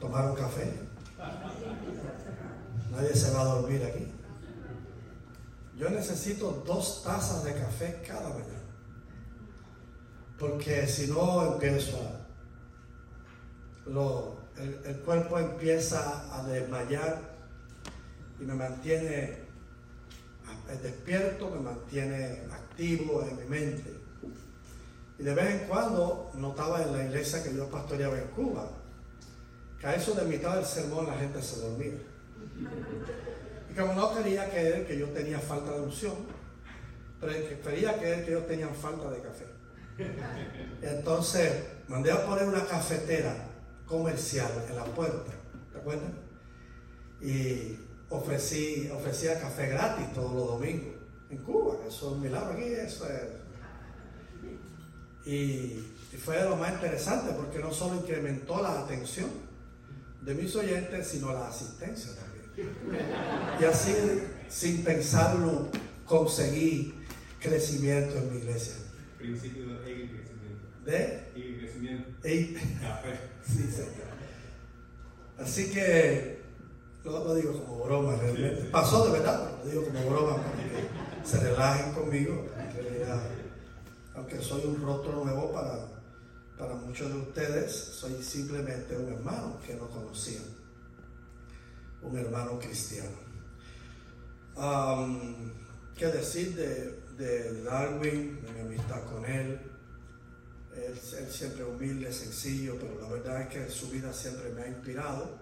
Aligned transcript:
tomar 0.00 0.30
un 0.30 0.36
café. 0.36 0.72
Nadie 2.90 3.14
se 3.14 3.32
va 3.32 3.40
a 3.42 3.44
dormir 3.44 3.84
aquí. 3.84 4.06
Yo 5.76 5.90
necesito 5.90 6.62
dos 6.66 7.02
tazas 7.04 7.44
de 7.44 7.54
café 7.54 8.02
cada 8.06 8.30
mañana. 8.30 8.62
Porque 10.38 10.86
si 10.86 11.08
no 11.08 11.52
empiezo 11.52 11.96
a... 11.96 12.26
Lo, 13.90 14.36
el, 14.56 14.96
cuerpo 15.00 15.38
empieza 15.38 16.34
a 16.34 16.42
desmayar 16.48 17.20
y 18.40 18.44
me 18.44 18.54
mantiene 18.54 19.46
despierto, 20.82 21.50
me 21.50 21.60
mantiene 21.60 22.42
activo 22.50 23.22
en 23.22 23.36
mi 23.36 23.44
mente. 23.44 23.94
Y 25.18 25.22
de 25.22 25.34
vez 25.34 25.62
en 25.62 25.68
cuando 25.68 26.30
notaba 26.34 26.82
en 26.82 26.92
la 26.92 27.04
iglesia 27.04 27.42
que 27.42 27.54
yo 27.54 27.68
pastoreaba 27.70 28.18
en 28.18 28.26
Cuba, 28.28 28.68
que 29.80 29.86
a 29.86 29.94
eso 29.94 30.14
de 30.14 30.24
mitad 30.24 30.56
del 30.56 30.64
sermón 30.64 31.06
la 31.06 31.14
gente 31.14 31.42
se 31.42 31.60
dormía. 31.60 31.94
Y 33.70 33.74
como 33.74 33.94
no 33.94 34.14
quería 34.14 34.48
creer 34.50 34.86
que 34.86 34.98
yo 34.98 35.08
tenía 35.08 35.38
falta 35.38 35.72
de 35.72 35.80
unción, 35.80 36.14
quería 37.20 37.96
creer 37.98 38.24
que 38.24 38.30
ellos 38.30 38.46
tenían 38.46 38.74
falta 38.74 39.10
de 39.10 39.20
café. 39.20 39.46
Entonces 40.82 41.64
mandé 41.88 42.12
a 42.12 42.24
poner 42.26 42.46
una 42.46 42.64
cafetera 42.66 43.34
comercial 43.86 44.50
en 44.68 44.76
la 44.76 44.84
puerta, 44.84 45.32
¿te 45.72 45.78
acuerdas? 45.78 46.10
Y 47.20 47.78
ofrecí, 48.10 48.90
ofrecía 48.94 49.40
café 49.40 49.68
gratis 49.68 50.12
todos 50.12 50.32
los 50.34 50.46
domingos 50.48 50.96
en 51.30 51.38
Cuba, 51.38 51.76
eso 51.86 51.88
es 51.88 52.12
un 52.12 52.20
milagro 52.20 52.52
aquí, 52.52 52.64
eso 52.64 53.06
es. 53.08 53.22
Y, 55.26 55.92
fue 56.16 56.42
lo 56.44 56.56
más 56.56 56.72
interesante 56.72 57.32
porque 57.34 57.58
no 57.58 57.70
solo 57.70 57.96
incrementó 57.96 58.62
la 58.62 58.80
atención 58.80 59.28
de 60.22 60.34
mis 60.34 60.54
oyentes, 60.56 61.06
sino 61.06 61.32
la 61.32 61.48
asistencia 61.48 62.12
también. 62.14 62.36
Y 63.60 63.64
así, 63.64 63.92
sin 64.48 64.82
pensarlo, 64.82 65.68
conseguí 66.04 66.94
crecimiento 67.40 68.16
en 68.16 68.32
mi 68.32 68.38
iglesia. 68.38 68.74
Principio 69.18 69.66
de 69.66 69.82
crecimiento. 69.82 70.66
¿De? 70.84 71.28
crecimiento. 71.60 72.08
Café. 72.80 73.18
Sí, 73.46 73.62
Así 75.38 75.70
que 75.70 76.40
lo, 77.04 77.34
digo 77.34 77.64
como 77.64 77.84
broma 77.84 78.16
realmente. 78.16 78.64
Pasó 78.70 79.06
de 79.06 79.12
verdad, 79.12 79.50
pero 79.50 79.64
lo 79.64 79.70
digo 79.70 79.84
como 79.84 80.10
broma 80.10 80.36
para 80.42 80.56
que 80.56 81.28
se 81.28 81.38
relajen 81.38 81.92
conmigo. 81.92 82.46
aunque 84.14 84.40
soy 84.40 84.64
un 84.64 84.82
rostro 84.82 85.24
nuevo 85.24 85.52
para, 85.52 85.95
para 86.58 86.74
muchos 86.74 87.12
de 87.12 87.18
ustedes, 87.18 87.72
soy 87.72 88.22
simplemente 88.22 88.96
un 88.96 89.12
hermano 89.12 89.60
que 89.64 89.74
no 89.74 89.88
conocían. 89.88 90.44
Un 92.02 92.16
hermano 92.16 92.58
cristiano. 92.58 93.16
¿Qué 95.96 96.06
decir 96.06 96.54
de, 96.56 97.62
Darwin, 97.62 98.40
de 98.42 98.52
mi 98.52 98.60
amistad 98.60 99.02
con 99.04 99.24
él? 99.26 99.60
Él, 100.74 100.98
siempre 101.30 101.64
humilde, 101.64 102.12
sencillo, 102.12 102.76
pero 102.78 103.00
la 103.00 103.08
verdad 103.08 103.42
es 103.42 103.48
que 103.48 103.70
su 103.70 103.90
vida 103.90 104.12
siempre 104.12 104.50
me 104.52 104.62
ha 104.62 104.68
inspirado. 104.68 105.38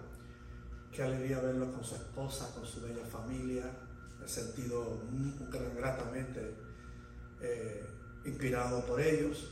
Qué 0.91 1.03
alegría 1.03 1.39
verlo 1.39 1.71
con 1.73 1.83
su 1.83 1.95
esposa, 1.95 2.49
con 2.53 2.65
su 2.65 2.81
bella 2.81 3.05
familia. 3.05 3.65
Me 4.19 4.25
he 4.25 4.29
sentido 4.29 5.01
gratamente 5.77 6.55
eh, 7.41 7.85
inspirado 8.25 8.85
por 8.85 9.01
ellos. 9.01 9.51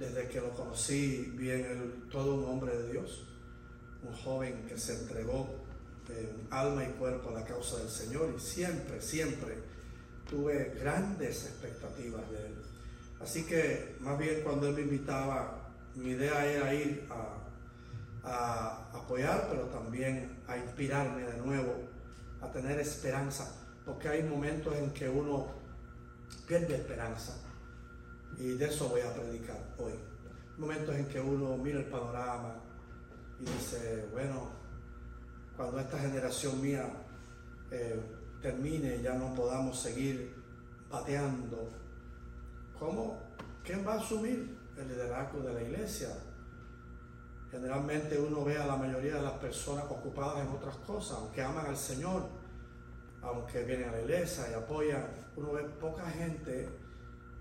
Desde 0.00 0.28
que 0.28 0.40
lo 0.40 0.50
conocí, 0.50 1.32
vi 1.36 1.50
en 1.50 1.64
él 1.64 2.08
todo 2.10 2.34
un 2.34 2.44
hombre 2.50 2.76
de 2.76 2.90
Dios, 2.90 3.26
un 4.02 4.12
joven 4.12 4.66
que 4.66 4.76
se 4.76 4.94
entregó 4.94 5.46
en 6.08 6.48
alma 6.50 6.82
y 6.82 6.88
cuerpo 6.98 7.28
a 7.28 7.34
la 7.34 7.44
causa 7.44 7.76
del 7.78 7.88
Señor 7.88 8.34
y 8.36 8.40
siempre, 8.40 9.00
siempre 9.00 9.54
tuve 10.28 10.74
grandes 10.80 11.44
expectativas 11.44 12.28
de 12.30 12.46
él 12.46 12.54
Así 13.20 13.44
que 13.44 13.96
más 14.00 14.18
bien 14.18 14.40
cuando 14.42 14.68
él 14.68 14.74
me 14.74 14.80
invitaba, 14.80 15.70
mi 15.94 16.10
idea 16.10 16.46
era 16.46 16.72
ir 16.72 17.06
a, 17.10 17.36
apoyar, 18.92 19.48
pero 19.50 19.64
también 19.66 20.42
a 20.46 20.56
inspirarme 20.56 21.22
de 21.22 21.36
nuevo, 21.38 21.74
a 22.40 22.50
tener 22.50 22.78
esperanza, 22.78 23.54
porque 23.84 24.08
hay 24.08 24.22
momentos 24.22 24.74
en 24.74 24.90
que 24.92 25.08
uno 25.08 25.48
pierde 26.46 26.76
esperanza. 26.76 27.36
Y 28.40 28.54
de 28.54 28.66
eso 28.66 28.88
voy 28.88 29.02
a 29.02 29.12
predicar 29.12 29.58
hoy. 29.78 29.92
Momentos 30.56 30.96
en 30.96 31.06
que 31.06 31.20
uno 31.20 31.56
mira 31.56 31.78
el 31.78 31.86
panorama 31.86 32.56
y 33.38 33.44
dice, 33.44 34.08
bueno, 34.12 34.50
cuando 35.56 35.78
esta 35.78 35.98
generación 35.98 36.60
mía 36.60 36.86
eh, 37.70 38.00
termine, 38.40 39.02
ya 39.02 39.14
no 39.14 39.34
podamos 39.34 39.78
seguir 39.78 40.34
pateando 40.90 41.80
¿Cómo? 42.80 43.20
¿Quién 43.62 43.86
va 43.86 43.92
a 43.92 43.98
asumir 43.98 44.56
el 44.78 44.88
liderazgo 44.88 45.40
de 45.40 45.52
la 45.52 45.62
iglesia? 45.62 46.08
Generalmente 47.50 48.18
uno 48.18 48.42
ve 48.42 48.56
a 48.56 48.66
la 48.66 48.76
mayoría 48.76 49.16
de 49.16 49.22
las 49.22 49.34
personas 49.34 49.84
ocupadas 49.90 50.46
en 50.46 50.48
otras 50.48 50.76
cosas, 50.76 51.18
aunque 51.18 51.42
aman 51.42 51.66
al 51.66 51.76
Señor, 51.76 52.22
aunque 53.20 53.64
vienen 53.64 53.90
a 53.90 53.92
la 53.92 54.00
iglesia 54.00 54.46
y 54.50 54.54
apoyan, 54.54 55.10
uno 55.36 55.52
ve 55.52 55.64
poca 55.78 56.06
gente 56.06 56.70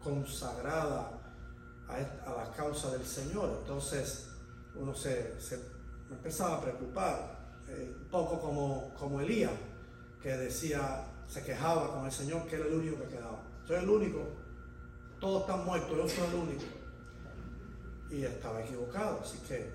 consagrada 0.03 1.11
a, 1.87 2.31
la 2.31 2.51
causa 2.55 2.91
del 2.91 3.05
Señor. 3.05 3.59
Entonces 3.61 4.29
uno 4.75 4.93
se, 4.93 5.35
empezaba 6.09 6.57
a 6.57 6.61
preocupar, 6.61 7.39
eh, 7.67 7.95
un 8.01 8.07
poco 8.09 8.39
como, 8.39 8.93
como 8.95 9.21
Elías, 9.21 9.51
que 10.21 10.29
decía, 10.29 11.05
se 11.27 11.43
quejaba 11.43 11.93
con 11.93 12.05
el 12.05 12.11
Señor 12.11 12.45
que 12.47 12.55
era 12.55 12.65
el 12.65 12.73
único 12.73 12.99
que 13.03 13.15
quedaba. 13.15 13.43
Soy 13.65 13.77
el 13.77 13.89
único 13.89 14.49
todos 15.19 15.41
están 15.41 15.65
muertos, 15.65 15.97
yo 15.97 16.07
soy 16.07 16.27
el 16.27 16.35
único. 16.35 16.63
Y 18.09 18.23
estaba 18.23 18.61
equivocado, 18.61 19.19
así 19.21 19.37
que 19.39 19.69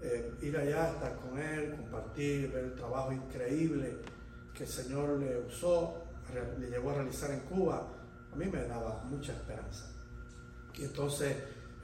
eh, 0.00 0.32
ir 0.40 0.56
allá, 0.56 0.90
estar 0.90 1.16
con 1.16 1.38
él, 1.38 1.76
compartir, 1.76 2.50
ver 2.50 2.64
el 2.64 2.74
trabajo 2.74 3.12
increíble 3.12 3.98
que 4.54 4.64
el 4.64 4.68
Señor 4.68 5.20
le 5.20 5.38
usó, 5.38 6.02
le 6.58 6.70
llevó 6.70 6.90
a 6.90 6.94
realizar 6.94 7.30
en 7.30 7.40
Cuba, 7.40 7.86
a 8.32 8.36
mí 8.36 8.46
me 8.46 8.62
daba 8.64 9.02
mucha 9.04 9.32
esperanza. 9.32 9.86
Y 10.74 10.84
entonces 10.84 11.36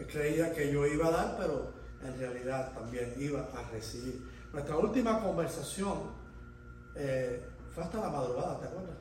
creía 0.04 0.52
que 0.52 0.72
yo 0.72 0.86
iba 0.86 1.08
a 1.08 1.10
dar, 1.10 1.36
pero 1.38 1.72
en 2.02 2.18
realidad 2.18 2.72
también 2.72 3.14
iba 3.18 3.40
a 3.40 3.70
recibir. 3.70 4.22
Nuestra 4.52 4.76
última 4.76 5.22
conversación 5.22 6.12
eh, 6.94 7.46
fue 7.74 7.84
hasta 7.84 8.00
la 8.00 8.10
madrugada, 8.10 8.60
¿te 8.60 8.66
acuerdas? 8.66 8.96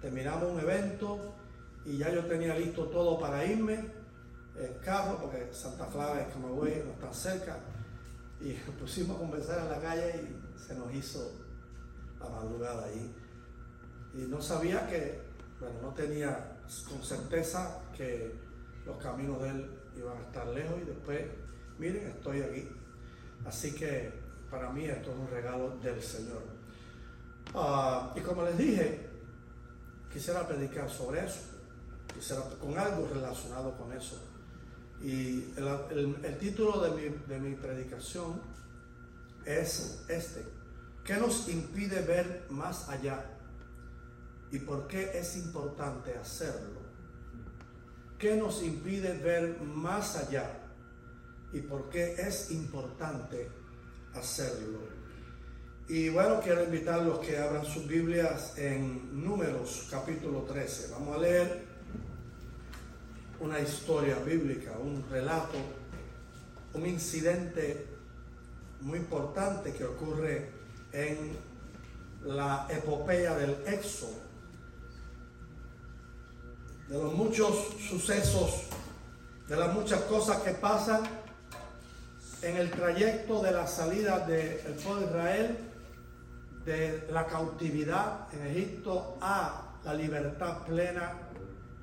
Terminamos 0.00 0.52
un 0.52 0.60
evento, 0.60 1.34
y 1.84 1.98
ya 1.98 2.10
yo 2.10 2.24
tenía 2.24 2.56
listo 2.56 2.86
todo 2.86 3.18
para 3.18 3.44
irme, 3.44 3.92
el 4.56 4.78
carro, 4.80 5.18
porque 5.20 5.52
Santa 5.52 5.86
Clara 5.88 6.26
y 6.28 6.32
Camagüey 6.32 6.82
no 6.84 6.92
están 6.92 7.14
cerca, 7.14 7.58
y 8.40 8.52
pusimos 8.80 9.16
a 9.16 9.20
conversar 9.20 9.58
en 9.60 9.70
la 9.70 9.80
calle 9.80 10.22
y 10.22 10.58
se 10.58 10.74
nos 10.74 10.92
hizo 10.94 11.32
la 12.20 12.28
madrugada 12.28 12.86
ahí. 12.86 13.14
Y 14.14 14.18
no 14.22 14.40
sabía 14.40 14.86
que, 14.86 15.22
bueno, 15.60 15.80
no 15.82 15.94
tenía 15.94 16.53
con 16.88 17.02
certeza 17.02 17.80
que 17.96 18.34
los 18.86 18.96
caminos 18.98 19.42
de 19.42 19.50
él 19.50 19.70
iban 19.96 20.16
a 20.18 20.20
estar 20.22 20.46
lejos 20.48 20.80
y 20.82 20.84
después, 20.84 21.22
miren, 21.78 22.08
estoy 22.08 22.42
aquí. 22.42 22.68
Así 23.44 23.72
que 23.74 24.12
para 24.50 24.70
mí 24.70 24.84
esto 24.84 25.10
es 25.10 25.16
un 25.16 25.28
regalo 25.28 25.76
del 25.78 26.02
Señor. 26.02 26.42
Ah, 27.54 28.12
y 28.16 28.20
como 28.20 28.42
les 28.44 28.58
dije, 28.58 29.08
quisiera 30.12 30.46
predicar 30.46 30.90
sobre 30.90 31.24
eso 31.24 31.54
con 32.60 32.78
algo 32.78 33.08
relacionado 33.12 33.76
con 33.76 33.92
eso. 33.92 34.16
Y 35.02 35.52
el, 35.56 36.38
título 36.38 36.80
de 36.80 36.90
mi, 36.90 37.16
de 37.26 37.38
mi 37.40 37.54
predicación 37.56 38.40
es 39.44 40.04
este. 40.08 40.44
¿Qué 41.04 41.16
nos 41.16 41.48
impide 41.48 42.00
ver 42.02 42.46
más 42.48 42.88
allá? 42.88 43.33
¿Y 44.54 44.60
por 44.60 44.86
qué 44.86 45.10
es 45.18 45.36
importante 45.36 46.14
hacerlo? 46.14 46.78
¿Qué 48.16 48.36
nos 48.36 48.62
impide 48.62 49.18
ver 49.18 49.60
más 49.60 50.14
allá? 50.14 50.48
¿Y 51.52 51.58
por 51.62 51.88
qué 51.90 52.14
es 52.14 52.52
importante 52.52 53.50
hacerlo? 54.14 54.78
Y 55.88 56.08
bueno, 56.08 56.40
quiero 56.40 56.62
invitar 56.62 57.00
a 57.00 57.02
los 57.02 57.18
que 57.18 57.36
abran 57.36 57.64
sus 57.64 57.88
Biblias 57.88 58.56
en 58.56 59.24
Números 59.24 59.88
capítulo 59.90 60.42
13. 60.42 60.92
Vamos 60.92 61.16
a 61.16 61.18
leer 61.18 61.64
una 63.40 63.58
historia 63.58 64.20
bíblica, 64.20 64.78
un 64.78 65.04
relato, 65.10 65.58
un 66.74 66.86
incidente 66.86 67.88
muy 68.82 69.00
importante 69.00 69.72
que 69.72 69.84
ocurre 69.84 70.48
en 70.92 71.36
la 72.22 72.68
epopeya 72.70 73.34
del 73.34 73.56
Éxodo. 73.66 74.23
De 76.88 76.98
los 76.98 77.14
muchos 77.14 77.54
sucesos, 77.88 78.64
de 79.48 79.56
las 79.56 79.72
muchas 79.72 80.02
cosas 80.02 80.42
que 80.42 80.52
pasan 80.52 81.02
en 82.42 82.56
el 82.56 82.70
trayecto 82.70 83.42
de 83.42 83.52
la 83.52 83.66
salida 83.66 84.26
del 84.26 84.74
pueblo 84.74 85.00
de 85.00 85.06
Israel 85.06 85.58
de 86.64 87.08
la 87.10 87.26
cautividad 87.26 88.32
en 88.32 88.46
Egipto 88.46 89.18
a 89.20 89.76
la 89.84 89.94
libertad 89.94 90.64
plena 90.66 91.12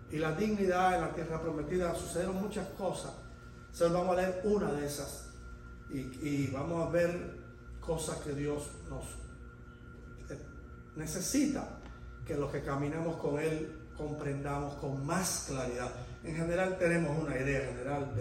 y 0.09 0.17
la 0.17 0.33
dignidad 0.33 0.95
en 0.95 1.01
la 1.01 1.13
tierra 1.13 1.41
prometida. 1.41 1.95
Sucedieron 1.95 2.41
muchas 2.41 2.67
cosas. 2.69 3.11
Entonces 3.71 3.91
vamos 3.91 4.17
a 4.17 4.21
leer 4.21 4.41
una 4.43 4.71
de 4.73 4.85
esas 4.85 5.29
y, 5.89 5.99
y 5.99 6.49
vamos 6.51 6.87
a 6.87 6.89
ver 6.89 7.39
cosas 7.79 8.17
que 8.17 8.33
Dios 8.33 8.69
nos 8.89 9.03
eh, 10.29 10.39
necesita 10.95 11.79
que 12.25 12.35
los 12.35 12.51
que 12.51 12.61
caminamos 12.61 13.17
con 13.17 13.39
Él 13.39 13.80
comprendamos 14.01 14.75
con 14.75 15.05
más 15.05 15.45
claridad. 15.47 15.91
En 16.23 16.35
general 16.35 16.77
tenemos 16.77 17.17
una 17.21 17.35
idea 17.37 17.61
general 17.61 18.13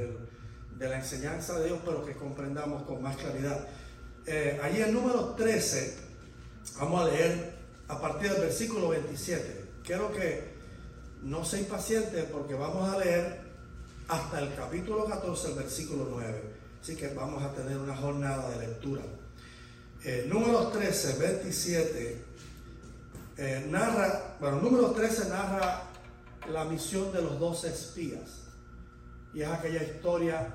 de 0.78 0.88
la 0.88 0.98
enseñanza 0.98 1.58
de 1.58 1.66
Dios, 1.66 1.80
pero 1.84 2.04
que 2.04 2.14
comprendamos 2.14 2.82
con 2.82 3.02
más 3.02 3.16
claridad. 3.16 3.66
Eh, 4.26 4.60
allí 4.62 4.80
el 4.82 4.92
número 4.92 5.34
13, 5.34 5.96
vamos 6.78 7.00
a 7.02 7.04
leer 7.10 7.54
a 7.88 8.00
partir 8.00 8.30
del 8.30 8.42
versículo 8.42 8.90
27. 8.90 9.64
Quiero 9.82 10.12
que 10.12 10.54
no 11.22 11.44
se 11.44 11.60
impaciente 11.60 12.24
porque 12.24 12.54
vamos 12.54 12.88
a 12.88 12.98
leer 12.98 13.40
hasta 14.08 14.40
el 14.40 14.54
capítulo 14.54 15.06
14, 15.06 15.48
el 15.48 15.54
versículo 15.54 16.08
9. 16.10 16.42
Así 16.82 16.96
que 16.96 17.08
vamos 17.08 17.42
a 17.42 17.52
tener 17.54 17.78
una 17.78 17.96
jornada 17.96 18.50
de 18.50 18.66
lectura. 18.66 19.02
Eh, 20.04 20.26
número 20.28 20.68
13, 20.68 21.18
27 21.18 22.29
eh, 23.40 23.66
narra, 23.70 24.36
bueno, 24.38 24.60
número 24.60 24.90
13 24.90 25.30
narra 25.30 25.84
la 26.52 26.64
misión 26.64 27.10
de 27.10 27.22
los 27.22 27.38
dos 27.40 27.64
espías. 27.64 28.42
Y 29.32 29.40
es 29.40 29.48
aquella 29.48 29.82
historia, 29.82 30.54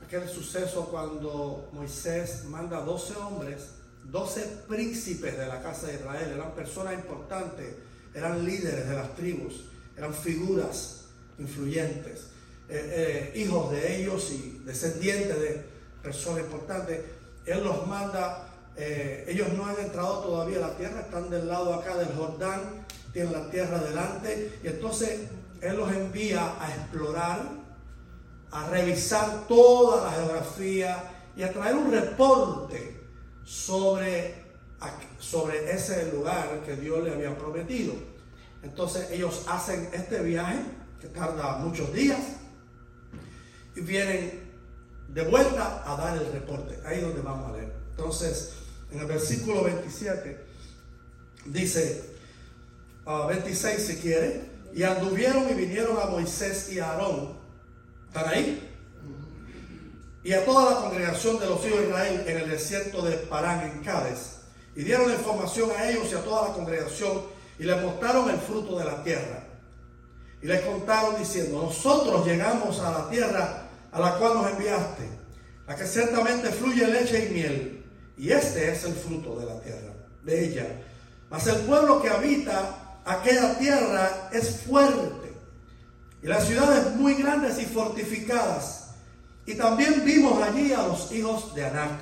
aquel 0.00 0.28
suceso 0.28 0.86
cuando 0.86 1.68
Moisés 1.72 2.44
manda 2.44 2.82
12 2.82 3.16
hombres, 3.16 3.70
12 4.04 4.62
príncipes 4.68 5.36
de 5.36 5.46
la 5.48 5.60
casa 5.60 5.88
de 5.88 5.94
Israel, 5.94 6.30
eran 6.32 6.54
personas 6.54 6.94
importantes, 6.94 7.74
eran 8.14 8.44
líderes 8.44 8.88
de 8.88 8.94
las 8.94 9.16
tribus, 9.16 9.64
eran 9.96 10.14
figuras 10.14 11.06
influyentes, 11.36 12.28
eh, 12.68 13.32
eh, 13.34 13.40
hijos 13.40 13.72
de 13.72 14.02
ellos 14.02 14.30
y 14.30 14.62
descendientes 14.64 15.40
de 15.40 15.64
personas 16.00 16.44
importantes. 16.44 17.00
Él 17.44 17.64
los 17.64 17.88
manda 17.88 18.49
eh, 18.76 19.24
ellos 19.28 19.52
no 19.52 19.66
han 19.66 19.78
entrado 19.78 20.20
todavía 20.20 20.58
a 20.58 20.68
la 20.68 20.76
tierra, 20.76 21.00
están 21.00 21.30
del 21.30 21.48
lado 21.48 21.74
acá 21.74 21.96
del 21.96 22.14
Jordán, 22.14 22.86
tienen 23.12 23.32
la 23.32 23.50
tierra 23.50 23.78
delante, 23.78 24.58
y 24.62 24.68
entonces 24.68 25.28
Él 25.60 25.76
los 25.76 25.92
envía 25.92 26.54
a 26.60 26.70
explorar, 26.70 27.40
a 28.50 28.68
revisar 28.68 29.46
toda 29.46 30.04
la 30.04 30.12
geografía 30.12 31.04
y 31.36 31.42
a 31.42 31.52
traer 31.52 31.76
un 31.76 31.90
reporte 31.90 33.00
sobre, 33.44 34.44
sobre 35.18 35.72
ese 35.72 36.12
lugar 36.12 36.62
que 36.64 36.76
Dios 36.76 37.02
le 37.04 37.12
había 37.12 37.36
prometido. 37.36 37.94
Entonces 38.62 39.10
ellos 39.10 39.44
hacen 39.48 39.88
este 39.92 40.20
viaje 40.20 40.58
que 41.00 41.08
tarda 41.08 41.58
muchos 41.58 41.92
días 41.92 42.20
y 43.74 43.80
vienen 43.80 44.50
de 45.08 45.22
vuelta 45.22 45.82
a 45.86 45.96
dar 45.96 46.16
el 46.16 46.32
reporte. 46.32 46.78
Ahí 46.84 46.98
es 46.98 47.02
donde 47.02 47.22
vamos 47.22 47.50
a 47.50 47.56
leer. 47.56 47.72
Entonces, 47.90 48.54
en 48.92 48.98
el 48.98 49.06
versículo 49.06 49.64
27, 49.64 50.44
dice, 51.46 52.10
26 53.06 53.76
ah, 53.76 53.80
si 53.80 53.96
quiere, 53.96 54.50
y 54.74 54.82
anduvieron 54.82 55.48
y 55.50 55.54
vinieron 55.54 55.96
a 56.00 56.06
Moisés 56.06 56.70
y 56.72 56.78
a 56.78 56.92
Aarón. 56.92 57.38
¿Están 58.08 58.28
ahí? 58.28 58.68
Y 60.22 60.32
a 60.32 60.44
toda 60.44 60.74
la 60.74 60.80
congregación 60.80 61.38
de 61.38 61.46
los 61.46 61.64
hijos 61.64 61.80
de 61.80 61.86
Israel 61.86 62.24
en 62.26 62.36
el 62.38 62.50
desierto 62.50 63.02
de 63.02 63.16
Parán, 63.16 63.60
en 63.62 63.82
Cádiz. 63.82 64.36
Y 64.76 64.82
dieron 64.82 65.10
información 65.10 65.70
a 65.76 65.88
ellos 65.88 66.08
y 66.10 66.14
a 66.14 66.22
toda 66.22 66.48
la 66.48 66.54
congregación 66.54 67.22
y 67.58 67.64
les 67.64 67.82
mostraron 67.82 68.30
el 68.30 68.38
fruto 68.38 68.78
de 68.78 68.84
la 68.84 69.02
tierra. 69.02 69.44
Y 70.42 70.46
les 70.46 70.60
contaron 70.62 71.18
diciendo, 71.18 71.62
nosotros 71.62 72.26
llegamos 72.26 72.78
a 72.80 72.90
la 72.90 73.10
tierra 73.10 73.68
a 73.90 74.00
la 74.00 74.18
cual 74.18 74.34
nos 74.34 74.50
enviaste, 74.50 75.08
la 75.66 75.74
que 75.74 75.86
ciertamente 75.86 76.50
fluye 76.50 76.86
leche 76.86 77.26
y 77.26 77.34
miel 77.34 77.79
y 78.20 78.32
este 78.32 78.70
es 78.70 78.84
el 78.84 78.92
fruto 78.92 79.40
de 79.40 79.46
la 79.46 79.58
tierra, 79.62 79.94
de 80.22 80.44
ella. 80.44 80.66
Mas 81.30 81.46
el 81.46 81.56
pueblo 81.60 82.02
que 82.02 82.10
habita 82.10 83.00
aquella 83.06 83.58
tierra 83.58 84.28
es 84.30 84.60
fuerte. 84.60 85.32
Y 86.22 86.26
las 86.26 86.46
ciudades 86.46 86.94
muy 86.96 87.14
grandes 87.14 87.58
y 87.58 87.64
fortificadas. 87.64 88.88
Y 89.46 89.54
también 89.54 90.04
vimos 90.04 90.42
allí 90.42 90.70
a 90.70 90.82
los 90.82 91.10
hijos 91.12 91.54
de 91.54 91.64
Anak. 91.64 91.98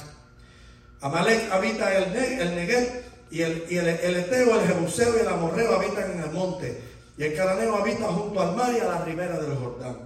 Amalek 1.03 1.53
habita 1.53 1.97
el, 1.97 2.13
el 2.17 2.57
Negev 2.57 3.05
y 3.31 3.43
el, 3.43 3.65
y 3.71 3.77
el, 3.77 3.87
el 3.87 4.17
Eteo, 4.17 4.61
el 4.61 4.67
Jebuseo 4.67 5.17
y 5.17 5.21
el 5.21 5.29
Amorreo 5.29 5.77
habitan 5.77 6.11
en 6.11 6.21
el 6.21 6.33
monte. 6.33 6.83
Y 7.17 7.23
el 7.23 7.37
Cananeo 7.37 7.77
habita 7.77 8.09
junto 8.09 8.41
al 8.41 8.57
mar 8.57 8.75
y 8.77 8.81
a 8.81 8.89
la 8.89 9.05
ribera 9.05 9.39
del 9.39 9.55
Jordán. 9.57 9.97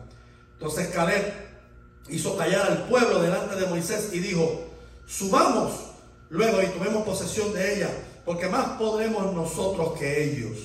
Entonces 0.59 0.89
Caleb 0.89 1.33
hizo 2.11 2.37
callar 2.37 2.67
al 2.67 2.87
pueblo 2.87 3.23
delante 3.23 3.57
de 3.57 3.65
Moisés 3.65 4.11
y 4.13 4.19
dijo, 4.19 4.67
subamos 5.07 5.92
luego 6.33 6.63
y 6.63 6.67
tomemos 6.67 7.05
posesión 7.05 7.53
de 7.53 7.77
ella, 7.77 7.91
porque 8.25 8.49
más 8.49 8.79
podremos 8.79 9.35
nosotros 9.35 9.99
que 9.99 10.25
ellos. 10.25 10.59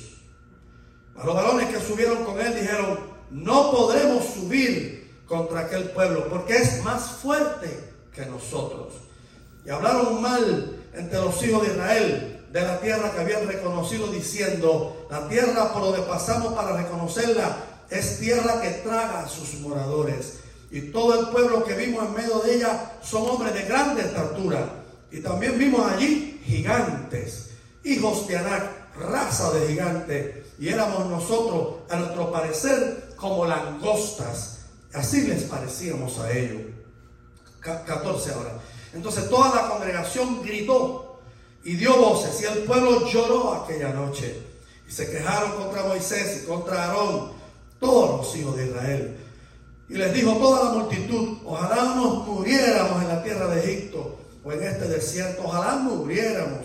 A 1.18 1.26
los 1.26 1.36
varones 1.36 1.68
que 1.68 1.82
subieron 1.82 2.24
con 2.24 2.40
él 2.40 2.56
dijeron, 2.56 3.00
no 3.32 3.72
podremos 3.72 4.24
subir 4.24 5.24
contra 5.28 5.62
aquel 5.62 5.90
pueblo, 5.92 6.30
porque 6.30 6.56
es 6.56 6.82
más 6.86 7.18
fuerte 7.22 7.94
que 8.16 8.26
nosotros. 8.26 8.94
Y 9.66 9.70
hablaron 9.70 10.22
mal 10.22 10.86
entre 10.94 11.20
los 11.20 11.44
hijos 11.44 11.68
de 11.68 11.74
Israel 11.74 12.46
de 12.50 12.62
la 12.62 12.80
tierra 12.80 13.12
que 13.12 13.20
habían 13.20 13.46
reconocido, 13.46 14.08
diciendo, 14.08 15.06
la 15.12 15.28
tierra 15.28 15.74
por 15.74 15.82
donde 15.82 16.02
pasamos 16.04 16.54
para 16.54 16.78
reconocerla 16.78 17.58
es 17.90 18.22
tierra 18.22 18.62
que 18.62 18.70
traga 18.70 19.20
a 19.20 19.28
sus 19.28 19.56
moradores. 19.60 20.40
Y 20.72 20.92
todo 20.92 21.20
el 21.20 21.28
pueblo 21.28 21.66
que 21.66 21.74
vimos 21.74 22.06
en 22.06 22.14
medio 22.14 22.40
de 22.40 22.56
ella 22.56 22.94
son 23.02 23.28
hombres 23.30 23.54
de 23.54 23.64
grande 23.64 24.04
estatura 24.04 24.86
y 25.12 25.22
también 25.22 25.58
vimos 25.58 25.90
allí 25.90 26.42
gigantes, 26.46 27.52
hijos 27.84 28.28
de 28.28 28.38
Anak, 28.38 28.96
raza 28.98 29.52
de 29.52 29.68
gigantes. 29.68 30.36
Y 30.60 30.70
éramos 30.70 31.06
nosotros, 31.06 31.76
a 31.90 31.98
nuestro 31.98 32.32
parecer, 32.32 33.14
como 33.16 33.46
langostas. 33.46 34.60
Así 34.94 35.22
les 35.28 35.44
parecíamos 35.44 36.20
a 36.20 36.32
ellos. 36.32 36.62
14 37.62 38.34
ahora. 38.34 38.54
Entonces 38.94 39.30
toda 39.30 39.54
la 39.54 39.70
congregación 39.70 40.42
gritó 40.42 41.20
y 41.64 41.76
dio 41.76 41.98
voces 41.98 42.42
y 42.42 42.46
el 42.46 42.64
pueblo 42.64 43.08
lloró 43.08 43.54
aquella 43.54 43.90
noche. 43.90 44.42
Y 44.88 44.92
se 44.92 45.10
quejaron 45.10 45.52
contra 45.52 45.84
Moisés 45.84 46.42
y 46.44 46.48
contra 46.48 46.86
Aarón, 46.86 47.34
todos 47.80 48.18
los 48.18 48.36
hijos 48.38 48.56
de 48.56 48.68
Israel. 48.68 49.18
Y 49.90 49.96
les 49.96 50.14
dijo 50.14 50.34
toda 50.38 50.66
la 50.66 50.80
multitud, 50.80 51.40
ojalá 51.46 51.96
nos 51.96 52.26
muriéramos 52.26 53.02
en 53.02 53.08
la 53.10 53.24
tierra 53.24 53.48
de 53.48 53.64
Egipto 53.64 54.17
en 54.52 54.64
este 54.64 54.88
desierto. 54.88 55.44
Ojalá 55.46 55.76
muriéramos. 55.78 56.62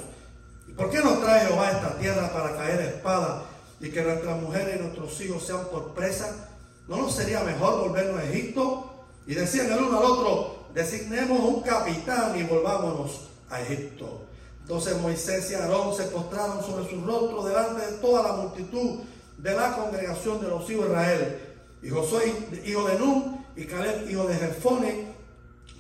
¿Y 0.69 0.73
por 0.73 0.91
qué 0.91 0.99
nos 0.99 1.21
trae 1.21 1.47
Jehová 1.47 1.69
a 1.69 1.73
esta 1.73 1.99
tierra 1.99 2.33
para 2.33 2.57
caer 2.57 2.81
espada 2.81 3.45
y 3.81 3.91
que 3.91 4.03
nuestras 4.03 4.41
mujeres 4.41 4.77
y 4.77 4.83
nuestros 4.83 5.21
hijos 5.21 5.47
sean 5.47 5.67
por 5.71 5.93
presa? 5.95 6.49
¿No 6.89 6.97
nos 6.97 7.15
sería 7.15 7.41
mejor 7.41 7.89
volvernos 7.89 8.21
a 8.21 8.25
Egipto? 8.25 9.05
Y 9.27 9.35
decían 9.35 9.71
el 9.71 9.83
uno 9.83 9.99
al 9.99 10.05
otro, 10.05 10.67
designemos 10.75 11.39
un 11.41 11.63
capitán 11.63 12.37
y 12.39 12.43
volvámonos 12.45 13.29
a 13.51 13.61
Egipto. 13.61 14.23
Entonces 14.63 14.97
Moisés 15.01 15.51
y 15.51 15.55
Aarón 15.55 15.95
se 15.95 16.05
postraron 16.05 16.65
sobre 16.65 16.89
su 16.89 17.05
rostro 17.05 17.45
delante 17.45 17.85
de 17.85 17.99
toda 17.99 18.23
la 18.23 18.33
multitud 18.35 19.01
de 19.39 19.55
la 19.55 19.77
congregación 19.77 20.41
de 20.41 20.49
los 20.49 20.69
hijos 20.71 20.87
de 20.87 20.91
Israel. 20.91 21.39
Y 21.83 21.91
Josué, 21.91 22.33
hijo 22.65 22.87
de 22.87 22.99
Nun, 22.99 23.45
y 23.57 23.65
Caleb, 23.67 24.09
hijo 24.09 24.25
de 24.27 24.35
Jefone, 24.35 25.12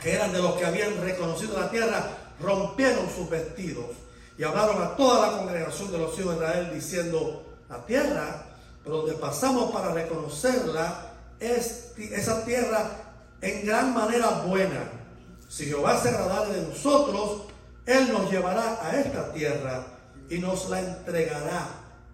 que 0.02 0.12
eran 0.12 0.32
de 0.32 0.42
los 0.42 0.54
que 0.54 0.66
habían 0.66 1.00
reconocido 1.00 1.59
la 1.59 1.71
tierra, 1.71 2.04
rompieron 2.40 3.09
sus 3.09 3.30
vestidos 3.30 3.87
y 4.37 4.42
hablaron 4.42 4.82
a 4.82 4.97
toda 4.97 5.28
la 5.28 5.38
congregación 5.38 5.92
de 5.92 5.99
los 5.99 6.18
hijos 6.18 6.38
de 6.38 6.44
Israel 6.44 6.71
diciendo, 6.75 7.47
la 7.68 7.87
tierra 7.87 8.47
por 8.82 8.94
donde 8.94 9.12
pasamos 9.14 9.71
para 9.71 9.92
reconocerla 9.92 11.12
es 11.38 11.92
esa 11.97 12.44
tierra 12.44 12.90
en 13.40 13.66
gran 13.66 13.94
manera 13.94 14.42
buena. 14.47 14.90
Si 15.49 15.66
Jehová 15.66 16.00
se 16.00 16.09
agradare 16.09 16.54
de 16.54 16.68
nosotros, 16.68 17.42
Él 17.87 18.12
nos 18.12 18.30
llevará 18.30 18.78
a 18.82 18.99
esta 18.99 19.32
tierra 19.32 19.85
y 20.28 20.38
nos 20.38 20.68
la 20.68 20.80
entregará, 20.80 21.68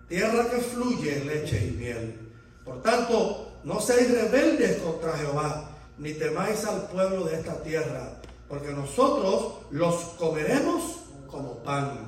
tierra 0.08 0.50
que 0.50 0.58
fluye 0.58 1.24
leche 1.24 1.68
y 1.68 1.70
miel. 1.70 2.32
Por 2.64 2.82
tanto, 2.82 3.52
no 3.64 3.80
seáis 3.80 4.10
rebeldes 4.10 4.78
contra 4.82 5.16
Jehová 5.16 5.67
ni 5.98 6.14
temáis 6.14 6.64
al 6.64 6.88
pueblo 6.88 7.24
de 7.24 7.36
esta 7.36 7.62
tierra, 7.62 8.20
porque 8.48 8.72
nosotros 8.72 9.64
los 9.70 9.94
comeremos 10.18 11.00
como 11.30 11.58
pan. 11.62 12.06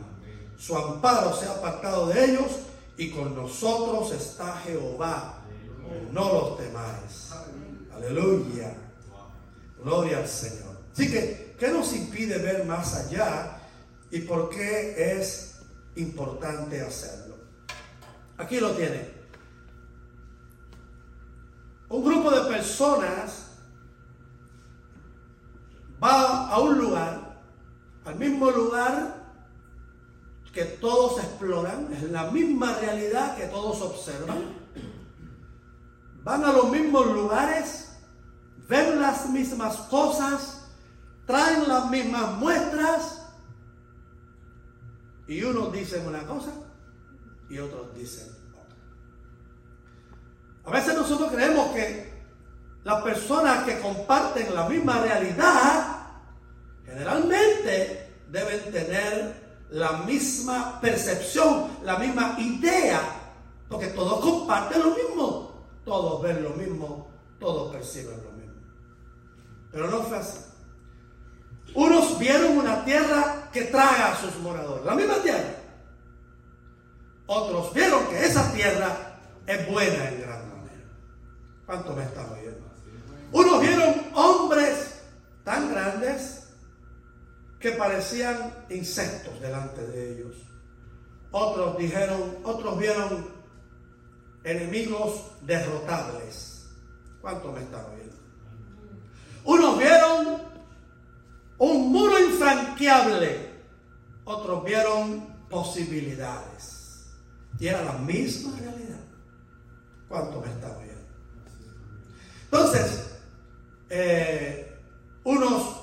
Su 0.59 0.76
amparo 0.76 1.35
se 1.35 1.47
ha 1.47 1.52
apartado 1.52 2.06
de 2.09 2.25
ellos 2.25 2.50
y 2.97 3.11
con 3.11 3.35
nosotros 3.35 4.12
está 4.12 4.56
Jehová. 4.64 5.42
No 6.12 6.32
los 6.32 6.59
temáis. 6.59 7.30
Aleluya. 7.94 8.76
Gloria 9.82 10.18
al 10.18 10.28
Señor. 10.28 10.76
Así 10.92 11.11
que 11.11 11.50
¿Qué 11.61 11.68
nos 11.68 11.92
impide 11.92 12.38
ver 12.38 12.64
más 12.64 12.94
allá 12.94 13.61
y 14.11 14.20
por 14.20 14.49
qué 14.49 15.18
es 15.18 15.56
importante 15.94 16.80
hacerlo? 16.80 17.37
Aquí 18.38 18.59
lo 18.59 18.70
tiene. 18.70 19.11
Un 21.90 22.02
grupo 22.02 22.30
de 22.30 22.49
personas 22.50 23.50
va 26.02 26.49
a 26.49 26.59
un 26.61 26.78
lugar, 26.78 27.42
al 28.04 28.16
mismo 28.16 28.50
lugar 28.50 29.21
que 30.52 30.64
todos 30.64 31.23
exploran, 31.23 31.92
es 31.92 32.02
la 32.11 32.30
misma 32.30 32.75
realidad 32.75 33.37
que 33.37 33.47
todos 33.47 33.80
observan. 33.83 34.59
Van 36.23 36.45
a 36.45 36.52
los 36.52 36.71
mismos 36.71 37.07
lugares, 37.07 37.92
ven 38.69 39.00
las 39.00 39.28
mismas 39.30 39.76
cosas, 39.88 40.69
traen 41.26 41.69
las 41.69 41.88
mismas 41.90 42.37
muestras 42.38 43.23
y 45.28 45.42
unos 45.45 45.73
dicen 45.73 46.07
una 46.07 46.26
cosa 46.26 46.50
y 47.49 47.59
otros 47.59 47.95
dicen 47.95 48.28
otra. 48.52 48.76
A 50.64 50.71
veces 50.73 50.95
nosotros 50.95 51.30
creemos 51.30 51.69
que 51.69 52.09
las 52.84 53.02
personas 53.02 53.64
que 53.64 53.80
comparten 53.80 54.54
la 54.54 54.68
misma 54.68 55.00
realidad 55.02 55.96
generalmente 56.84 58.14
deben 58.28 58.72
tener 58.72 59.66
la 59.70 59.92
misma 59.99 60.80
percepción, 60.80 61.68
la 61.84 61.99
misma 61.99 62.37
idea, 62.38 63.00
porque 63.68 63.88
todos 63.88 64.20
comparten 64.20 64.80
lo 64.82 64.90
mismo, 64.90 65.66
todos 65.84 66.22
ven 66.22 66.42
lo 66.42 66.50
mismo, 66.50 67.08
todos 67.38 67.72
perciben 67.72 68.22
lo 68.25 68.32
mismo. 68.32 68.60
Pero 69.70 69.88
no 69.88 70.02
fue 70.02 70.18
así. 70.18 70.38
Unos 71.75 72.18
vieron 72.18 72.58
una 72.58 72.84
tierra 72.84 73.49
que 73.52 73.62
traga 73.62 74.12
a 74.12 74.16
sus 74.16 74.37
moradores, 74.40 74.84
la 74.84 74.94
misma 74.94 75.14
tierra. 75.22 75.54
Otros 77.26 77.72
vieron 77.72 78.06
que 78.08 78.25
esa 78.25 78.52
tierra 78.52 79.20
es 79.46 79.70
buena 79.70 80.08
en 80.08 80.20
gran 80.20 80.49
manera. 80.49 80.84
¿Cuánto 81.64 81.94
me 81.94 82.02
están 82.02 82.28
oyendo? 82.32 82.69
Unos 83.32 83.60
vieron 83.60 83.94
hombres 84.14 85.02
tan 85.44 85.70
grandes 85.70 86.49
que 87.58 87.72
parecían 87.72 88.52
insectos 88.70 89.40
delante 89.40 89.87
de 89.87 90.12
ellos. 90.12 90.37
Otros 91.30 91.78
dijeron, 91.78 92.38
otros 92.42 92.78
vieron 92.78 93.28
enemigos 94.42 95.32
derrotables. 95.42 96.66
¿Cuánto 97.20 97.52
me 97.52 97.60
están 97.60 97.84
oyendo? 97.84 98.16
Unos 99.44 99.78
vieron 99.78 100.42
un 101.58 101.92
muro 101.92 102.18
infranqueable, 102.18 103.50
otros 104.25 104.64
vieron 104.64 105.26
posibilidades. 105.50 107.06
Y 107.58 107.66
era 107.66 107.84
la 107.84 107.92
misma 107.92 108.56
realidad. 108.58 109.00
¿Cuánto 110.08 110.40
me 110.40 110.49
están 110.49 110.72
oyendo? 110.76 111.00
Entonces, 112.44 113.09
eh, 113.90 114.78
unos 115.25 115.80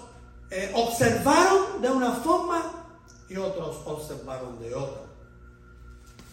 eh, 0.50 0.72
observaron 0.74 1.82
de 1.82 1.90
una 1.90 2.14
forma 2.14 2.88
y 3.30 3.36
otros 3.36 3.82
observaron 3.86 4.60
de 4.60 4.74
otra. 4.74 5.02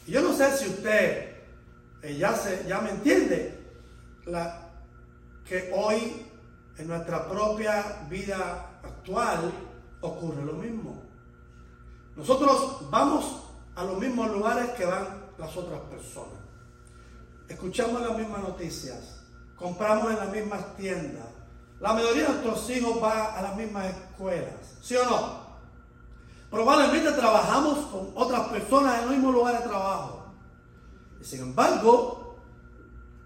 Y 0.07 0.13
yo 0.13 0.23
no 0.23 0.33
sé 0.33 0.57
si 0.57 0.69
usted 0.69 1.35
eh, 2.03 2.17
ya, 2.17 2.35
se, 2.35 2.65
ya 2.69 2.81
me 2.81 2.91
entiende 2.91 3.59
la, 4.27 4.71
que 5.45 5.73
hoy 5.75 6.27
en 6.79 6.89
nuestra 6.89 7.29
propia 7.29 8.07
vida 8.09 8.79
actual 8.83 9.53
ocurre 10.01 10.45
lo 10.45 10.55
mismo. 10.55 11.03
Nosotros 12.17 12.89
vamos 12.91 13.43
a 13.75 13.85
los 13.85 13.99
mismos 13.99 14.31
lugares 14.31 14.71
que 14.71 14.85
van 14.85 15.25
las 15.39 15.57
otras 15.57 15.81
personas. 15.83 16.39
Escuchamos 17.49 18.01
las 18.01 18.17
mismas 18.17 18.43
noticias, 18.43 19.25
compramos 19.57 20.13
en 20.13 20.19
las 20.19 20.31
mismas 20.31 20.77
tiendas, 20.77 21.27
la 21.81 21.93
mayoría 21.93 22.23
de 22.25 22.29
nuestros 22.29 22.71
hijos 22.71 23.03
va 23.03 23.35
a 23.37 23.43
las 23.43 23.57
mismas 23.57 23.87
escuelas, 23.87 24.55
¿sí 24.81 24.97
o 24.97 25.05
no? 25.05 25.45
Probablemente 26.51 27.11
trabajamos 27.13 27.87
con 27.87 28.13
otras 28.15 28.49
personas 28.49 28.99
en 28.99 29.05
el 29.05 29.11
mismo 29.11 29.33
lugar 29.33 29.61
de 29.61 29.69
trabajo. 29.69 30.33
Sin 31.21 31.41
embargo, 31.41 32.39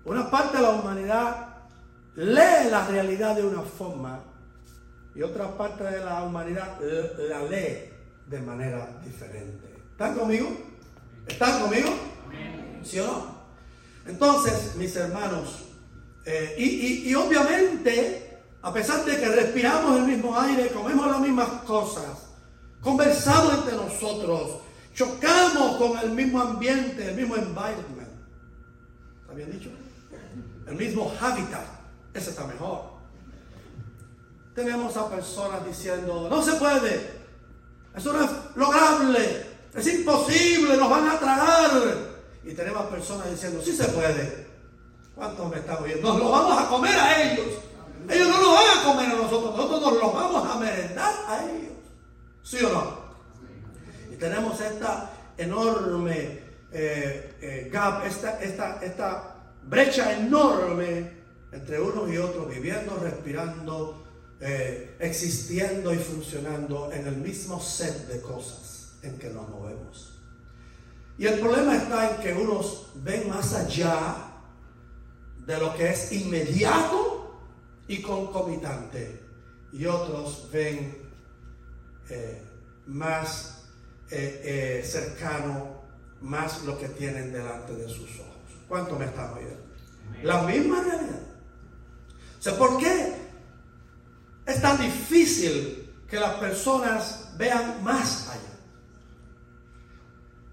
una 0.05 0.31
parte 0.31 0.57
de 0.57 0.62
la 0.62 0.71
humanidad 0.71 1.57
lee 2.14 2.71
la 2.71 2.87
realidad 2.88 3.37
de 3.37 3.45
una 3.45 3.62
forma 3.62 4.21
y 5.14 5.23
otra 5.23 5.57
parte 5.57 5.85
de 5.85 6.05
la 6.05 6.23
humanidad 6.23 6.78
la 6.81 7.43
lee 7.43 7.90
de 8.26 8.40
manera 8.40 8.99
diferente. 9.05 9.75
¿Están 9.90 10.14
conmigo? 10.14 10.49
¿Están 11.26 11.61
conmigo? 11.61 11.90
¿Sí 12.83 12.99
o 13.00 13.07
no? 13.07 13.38
Entonces, 14.07 14.75
mis 14.76 14.97
hermanos, 14.97 15.67
eh, 16.25 16.55
y 16.57 17.14
obviamente 17.14 18.27
a 18.62 18.73
pesar 18.73 19.05
de 19.05 19.19
que 19.19 19.29
respiramos 19.29 19.97
el 19.97 20.05
mismo 20.05 20.38
aire, 20.38 20.71
comemos 20.71 21.07
las 21.07 21.21
mismas 21.21 21.49
cosas, 21.65 22.07
conversamos 22.83 23.55
entre 23.55 23.77
nosotros, 23.77 24.61
chocamos 24.95 25.77
con 25.77 25.99
el 25.99 26.11
mismo 26.11 26.41
ambiente, 26.41 27.09
el 27.09 27.17
mismo 27.17 27.37
environment. 27.37 28.09
¿Está 29.23 29.35
bien 29.35 29.50
dicho? 29.53 29.71
El 30.67 30.75
mismo 30.75 31.12
hábitat. 31.21 31.65
Ese 32.12 32.31
está 32.31 32.45
mejor. 32.47 32.99
Tenemos 34.55 34.97
a 34.97 35.09
personas 35.09 35.65
diciendo, 35.65 36.29
no 36.29 36.43
se 36.43 36.53
puede, 36.55 37.19
eso 37.95 38.12
no 38.12 38.25
es 38.25 38.31
lograble, 38.57 39.47
es 39.75 39.87
imposible, 39.87 40.77
nos 40.77 40.91
van 40.91 41.09
a 41.09 41.19
tragar. 41.19 41.71
Y 42.45 42.55
tenemos 42.55 42.87
personas 42.87 43.31
diciendo, 43.31 43.61
sí 43.62 43.73
se 43.73 43.85
puede. 43.88 44.49
¿Cuántos 45.15 45.50
me 45.50 45.59
están 45.59 45.83
oyendo? 45.83 46.09
Nos 46.09 46.19
lo 46.19 46.31
vamos 46.31 46.61
a 46.61 46.69
comer 46.69 46.99
a 46.99 47.23
ellos. 47.23 47.47
Ellos 48.09 48.28
no 48.28 48.40
lo 48.40 48.52
van 48.52 48.78
a 48.78 48.85
comer 48.85 49.07
a 49.07 49.17
nosotros, 49.17 49.57
nosotros 49.57 49.81
nos 49.81 50.02
lo 50.02 50.12
vamos 50.12 50.50
a 50.50 50.59
merendar 50.59 51.14
a 51.26 51.45
ellos. 51.45 51.73
¿Sí 52.43 52.64
o 52.64 52.69
no? 52.71 52.99
Y 54.12 54.17
tenemos 54.17 54.61
esta 54.61 55.11
enorme 55.37 56.40
eh, 56.73 57.35
eh, 57.40 57.71
gap, 57.73 58.05
esta, 58.07 58.40
esta, 58.40 58.78
esta 58.83 59.37
brecha 59.64 60.12
enorme 60.12 61.19
entre 61.52 61.81
unos 61.81 62.11
y 62.11 62.19
otros, 62.19 62.49
viviendo, 62.49 62.97
respirando, 62.97 64.05
eh, 64.40 64.97
existiendo 64.99 65.93
y 65.93 65.99
funcionando 65.99 66.93
en 66.93 67.07
el 67.07 67.17
mismo 67.17 67.61
set 67.61 68.07
de 68.09 68.21
cosas 68.21 68.93
en 69.02 69.19
que 69.19 69.31
nos 69.31 69.49
movemos. 69.49 70.19
Y 71.17 71.26
el 71.26 71.40
problema 71.40 71.76
está 71.76 72.11
en 72.11 72.23
que 72.23 72.33
unos 72.33 72.90
ven 72.97 73.28
más 73.28 73.55
allá 73.55 74.14
de 75.45 75.59
lo 75.59 75.75
que 75.75 75.90
es 75.90 76.12
inmediato 76.12 77.17
y 77.88 78.02
concomitante. 78.02 79.21
Y 79.73 79.87
otros 79.87 80.49
ven 80.52 80.97
eh, 82.11 82.42
más 82.87 83.64
eh, 84.11 84.80
eh, 84.80 84.85
cercano, 84.85 85.83
más 86.21 86.62
lo 86.64 86.78
que 86.78 86.88
tienen 86.90 87.33
delante 87.33 87.75
de 87.75 87.88
sus 87.88 88.21
ojos. 88.21 88.37
¿Cuánto 88.68 88.99
me 88.99 89.07
están 89.07 89.33
oyendo? 89.33 89.66
La 90.23 90.42
misma 90.42 90.83
realidad. 90.83 91.21
O 92.38 92.42
sea, 92.42 92.57
¿por 92.57 92.78
qué 92.78 93.14
es 94.47 94.62
tan 94.62 94.78
difícil 94.80 95.92
que 96.09 96.18
las 96.18 96.35
personas 96.35 97.35
vean 97.37 97.83
más 97.83 98.28
allá? 98.28 98.40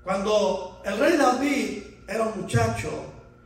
Cuando 0.04 0.82
el 0.86 1.00
rey 1.00 1.18
David 1.18 1.84
era 2.08 2.24
un 2.24 2.42
muchacho 2.42 2.90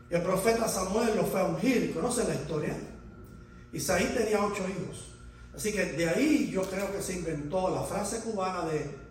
y 0.10 0.16
el 0.16 0.22
profeta 0.22 0.68
Samuel 0.68 1.16
lo 1.16 1.26
fue 1.26 1.40
a 1.40 1.46
ungir, 1.46 1.94
¿conocen 1.94 2.28
la 2.28 2.36
historia? 2.36 2.76
Isaí 3.74 4.06
tenía 4.16 4.44
ocho 4.44 4.64
hijos. 4.68 5.14
Así 5.56 5.72
que 5.72 5.86
de 5.86 6.10
ahí 6.10 6.50
yo 6.52 6.62
creo 6.64 6.92
que 6.92 7.02
se 7.02 7.14
inventó 7.14 7.70
la 7.70 7.84
frase 7.84 8.22
cubana 8.22 8.66
de 8.66 9.10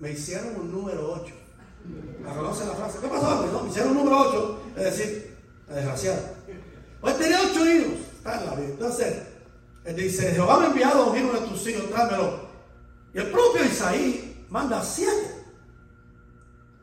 me 0.00 0.10
hicieron 0.10 0.56
un 0.56 0.72
número 0.72 1.12
ocho. 1.12 1.34
¿La 2.22 2.34
conocen 2.34 2.68
la 2.68 2.74
frase? 2.74 2.98
¿Qué 3.00 3.08
pasó? 3.08 3.62
Me 3.62 3.70
hicieron 3.70 3.90
un 3.92 3.98
número 3.98 4.20
ocho. 4.20 4.62
Es 4.76 4.84
decir, 4.84 5.36
la 5.68 5.76
desgraciada. 5.76 6.34
Pues 7.00 7.18
tenía 7.18 7.40
ocho 7.42 7.66
hijos. 7.66 8.00
Está 8.16 8.40
en 8.40 8.46
la 8.46 8.54
vida. 8.54 8.68
Entonces, 8.68 9.22
él 9.84 9.96
dice, 9.96 10.32
Jehová 10.32 10.58
me 10.58 10.66
ha 10.66 10.68
enviado 10.68 11.04
a 11.04 11.06
uno 11.10 11.32
de 11.32 11.46
tus 11.46 11.66
hijos, 11.68 11.90
tráemelo. 11.90 12.48
Y 13.12 13.18
el 13.18 13.30
propio 13.30 13.64
Isaí 13.64 14.46
manda 14.48 14.82
siete. 14.82 15.44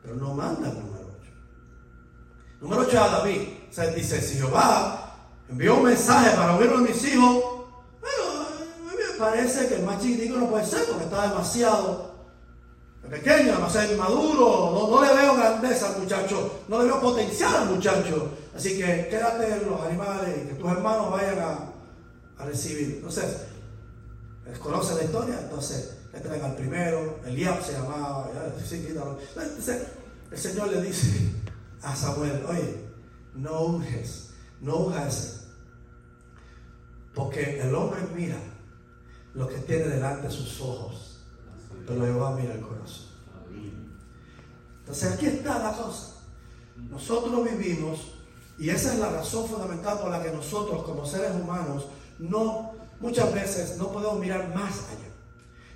Pero 0.02 0.16
no 0.16 0.34
manda 0.34 0.68
el 0.68 0.74
número 0.74 1.06
ocho. 1.18 1.32
Número 2.60 2.82
ocho 2.82 3.02
a 3.02 3.08
David. 3.08 3.40
O 3.70 3.72
sea, 3.72 3.86
dice, 3.86 4.20
si 4.20 4.36
Jehová 4.36 5.01
envió 5.52 5.76
un 5.76 5.84
mensaje 5.84 6.34
para 6.36 6.56
uno 6.56 6.78
de 6.78 6.88
mis 6.88 7.04
hijos. 7.04 7.44
Me 8.84 9.18
parece 9.18 9.68
que 9.68 9.74
el 9.76 9.82
más 9.84 10.00
chiquitico 10.00 10.38
no 10.38 10.50
puede 10.50 10.66
ser 10.66 10.84
porque 10.86 11.04
está 11.04 11.28
demasiado 11.28 12.12
pequeño, 13.08 13.52
demasiado 13.52 13.92
inmaduro. 13.92 14.88
No, 14.90 15.04
le 15.04 15.14
veo 15.14 15.36
grandeza 15.36 15.94
al 15.94 16.00
muchacho, 16.00 16.60
no 16.68 16.78
le 16.78 16.86
veo 16.86 17.00
potencial 17.00 17.54
al 17.54 17.70
muchacho. 17.70 18.30
Así 18.56 18.78
que 18.78 19.08
quédate 19.08 19.52
en 19.52 19.70
los 19.70 19.80
animales 19.82 20.36
y 20.42 20.48
que 20.48 20.54
tus 20.54 20.70
hermanos 20.70 21.10
vayan 21.10 21.38
a, 21.38 21.58
a 22.38 22.44
recibir. 22.46 22.96
Entonces, 22.96 23.36
¿Conocen 24.60 24.96
la 24.98 25.04
historia? 25.04 25.38
Entonces 25.40 25.98
le 26.12 26.20
traen 26.20 26.42
al 26.42 26.54
primero, 26.56 27.20
Eliab 27.24 27.64
se 27.64 27.72
llamaba, 27.72 28.28
Entonces, 28.44 29.82
el 30.30 30.38
Señor 30.38 30.68
le 30.68 30.82
dice 30.82 31.30
a 31.82 31.94
Samuel, 31.94 32.44
oye, 32.48 32.84
no 33.34 33.62
unges, 33.62 34.30
no 34.60 34.76
unges, 34.78 35.41
porque 37.14 37.60
el 37.60 37.74
hombre 37.74 38.00
mira 38.14 38.38
lo 39.34 39.48
que 39.48 39.56
tiene 39.58 39.84
delante 39.84 40.28
de 40.28 40.32
sus 40.32 40.60
ojos, 40.60 41.20
pero 41.86 42.04
Jehová 42.04 42.36
mira 42.38 42.54
el 42.54 42.60
corazón. 42.60 43.12
Entonces 44.80 45.12
aquí 45.12 45.26
está 45.26 45.58
la 45.58 45.76
cosa. 45.76 46.16
Nosotros 46.90 47.44
vivimos, 47.44 48.14
y 48.58 48.70
esa 48.70 48.92
es 48.94 48.98
la 48.98 49.10
razón 49.10 49.48
fundamental 49.48 49.98
por 49.98 50.10
la 50.10 50.22
que 50.22 50.30
nosotros 50.30 50.82
como 50.82 51.06
seres 51.06 51.32
humanos 51.34 51.86
no, 52.18 52.72
muchas 53.00 53.32
veces 53.32 53.78
no 53.78 53.90
podemos 53.90 54.18
mirar 54.18 54.54
más 54.54 54.88
allá. 54.88 55.10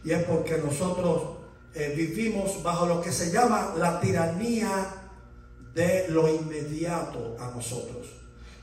Y 0.04 0.12
es 0.12 0.24
porque 0.24 0.58
nosotros 0.58 1.38
eh, 1.74 1.92
vivimos 1.96 2.62
bajo 2.62 2.86
lo 2.86 3.00
que 3.00 3.12
se 3.12 3.30
llama 3.30 3.74
la 3.76 4.00
tiranía 4.00 4.94
de 5.74 6.08
lo 6.08 6.28
inmediato 6.28 7.36
a 7.38 7.50
nosotros. 7.50 8.15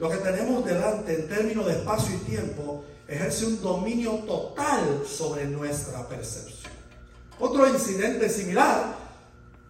Lo 0.03 0.09
que 0.09 0.17
tenemos 0.17 0.65
delante 0.65 1.15
en 1.17 1.29
términos 1.29 1.65
de 1.65 1.71
espacio 1.71 2.13
y 2.13 2.29
tiempo 2.29 2.83
ejerce 3.07 3.45
un 3.45 3.61
dominio 3.61 4.11
total 4.27 5.01
sobre 5.07 5.45
nuestra 5.45 6.05
percepción. 6.09 6.73
Otro 7.39 7.65
incidente 7.69 8.27
similar 8.27 8.95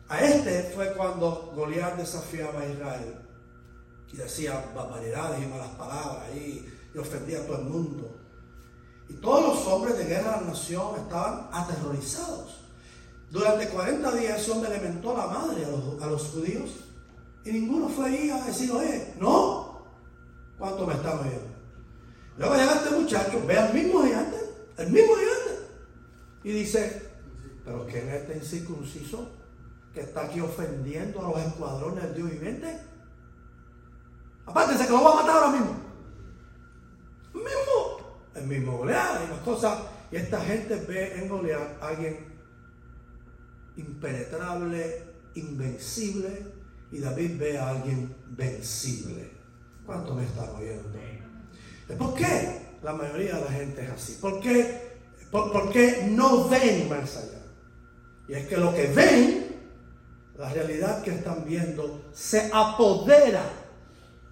a 0.10 0.22
este 0.22 0.72
fue 0.74 0.92
cuando 0.94 1.54
Goliat 1.56 1.98
desafiaba 1.98 2.62
a 2.62 2.66
Israel 2.66 3.14
y 4.12 4.18
decía 4.18 4.72
barbaridades 4.76 5.44
y 5.44 5.46
malas 5.46 5.70
palabras 5.78 6.24
y, 6.36 6.68
ofendía 6.98 7.38
a 7.38 7.46
todo 7.46 7.60
el 7.60 7.66
mundo. 7.66 8.16
Y 9.10 9.14
todos 9.14 9.56
los 9.56 9.68
hombres 9.68 10.00
de 10.00 10.06
guerra 10.06 10.40
de 10.40 10.46
la 10.46 10.48
nación 10.48 10.96
estaban 10.98 11.48
aterrorizados. 11.52 12.60
Durante 13.30 13.70
40 13.70 14.12
días 14.14 14.42
ese 14.42 14.50
hombre 14.50 14.72
alimentó 14.72 15.16
a 15.16 15.28
la 15.28 15.32
madre 15.32 15.64
a 15.64 16.08
los, 16.08 16.24
judíos 16.30 16.72
y 17.46 17.52
ninguno 17.52 17.88
fue 17.88 18.08
ahí 18.08 18.32
a 18.32 18.44
decir, 18.46 18.72
oye, 18.72 19.14
no, 19.20 19.63
¿cuánto 20.64 20.88
me 20.88 20.94
están 20.94 21.20
oyendo? 21.20 21.50
Luego 22.38 22.56
llega 22.56 22.76
este 22.76 22.92
muchacho, 22.92 23.46
ve 23.46 23.58
al 23.58 23.74
mismo 23.74 24.02
gigante, 24.02 24.38
el 24.78 24.92
mismo 24.92 25.14
gigante, 25.16 25.68
y 26.42 26.52
dice, 26.54 27.10
pero 27.66 27.86
¿quién 27.86 28.08
es 28.08 28.22
este 28.22 28.38
incircunciso 28.38 29.30
que 29.94 30.00
está 30.00 30.24
aquí 30.24 30.40
ofendiendo 30.40 31.20
a 31.20 31.32
los 31.32 31.48
escuadrones 31.48 32.06
del 32.06 32.16
Dios 32.16 32.32
viviente? 32.32 32.80
Aparte, 34.46 34.82
que 34.86 34.90
lo 34.90 35.04
va 35.04 35.12
a 35.12 35.16
matar 35.16 35.44
ahora 35.44 35.52
mismo. 35.52 35.76
El 37.34 37.40
mismo, 37.42 38.22
el 38.36 38.48
mismo 38.48 38.78
Goliat 38.78 39.26
y 39.26 39.32
las 39.32 39.40
cosas. 39.40 39.80
Y 40.12 40.16
esta 40.16 40.40
gente 40.40 40.78
ve 40.88 41.20
en 41.20 41.28
Goliat 41.28 41.84
a 41.84 41.90
alguien 41.90 42.26
impenetrable, 43.76 45.04
invencible, 45.36 46.54
y 46.90 47.00
David 47.00 47.38
ve 47.38 47.58
a 47.58 47.70
alguien 47.70 48.16
vencible. 48.30 49.33
¿Cuánto 49.86 50.14
me 50.14 50.24
están 50.24 50.50
oyendo? 50.56 50.94
¿Por 51.98 52.14
qué 52.16 52.78
la 52.82 52.94
mayoría 52.94 53.36
de 53.36 53.46
la 53.46 53.52
gente 53.52 53.86
es 53.86 53.92
así? 53.92 54.14
¿Por 54.14 54.40
qué, 54.40 54.98
por, 55.32 55.72
qué 55.72 56.08
no 56.10 56.48
ven 56.48 56.90
más 56.90 57.18
allá? 57.18 57.42
Y 58.28 58.34
es 58.34 58.48
que 58.48 58.58
lo 58.58 58.74
que 58.74 58.88
ven, 58.88 59.56
la 60.38 60.50
realidad 60.50 61.04
que 61.04 61.12
están 61.12 61.44
viendo, 61.46 62.06
se 62.14 62.50
apodera 62.54 63.44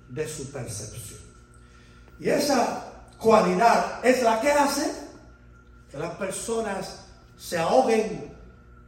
de 0.10 0.28
su 0.28 0.52
percepción. 0.52 1.20
Y 2.20 2.30
esa 2.30 3.06
cualidad 3.18 4.06
es 4.06 4.24
la 4.24 4.40
que 4.40 4.52
hace 4.52 4.92
que 5.90 5.98
las 5.98 6.16
personas 6.16 7.06
se 7.38 7.58
ahoguen 7.58 8.34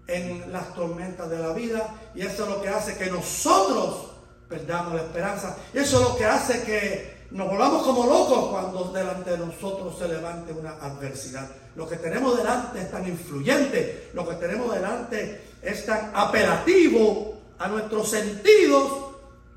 en 0.08 0.52
las 0.52 0.74
tormentas 0.74 1.30
de 1.30 1.40
la 1.40 1.54
vida 1.54 1.96
y 2.16 2.22
eso 2.22 2.44
es 2.44 2.50
lo 2.50 2.62
que 2.62 2.70
hace 2.70 2.98
que 2.98 3.10
nosotros 3.10 4.13
perdamos 4.54 4.94
la 4.94 5.02
esperanza. 5.02 5.58
Y 5.74 5.80
eso 5.80 5.98
es 5.98 6.10
lo 6.10 6.16
que 6.16 6.26
hace 6.26 6.64
que 6.64 7.28
nos 7.32 7.50
volvamos 7.50 7.84
como 7.84 8.06
locos 8.06 8.50
cuando 8.50 8.92
delante 8.94 9.32
de 9.32 9.40
nosotros 9.40 9.98
se 9.98 10.08
levante 10.08 10.54
una 10.54 10.74
adversidad. 10.74 11.50
Lo 11.76 11.90
que 11.90 11.98
tenemos 11.98 12.38
delante 12.38 12.82
es 12.82 12.92
tan 12.92 13.08
influyente, 13.08 14.12
lo 14.14 14.28
que 14.28 14.36
tenemos 14.36 14.74
delante 14.74 15.42
es 15.62 15.86
tan 15.86 16.12
apelativo 16.14 17.42
a 17.58 17.68
nuestros 17.68 18.10
sentidos 18.10 18.92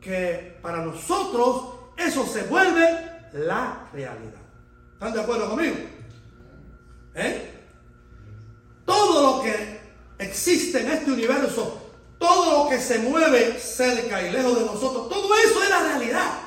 que 0.00 0.58
para 0.62 0.78
nosotros 0.78 1.74
eso 1.98 2.24
se 2.26 2.44
vuelve 2.44 2.88
la 3.34 3.88
realidad. 3.92 4.40
¿Están 4.94 5.12
de 5.12 5.20
acuerdo 5.20 5.50
conmigo? 5.50 5.76
¿Eh? 7.14 7.50
Todo 8.86 9.22
lo 9.22 9.42
que 9.42 9.80
existe 10.18 10.80
en 10.80 10.90
este 10.92 11.12
universo, 11.12 11.85
todo 12.18 12.64
lo 12.64 12.70
que 12.70 12.80
se 12.80 12.98
mueve 12.98 13.58
cerca 13.58 14.22
y 14.22 14.30
lejos 14.30 14.58
de 14.58 14.64
nosotros, 14.64 15.08
todo 15.08 15.34
eso 15.34 15.62
es 15.62 15.70
la 15.70 15.82
realidad. 15.82 16.40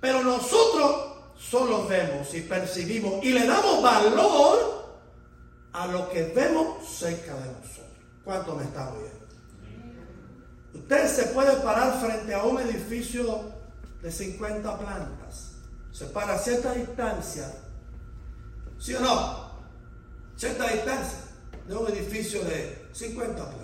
Pero 0.00 0.22
nosotros 0.22 1.12
solo 1.38 1.86
vemos 1.86 2.34
y 2.34 2.40
percibimos 2.40 3.22
y 3.24 3.30
le 3.30 3.46
damos 3.46 3.82
valor 3.82 4.82
a 5.72 5.86
lo 5.86 6.08
que 6.10 6.24
vemos 6.24 6.86
cerca 6.88 7.34
de 7.34 7.52
nosotros. 7.52 7.86
¿Cuánto 8.24 8.54
me 8.54 8.64
está 8.64 8.92
oyendo? 8.92 9.22
Usted 10.74 11.08
se 11.08 11.22
puede 11.34 11.56
parar 11.56 12.00
frente 12.00 12.34
a 12.34 12.42
un 12.44 12.60
edificio 12.60 13.52
de 14.00 14.10
50 14.10 14.78
plantas. 14.78 15.52
Se 15.92 16.06
para 16.06 16.34
a 16.34 16.38
cierta 16.38 16.72
distancia. 16.72 17.52
¿Sí 18.78 18.94
o 18.94 19.00
no? 19.00 19.52
Cierta 20.36 20.68
distancia 20.68 21.18
de 21.68 21.76
un 21.76 21.88
edificio 21.88 22.42
de 22.44 22.88
50 22.92 23.34
plantas. 23.36 23.61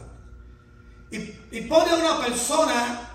Y, 1.10 1.60
pone 1.62 1.90
a 1.90 1.94
una 1.94 2.24
persona, 2.24 3.10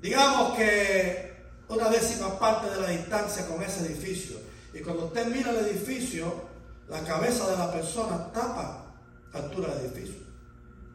digamos 0.00 0.56
que 0.56 1.44
una 1.68 1.88
décima 1.88 2.38
parte 2.38 2.70
de 2.70 2.80
la 2.80 2.88
distancia 2.88 3.46
con 3.46 3.62
ese 3.62 3.84
edificio. 3.86 4.38
Y 4.72 4.80
cuando 4.80 5.06
usted 5.06 5.26
mira 5.26 5.50
el 5.50 5.66
edificio, 5.66 6.46
la 6.88 7.02
cabeza 7.02 7.50
de 7.50 7.56
la 7.56 7.72
persona 7.72 8.32
tapa 8.32 8.86
la 9.32 9.40
altura 9.40 9.74
del 9.74 9.86
edificio. 9.86 10.22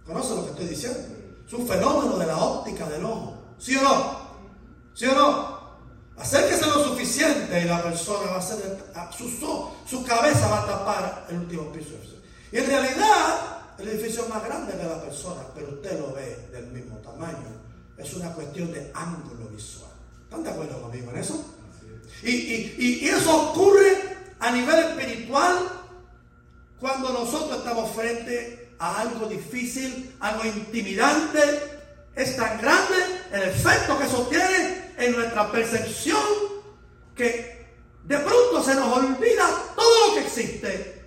¿Conoce 0.06 0.36
lo 0.36 0.46
que 0.46 0.52
estoy 0.52 0.68
diciendo? 0.68 1.00
Es 1.46 1.54
un 1.54 1.68
fenómeno 1.68 2.18
de 2.18 2.26
la 2.26 2.38
óptica 2.38 2.88
del 2.90 3.06
ojo. 3.06 3.38
¿Sí 3.60 3.76
o 3.76 3.84
no? 3.84 4.22
¿Sí 4.94 5.06
o 5.06 5.14
no? 5.14 5.62
Acérquese 6.18 6.66
lo 6.68 6.84
suficiente 6.84 7.62
y 7.62 7.66
la 7.66 7.82
persona 7.82 8.32
va 8.32 8.38
a 8.38 8.42
ser, 8.42 8.58
su, 9.18 9.70
su 9.86 10.04
cabeza 10.04 10.48
va 10.50 10.64
a 10.64 10.66
tapar 10.66 11.28
el 11.30 11.40
último 11.40 11.72
piso. 11.72 11.92
Y 12.52 12.58
en 12.58 12.68
realidad, 12.68 13.61
el 13.82 13.90
edificio 13.90 14.24
es 14.24 14.30
más 14.30 14.44
grande 14.44 14.74
que 14.74 14.84
la 14.84 15.02
persona, 15.02 15.42
pero 15.56 15.70
usted 15.70 16.00
lo 16.00 16.14
ve 16.14 16.48
del 16.52 16.68
mismo 16.68 16.98
tamaño. 16.98 17.62
Es 17.98 18.14
una 18.14 18.34
cuestión 18.34 18.72
de 18.72 18.92
ángulo 18.94 19.48
visual. 19.48 19.92
¿Están 20.24 20.44
de 20.44 20.50
acuerdo 20.50 20.82
conmigo 20.82 21.12
en 21.12 21.18
eso? 21.18 21.46
Y, 22.24 23.08
eso 23.08 23.52
ocurre 23.52 24.18
a 24.40 24.52
nivel 24.52 24.80
espiritual 24.80 25.58
cuando 26.80 27.12
nosotros 27.12 27.58
estamos 27.58 27.92
frente 27.92 28.76
a 28.80 29.02
algo 29.02 29.28
difícil, 29.28 30.16
algo 30.20 30.46
intimidante. 30.46 31.40
Es 32.16 32.36
tan 32.36 32.60
grande 32.60 32.96
el 33.32 33.44
efecto 33.44 33.98
que 33.98 34.06
eso 34.06 34.28
tiene 34.28 34.94
en 34.98 35.14
nuestra 35.14 35.52
percepción 35.52 36.22
que 37.16 37.68
de 38.04 38.18
pronto 38.18 38.64
se 38.64 38.76
nos 38.76 38.98
olvida 38.98 39.48
todo 39.76 40.08
lo 40.08 40.14
que 40.16 40.22
existe 40.22 41.01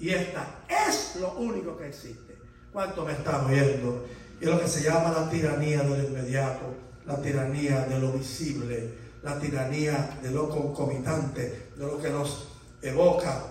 y 0.00 0.10
esta 0.10 0.64
es 0.68 1.16
lo 1.20 1.34
único 1.34 1.76
que 1.76 1.88
existe. 1.88 2.38
¿Cuánto 2.72 3.04
me 3.04 3.12
están 3.12 3.48
viendo? 3.48 4.06
Y 4.40 4.46
lo 4.46 4.58
que 4.58 4.66
se 4.66 4.82
llama 4.82 5.12
la 5.12 5.28
tiranía 5.28 5.82
del 5.82 6.06
inmediato, 6.06 6.74
la 7.04 7.20
tiranía 7.20 7.80
de 7.80 7.98
lo 7.98 8.12
visible, 8.12 8.94
la 9.22 9.38
tiranía 9.38 10.18
de 10.22 10.30
lo 10.30 10.48
concomitante, 10.48 11.70
de 11.76 11.84
lo 11.84 12.00
que 12.00 12.08
nos 12.08 12.48
evoca 12.80 13.44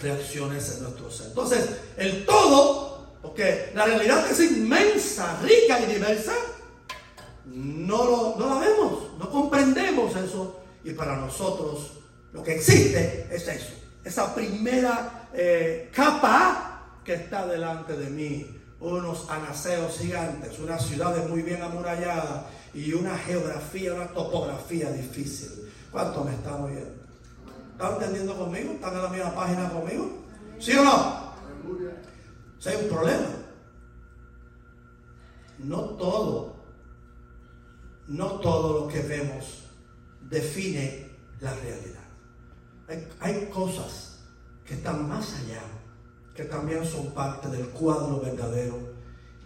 reacciones 0.00 0.76
en 0.76 0.84
nuestro 0.84 1.10
ser. 1.10 1.26
Entonces, 1.26 1.68
el 1.98 2.24
todo, 2.24 3.18
porque 3.20 3.70
la 3.74 3.84
realidad 3.84 4.30
es 4.30 4.40
inmensa, 4.40 5.38
rica 5.42 5.80
y 5.80 5.92
diversa, 5.92 6.34
no, 7.44 8.36
no 8.36 8.48
la 8.48 8.60
vemos, 8.60 9.18
no 9.18 9.30
comprendemos 9.30 10.16
eso. 10.16 10.60
Y 10.82 10.92
para 10.92 11.16
nosotros 11.16 11.98
lo 12.32 12.42
que 12.42 12.54
existe 12.54 13.28
es 13.30 13.46
eso, 13.48 13.74
esa 14.02 14.34
primera 14.34 15.23
eh, 15.34 15.90
capa 15.92 17.00
que 17.04 17.14
está 17.14 17.46
delante 17.46 17.96
de 17.96 18.10
mí. 18.10 18.60
Unos 18.80 19.30
anaseos 19.30 19.98
gigantes, 19.98 20.58
una 20.58 20.78
ciudad 20.78 21.26
muy 21.28 21.42
bien 21.42 21.62
amurallada 21.62 22.50
y 22.74 22.92
una 22.92 23.16
geografía, 23.16 23.94
una 23.94 24.08
topografía 24.08 24.90
difícil. 24.90 25.72
¿Cuánto 25.90 26.24
me 26.24 26.34
están 26.34 26.62
oyendo? 26.62 27.02
¿Están 27.72 27.94
entendiendo 27.94 28.36
conmigo? 28.36 28.72
¿Están 28.72 28.94
en 28.94 29.02
la 29.02 29.08
misma 29.08 29.34
página 29.34 29.70
conmigo? 29.70 30.24
¿Sí 30.58 30.72
o 30.72 30.84
no? 30.84 31.34
Si 32.58 32.68
hay 32.68 32.76
un 32.76 32.88
problema. 32.88 33.26
No 35.58 35.80
todo, 35.96 36.56
no 38.08 38.26
todo 38.40 38.80
lo 38.80 38.88
que 38.88 39.00
vemos 39.00 39.64
define 40.28 41.10
la 41.40 41.54
realidad. 41.54 42.04
hay 43.20 43.46
cosas 43.46 44.13
que 44.64 44.74
están 44.74 45.08
más 45.08 45.34
allá, 45.34 45.62
que 46.34 46.44
también 46.44 46.84
son 46.84 47.12
parte 47.12 47.48
del 47.48 47.68
cuadro 47.68 48.20
verdadero 48.20 48.94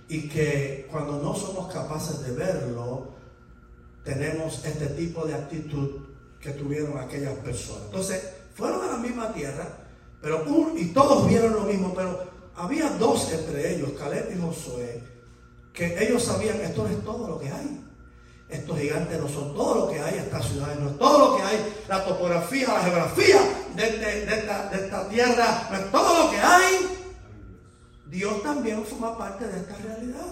y 0.09 0.29
que 0.29 0.87
cuando 0.91 1.21
no 1.23 1.35
somos 1.35 1.73
capaces 1.73 2.21
de 2.23 2.33
verlo, 2.33 3.09
tenemos 4.05 4.65
este 4.65 4.87
tipo 4.87 5.27
de 5.27 5.35
actitud 5.35 6.01
que 6.41 6.53
tuvieron 6.53 6.97
aquellas 6.99 7.35
personas. 7.39 7.83
Entonces, 7.87 8.23
fueron 8.55 8.83
a 8.83 8.93
la 8.93 8.97
misma 8.97 9.33
tierra, 9.33 9.67
pero 10.23 10.45
y 10.77 10.87
todos 10.87 11.29
vieron 11.29 11.53
lo 11.53 11.63
mismo, 11.63 11.93
pero 11.95 12.25
había 12.57 12.89
dos 12.91 13.31
entre 13.33 13.75
ellos, 13.75 13.91
Caleb 13.99 14.33
y 14.35 14.41
Josué, 14.41 15.03
que 15.73 16.03
ellos 16.03 16.25
sabían, 16.25 16.61
esto 16.61 16.85
no 16.85 16.89
es 16.89 17.05
todo 17.05 17.29
lo 17.29 17.39
que 17.39 17.51
hay. 17.51 17.85
Estos 18.49 18.79
gigantes 18.79 19.21
no 19.21 19.29
son 19.29 19.55
todo 19.55 19.75
lo 19.75 19.89
que 19.93 20.01
hay, 20.01 20.19
estas 20.19 20.47
ciudades 20.47 20.81
no 20.81 20.89
es 20.89 20.99
todo 20.99 21.19
lo 21.19 21.37
que 21.37 21.43
hay, 21.43 21.75
la 21.87 22.03
topografía, 22.03 22.69
la 22.69 22.81
geografía 22.81 23.58
de, 23.79 24.25
esta, 24.25 25.09
tierra 25.09 25.69
no 25.71 25.77
es 25.77 25.91
todo 25.93 26.25
lo 26.25 26.31
que 26.31 26.41
hay. 26.41 26.99
Dios 28.07 28.43
también 28.43 28.85
forma 28.85 29.17
parte 29.17 29.47
de 29.47 29.61
esta 29.61 29.77
realidad. 29.77 30.27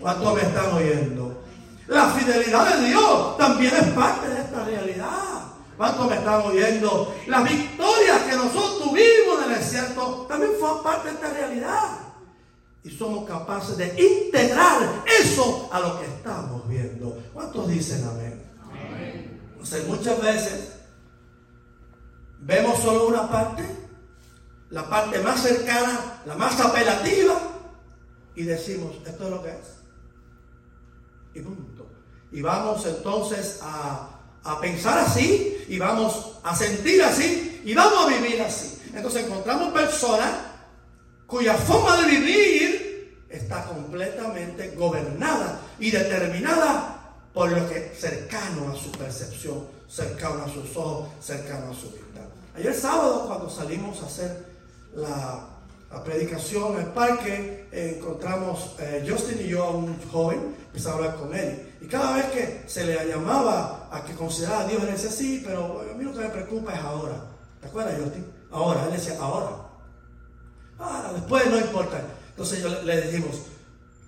¿Cuántos 0.00 0.34
me 0.34 0.42
están 0.42 0.72
oyendo? 0.72 1.44
La 1.88 2.08
fidelidad 2.10 2.76
de 2.76 2.86
Dios 2.86 3.36
también 3.36 3.74
es 3.74 3.88
parte 3.88 4.28
de 4.28 4.40
esta 4.40 4.64
realidad. 4.64 5.44
¿Cuántos 5.76 6.08
me 6.08 6.16
están 6.16 6.40
oyendo? 6.42 7.14
Las 7.26 7.44
victorias 7.44 8.22
que 8.22 8.36
nosotros 8.36 8.78
tuvimos 8.84 9.44
en 9.44 9.52
el 9.52 9.58
desierto 9.58 10.26
también 10.28 10.52
fueron 10.58 10.82
parte 10.82 11.08
de 11.08 11.14
esta 11.14 11.30
realidad 11.30 11.98
y 12.84 12.90
somos 12.90 13.28
capaces 13.28 13.76
de 13.76 13.88
integrar 13.98 15.02
eso 15.20 15.68
a 15.72 15.80
lo 15.80 15.98
que 15.98 16.06
estamos 16.06 16.68
viendo. 16.68 17.18
¿Cuántos 17.32 17.68
dicen 17.68 18.06
amén? 18.08 18.42
amén. 18.62 19.40
Entonces, 19.52 19.86
muchas 19.88 20.20
veces 20.20 20.73
vemos 22.40 22.80
solo 22.80 23.08
una 23.08 23.30
parte, 23.30 23.64
la 24.70 24.88
parte 24.88 25.18
más 25.20 25.42
cercana, 25.42 26.22
la 26.26 26.34
más 26.34 26.60
apelativa, 26.60 27.34
y 28.34 28.42
decimos, 28.44 28.96
esto 29.06 29.24
es 29.24 29.30
lo 29.30 29.42
que 29.42 29.50
es. 29.50 29.74
Y 31.34 31.40
punto. 31.40 31.90
Y 32.32 32.42
vamos 32.42 32.84
entonces 32.86 33.60
a, 33.62 34.08
a 34.42 34.60
pensar 34.60 34.98
así, 34.98 35.64
y 35.68 35.78
vamos 35.78 36.38
a 36.42 36.54
sentir 36.54 37.02
así, 37.02 37.62
y 37.64 37.74
vamos 37.74 38.06
a 38.06 38.08
vivir 38.08 38.42
así. 38.42 38.82
Entonces 38.94 39.24
encontramos 39.24 39.72
personas 39.72 40.30
cuya 41.26 41.54
forma 41.54 41.96
de 42.02 42.06
vivir 42.08 43.24
está 43.28 43.64
completamente 43.64 44.74
gobernada 44.76 45.60
y 45.78 45.90
determinada 45.90 46.93
por 47.34 47.50
lo 47.50 47.68
que 47.68 47.92
cercano 47.98 48.72
a 48.72 48.76
su 48.76 48.92
percepción, 48.92 49.66
cercano 49.88 50.44
a 50.44 50.48
sus 50.48 50.76
ojos, 50.76 51.08
cercano 51.20 51.72
a 51.72 51.74
su 51.74 51.90
vista. 51.90 52.20
Ayer 52.56 52.72
sábado 52.72 53.26
cuando 53.26 53.50
salimos 53.50 54.00
a 54.02 54.06
hacer 54.06 54.46
la, 54.94 55.48
predicación 56.04 56.74
en 56.74 56.80
el 56.80 56.86
parque, 56.86 57.68
encontramos 57.70 58.74
eh, 58.80 59.06
Justin 59.08 59.40
y 59.46 59.48
yo 59.48 59.62
a 59.62 59.70
un 59.70 59.96
joven, 60.10 60.56
empezamos 60.66 61.00
a 61.00 61.04
hablar 61.04 61.16
con 61.20 61.34
él. 61.36 61.72
Y 61.80 61.86
cada 61.86 62.16
vez 62.16 62.26
que 62.26 62.64
se 62.66 62.84
le 62.84 63.06
llamaba 63.06 63.88
a 63.92 64.04
que 64.04 64.12
considerara 64.14 64.64
a 64.64 64.66
Dios, 64.66 64.82
él 64.82 64.90
decía, 64.90 65.10
sí, 65.10 65.42
pero 65.44 65.82
a 65.88 65.94
mí 65.94 66.02
lo 66.02 66.12
que 66.12 66.18
me 66.18 66.30
preocupa 66.30 66.74
es 66.74 66.80
ahora. 66.80 67.14
¿Te 67.60 67.68
acuerdas, 67.68 67.94
Justin? 68.02 68.26
Ahora, 68.50 68.86
él 68.86 68.92
decía, 68.92 69.16
ahora. 69.20 69.50
Ahora, 70.78 71.12
después 71.12 71.46
no 71.48 71.58
importa. 71.58 72.02
Entonces 72.30 72.60
yo 72.60 72.68
le, 72.82 72.96
decimos, 72.96 73.42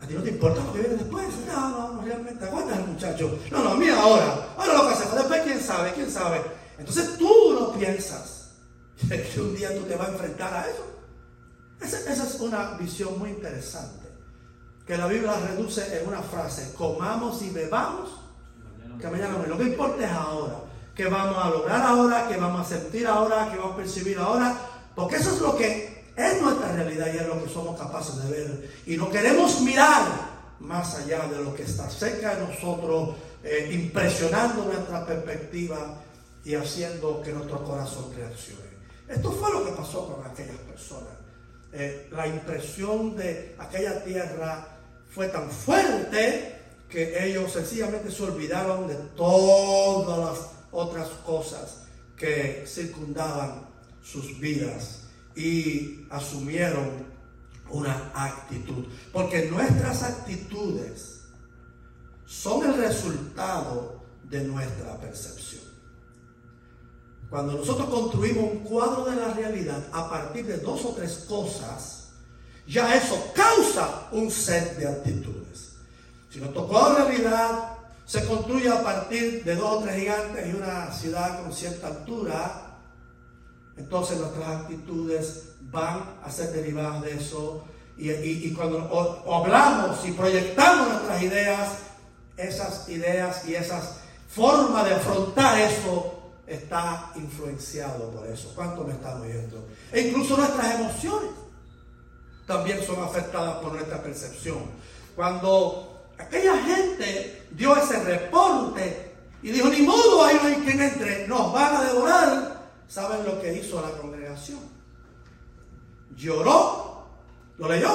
¿a 0.07 0.09
ti 0.09 0.14
no 0.14 0.23
te 0.23 0.31
importa 0.31 0.62
lo 0.62 0.73
que 0.73 0.79
viene 0.79 0.95
después? 0.95 1.27
No, 1.49 1.69
no, 1.69 1.92
no, 1.95 2.03
realmente, 2.03 2.45
aguanta 2.45 2.77
el 2.77 2.87
muchacho. 2.87 3.38
No, 3.51 3.64
no, 3.64 3.75
mira 3.75 4.01
ahora, 4.01 4.55
ahora 4.57 4.75
lo 4.75 4.88
que 4.88 5.16
después 5.16 5.42
quién 5.42 5.61
sabe, 5.61 5.92
quién 5.95 6.11
sabe. 6.11 6.42
Entonces 6.79 7.19
tú 7.19 7.57
no 7.59 7.73
piensas 7.73 8.53
que 9.09 9.40
un 9.40 9.57
día 9.57 9.75
tú 9.77 9.83
te 9.83 9.97
vas 9.97 10.09
a 10.09 10.12
enfrentar 10.12 10.55
a 10.55 10.69
eso. 10.69 10.85
Esa, 11.81 11.99
esa 12.11 12.23
es 12.23 12.40
una 12.40 12.77
visión 12.79 13.19
muy 13.19 13.31
interesante, 13.31 14.09
que 14.87 14.97
la 14.97 15.09
Biblia 15.09 15.35
reduce 15.49 16.01
en 16.01 16.07
una 16.07 16.23
frase, 16.23 16.73
comamos 16.75 17.42
y 17.42 17.51
bebamos, 17.51 18.11
que 19.01 19.09
mañana 19.09 19.45
lo 19.47 19.59
que 19.59 19.64
importa 19.64 20.07
es 20.07 20.12
ahora, 20.12 20.61
que 20.95 21.07
vamos 21.07 21.37
a 21.37 21.51
lograr 21.51 21.83
ahora, 21.83 22.29
que 22.29 22.37
vamos 22.37 22.61
a 22.61 22.79
sentir 22.79 23.07
ahora, 23.07 23.51
que 23.51 23.59
vamos 23.59 23.75
a 23.75 23.77
percibir 23.77 24.19
ahora, 24.19 24.57
porque 24.95 25.16
eso 25.16 25.35
es 25.35 25.40
lo 25.40 25.55
que 25.57 25.96
es 26.16 26.40
nuestra 26.40 26.72
realidad 26.72 27.12
y 27.12 27.18
es 27.18 27.26
lo 27.26 27.42
que 27.44 27.50
somos 27.50 27.79
capaces 27.79 28.22
de 28.22 28.31
ver. 28.31 28.70
Y 28.87 28.96
no 28.96 29.11
queremos 29.11 29.61
mirar 29.61 30.37
más 30.61 30.94
allá 30.94 31.26
de 31.26 31.44
lo 31.44 31.55
que 31.55 31.64
está 31.64 31.90
cerca 31.90 32.35
de 32.35 32.46
nosotros, 32.46 33.16
eh, 33.44 33.68
impresionando 33.72 34.64
nuestra 34.64 35.05
perspectiva 35.05 36.00
y 36.42 36.55
haciendo 36.55 37.20
que 37.20 37.33
nuestro 37.33 37.62
corazón 37.62 38.12
reaccione. 38.16 38.64
Esto 39.07 39.31
fue 39.31 39.52
lo 39.52 39.64
que 39.66 39.72
pasó 39.72 40.12
con 40.14 40.24
aquellas 40.24 40.57
personas. 40.57 41.12
Eh, 41.72 42.09
la 42.11 42.26
impresión 42.26 43.14
de 43.14 43.55
aquella 43.59 44.02
tierra 44.02 44.66
fue 45.11 45.29
tan 45.29 45.50
fuerte 45.50 46.57
que 46.88 47.26
ellos 47.26 47.52
sencillamente 47.52 48.11
se 48.11 48.22
olvidaron 48.22 48.88
de 48.88 48.94
todas 49.16 50.18
las 50.18 50.50
otras 50.72 51.09
cosas 51.26 51.83
que 52.16 52.64
circundaban 52.66 53.66
sus 54.02 54.38
vidas 54.40 55.06
y 55.37 56.07
asumieron 56.11 57.07
una 57.70 58.11
actitud. 58.14 58.87
Porque 59.12 59.51
nuestras 59.51 60.03
actitudes 60.03 61.20
son 62.25 62.64
el 62.64 62.77
resultado 62.79 64.03
de 64.25 64.42
nuestra 64.44 64.99
percepción. 64.99 65.62
Cuando 67.31 67.55
nosotros 67.55 67.88
construimos 67.88 68.53
un 68.53 68.59
cuadro 68.61 69.05
de 69.05 69.16
la 69.16 69.35
realidad 69.35 69.85
a 69.92 70.09
partir 70.09 70.46
de 70.46 70.59
dos 70.59 70.85
o 70.85 70.90
tres 70.90 71.27
cosas, 71.29 72.09
ya 72.66 72.96
eso 72.96 73.33
causa 73.35 74.09
un 74.12 74.31
set 74.31 74.77
de 74.77 74.88
actitudes. 74.88 75.72
Si 76.31 76.38
nuestro 76.38 76.66
cuadro 76.66 77.05
de 77.05 77.11
realidad 77.11 77.77
se 78.05 78.25
construye 78.25 78.68
a 78.68 78.83
partir 78.83 79.44
de 79.44 79.57
dos 79.57 79.79
o 79.79 79.83
tres 79.83 79.96
gigantes 79.96 80.46
y 80.46 80.57
una 80.57 80.92
ciudad 80.92 81.42
con 81.42 81.53
cierta 81.53 81.88
altura, 81.88 82.65
entonces 83.77 84.19
nuestras 84.19 84.49
actitudes 84.49 85.45
van 85.61 86.19
a 86.23 86.31
ser 86.31 86.53
derivadas 86.53 87.03
de 87.03 87.15
eso. 87.15 87.65
Y, 87.99 88.53
cuando 88.53 89.25
hablamos 89.33 90.07
y 90.07 90.12
proyectamos 90.12 90.89
nuestras 90.89 91.23
ideas, 91.23 91.69
esas 92.37 92.89
ideas 92.89 93.49
y 93.49 93.55
esas 93.55 94.01
formas 94.29 94.85
de 94.85 94.95
afrontar 94.95 95.59
eso 95.59 96.12
está 96.47 97.12
influenciado 97.17 98.11
por 98.11 98.27
eso. 98.27 98.53
¿Cuánto 98.55 98.85
me 98.85 98.93
están 98.93 99.21
oyendo? 99.21 99.67
E 99.93 100.03
incluso 100.03 100.37
nuestras 100.37 100.75
emociones 100.75 101.31
también 102.47 102.83
son 102.85 103.03
afectadas 103.03 103.57
por 103.57 103.73
nuestra 103.73 104.03
percepción. 104.03 104.59
Cuando 105.15 106.11
aquella 106.19 106.62
gente 106.62 107.47
dio 107.53 107.77
ese 107.77 108.03
reporte 108.05 109.15
y 109.43 109.51
dijo, 109.51 109.69
ni 109.69 109.83
modo 109.83 110.25
hay 110.25 110.37
quien 110.65 110.83
entre, 110.83 111.27
nos 111.27 111.53
van 111.53 111.77
a 111.77 111.85
devorar, 111.85 112.56
¿Saben 112.88 113.25
lo 113.25 113.40
que 113.40 113.55
hizo 113.55 113.81
la 113.81 113.90
congregación? 113.99 114.61
Lloró, 116.16 117.09
lo 117.59 117.68
leyó, 117.68 117.90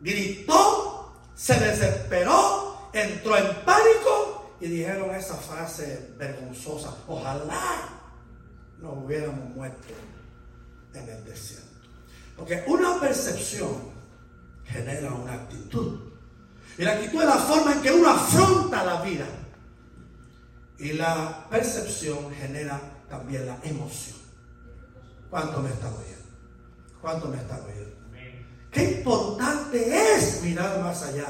gritó, 0.00 1.12
se 1.34 1.54
desesperó, 1.58 2.90
entró 2.92 3.36
en 3.36 3.64
pánico 3.64 4.56
y 4.60 4.68
dijeron 4.68 5.14
esa 5.14 5.34
frase 5.36 6.14
vergonzosa, 6.18 6.96
ojalá 7.06 8.00
nos 8.80 9.04
hubiéramos 9.04 9.50
muerto 9.50 9.88
en 10.94 11.08
el 11.08 11.24
desierto. 11.24 11.68
Porque 12.36 12.64
una 12.66 12.98
percepción 12.98 13.90
genera 14.64 15.12
una 15.12 15.34
actitud. 15.34 16.00
Y 16.78 16.82
la 16.82 16.92
actitud 16.92 17.20
es 17.20 17.26
la 17.26 17.36
forma 17.36 17.72
en 17.74 17.82
que 17.82 17.92
uno 17.92 18.08
afronta 18.08 18.84
la 18.84 19.02
vida. 19.02 19.26
Y 20.78 20.94
la 20.94 21.46
percepción 21.50 22.32
genera 22.34 22.80
también 23.10 23.44
la 23.46 23.58
emoción. 23.64 24.16
¿Cuánto 25.28 25.60
me 25.60 25.70
están 25.70 25.92
oyendo? 25.92 26.30
¿Cuánto 27.02 27.28
me 27.28 27.36
están 27.36 27.60
oyendo? 27.62 27.90
Qué 28.70 28.84
importante 28.84 30.14
es 30.14 30.42
mirar 30.42 30.80
más 30.80 31.02
allá. 31.02 31.26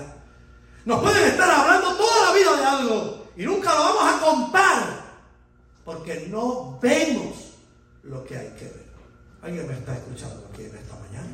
Nos 0.85 1.01
pueden 1.01 1.25
estar 1.25 1.51
hablando 1.51 1.97
toda 1.97 2.29
la 2.29 2.35
vida 2.35 2.57
de 2.57 2.65
algo 2.65 3.27
y 3.37 3.45
nunca 3.45 3.75
lo 3.75 3.81
vamos 3.81 4.03
a 4.05 4.21
contar 4.21 5.01
porque 5.85 6.29
no 6.31 6.79
vemos 6.81 7.55
lo 8.03 8.25
que 8.25 8.37
hay 8.37 8.49
que 8.51 8.65
ver. 8.65 8.91
¿Alguien 9.43 9.67
me 9.67 9.75
está 9.75 9.95
escuchando 9.95 10.47
aquí 10.53 10.65
en 10.65 10.77
esta 10.77 10.95
mañana? 10.97 11.29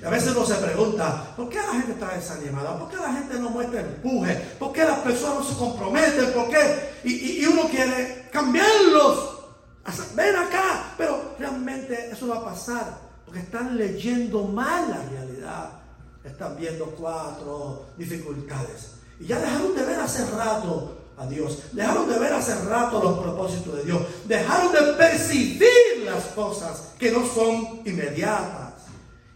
Y 0.00 0.04
a 0.04 0.10
veces 0.10 0.34
uno 0.34 0.46
se 0.46 0.54
pregunta, 0.54 1.34
¿por 1.36 1.48
qué 1.48 1.56
la 1.56 1.72
gente 1.72 1.92
está 1.92 2.14
desanimada? 2.14 2.78
¿Por 2.78 2.90
qué 2.90 2.96
la 2.96 3.12
gente 3.12 3.38
no 3.38 3.50
muestra 3.50 3.80
empuje? 3.80 4.34
¿Por 4.58 4.72
qué 4.72 4.84
las 4.84 4.98
personas 5.00 5.38
no 5.38 5.44
se 5.44 5.56
comprometen? 5.56 6.32
¿Por 6.32 6.48
qué? 6.48 7.00
Y 7.04 7.44
uno 7.46 7.68
quiere 7.68 8.28
cambiarlos. 8.30 9.35
Ven 10.14 10.36
acá, 10.36 10.94
pero 10.96 11.34
realmente 11.38 12.10
eso 12.10 12.28
va 12.28 12.38
a 12.38 12.44
pasar 12.44 13.06
porque 13.26 13.40
están 13.40 13.76
leyendo 13.76 14.44
mal 14.44 14.88
la 14.88 15.02
realidad. 15.02 15.70
Están 16.24 16.56
viendo 16.56 16.86
cuatro 16.86 17.86
dificultades. 17.96 18.92
Y 19.20 19.26
ya 19.26 19.38
dejaron 19.38 19.74
de 19.74 19.84
ver 19.84 20.00
hace 20.00 20.24
rato 20.30 20.96
a 21.16 21.26
Dios. 21.26 21.58
Dejaron 21.72 22.08
de 22.08 22.18
ver 22.18 22.32
hace 22.32 22.54
rato 22.64 23.02
los 23.02 23.18
propósitos 23.18 23.76
de 23.76 23.84
Dios. 23.84 24.02
Dejaron 24.26 24.72
de 24.72 24.92
percibir 24.94 26.04
las 26.04 26.24
cosas 26.26 26.92
que 26.98 27.10
no 27.10 27.26
son 27.26 27.82
inmediatas. 27.84 28.74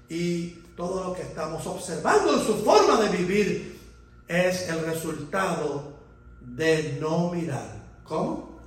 Y 0.08 0.50
todo 0.76 1.04
lo 1.04 1.12
que 1.14 1.22
estamos 1.22 1.66
observando 1.66 2.34
en 2.34 2.46
su 2.46 2.56
forma 2.64 3.00
de 3.00 3.16
vivir 3.16 3.80
es 4.28 4.68
el 4.68 4.84
resultado 4.84 5.94
de 6.40 6.96
no 7.00 7.30
mirar. 7.30 7.80
¿Cómo? 8.04 8.60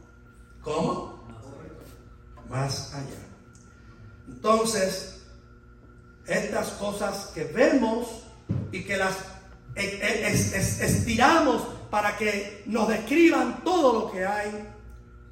¿Cómo? 0.62 1.13
Más 2.54 2.94
allá. 2.94 3.18
Entonces, 4.28 5.22
estas 6.28 6.68
cosas 6.74 7.32
que 7.34 7.46
vemos 7.46 8.08
y 8.72 8.84
que 8.84 8.96
las 8.96 9.16
estiramos 9.76 11.64
para 11.90 12.16
que 12.16 12.62
nos 12.68 12.90
describan 12.90 13.64
todo 13.64 14.02
lo 14.02 14.12
que 14.12 14.24
hay, 14.24 14.70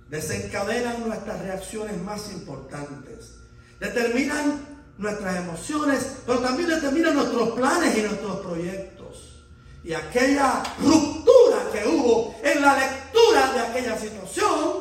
desencadenan 0.09 1.07
nuestras 1.07 1.39
reacciones 1.41 2.01
más 2.01 2.31
importantes, 2.31 3.35
determinan 3.79 4.81
nuestras 4.97 5.37
emociones, 5.37 6.13
pero 6.25 6.39
también 6.39 6.69
determinan 6.69 7.13
nuestros 7.13 7.51
planes 7.51 7.99
y 7.99 8.01
nuestros 8.01 8.39
proyectos. 8.39 9.43
Y 9.83 9.93
aquella 9.93 10.63
ruptura 10.79 11.69
que 11.71 11.87
hubo 11.87 12.35
en 12.41 12.63
la 12.63 12.79
lectura 12.79 13.53
de 13.53 13.59
aquella 13.59 13.95
situación 13.95 14.80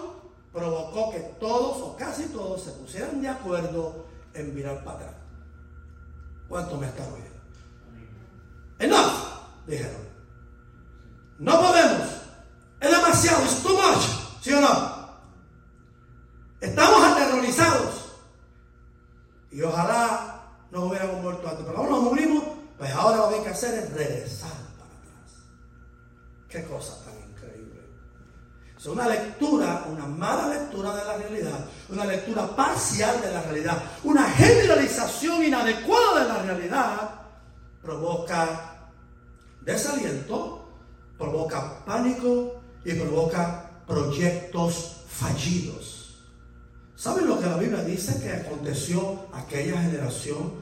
provocó 0.53 1.11
que 1.13 1.21
todos 1.39 1.77
o 1.83 1.97
casi 1.97 2.25
todos 2.29 2.63
se 2.63 2.73
pusieran 2.73 3.21
de 3.23 3.29
acuerdo 3.29 4.07
en 4.35 4.55
mirar 4.55 4.83
para 4.85 4.99
atrás. 4.99 5.15
¿Cuánto 6.49 6.77
me 6.77 6.87
está 6.87 7.05
oyendo? 7.05 7.41
Enough, 8.79 9.67
dijeron. 9.67 10.09
No 11.39 11.61
podemos. 11.61 12.09
Es 12.81 12.91
demasiado, 12.91 13.45
es 13.45 13.63
too 13.63 13.75
much. 13.75 14.03
¿Sí 14.41 14.53
o 14.53 14.61
no? 14.61 15.01
Estamos 16.61 17.05
aterrorizados. 17.05 18.17
Y 19.51 19.63
ojalá 19.63 20.43
nos 20.71 20.85
hubiéramos 20.85 21.23
muerto 21.23 21.49
antes. 21.49 21.65
Pero 21.65 21.79
ahora 21.79 21.91
nos 21.91 22.03
morimos, 22.03 22.45
pues 22.79 22.93
ahora 22.93 23.19
lo 23.19 23.29
que 23.29 23.35
hay 23.37 23.43
que 23.43 23.51
hacer 23.51 23.75
es 23.75 23.93
regresar 23.93 24.51
para 24.51 24.91
atrás. 24.91 25.33
Qué 26.49 26.65
cosa 26.65 27.05
tan. 27.05 27.20
Es 28.81 28.87
una 28.87 29.07
lectura, 29.07 29.85
una 29.93 30.07
mala 30.07 30.49
lectura 30.49 30.97
de 30.97 31.05
la 31.05 31.19
realidad, 31.19 31.67
una 31.91 32.07
lectura 32.07 32.57
parcial 32.57 33.21
de 33.21 33.31
la 33.31 33.43
realidad, 33.43 33.77
una 34.05 34.23
generalización 34.31 35.45
inadecuada 35.45 36.23
de 36.23 36.29
la 36.29 36.43
realidad 36.45 37.11
provoca 37.83 38.89
desaliento, 39.61 40.67
provoca 41.19 41.85
pánico 41.85 42.63
y 42.83 42.95
provoca 42.95 43.71
proyectos 43.87 45.03
fallidos. 45.09 46.25
¿Saben 46.97 47.27
lo 47.27 47.39
que 47.39 47.47
la 47.49 47.59
Biblia 47.59 47.85
dice 47.85 48.19
que 48.19 48.33
aconteció 48.33 49.27
aquella 49.35 49.83
generación 49.83 50.55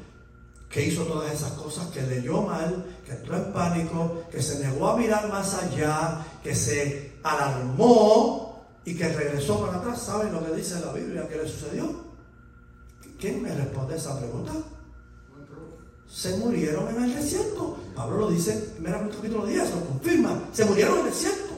que 0.69 0.87
hizo 0.87 1.05
todas 1.05 1.33
esas 1.33 1.53
cosas, 1.53 1.87
que 1.91 2.03
leyó 2.03 2.43
mal, 2.43 2.85
que 3.07 3.13
entró 3.13 3.37
en 3.37 3.53
pánico, 3.53 4.25
que 4.29 4.43
se 4.43 4.59
negó 4.59 4.89
a 4.89 4.97
mirar 4.97 5.29
más 5.29 5.55
allá, 5.55 6.27
que 6.43 6.57
se 6.57 7.08
alarmó 7.33 8.67
y 8.85 8.97
que 8.97 9.09
regresó 9.09 9.61
para 9.61 9.79
atrás? 9.79 10.03
¿Saben 10.03 10.33
lo 10.33 10.45
que 10.45 10.53
dice 10.53 10.81
la 10.81 10.93
Biblia 10.93 11.29
que 11.29 11.37
le 11.37 11.49
sucedió? 11.49 12.09
¿Quién 13.19 13.43
me 13.43 13.55
responde 13.55 13.97
esa 13.97 14.19
pregunta? 14.19 14.53
se 16.09 16.37
murieron 16.39 16.89
en 16.89 17.05
el 17.05 17.15
desierto. 17.15 17.77
Pablo 17.95 18.19
lo 18.19 18.31
dice 18.31 18.73
en 18.79 18.87
1 18.87 19.11
capítulo 19.15 19.47
10, 19.47 19.71
lo 19.75 19.85
confirma. 19.87 20.43
Se 20.53 20.65
murieron 20.65 21.01
en 21.01 21.07
el 21.07 21.13
desierto. 21.13 21.55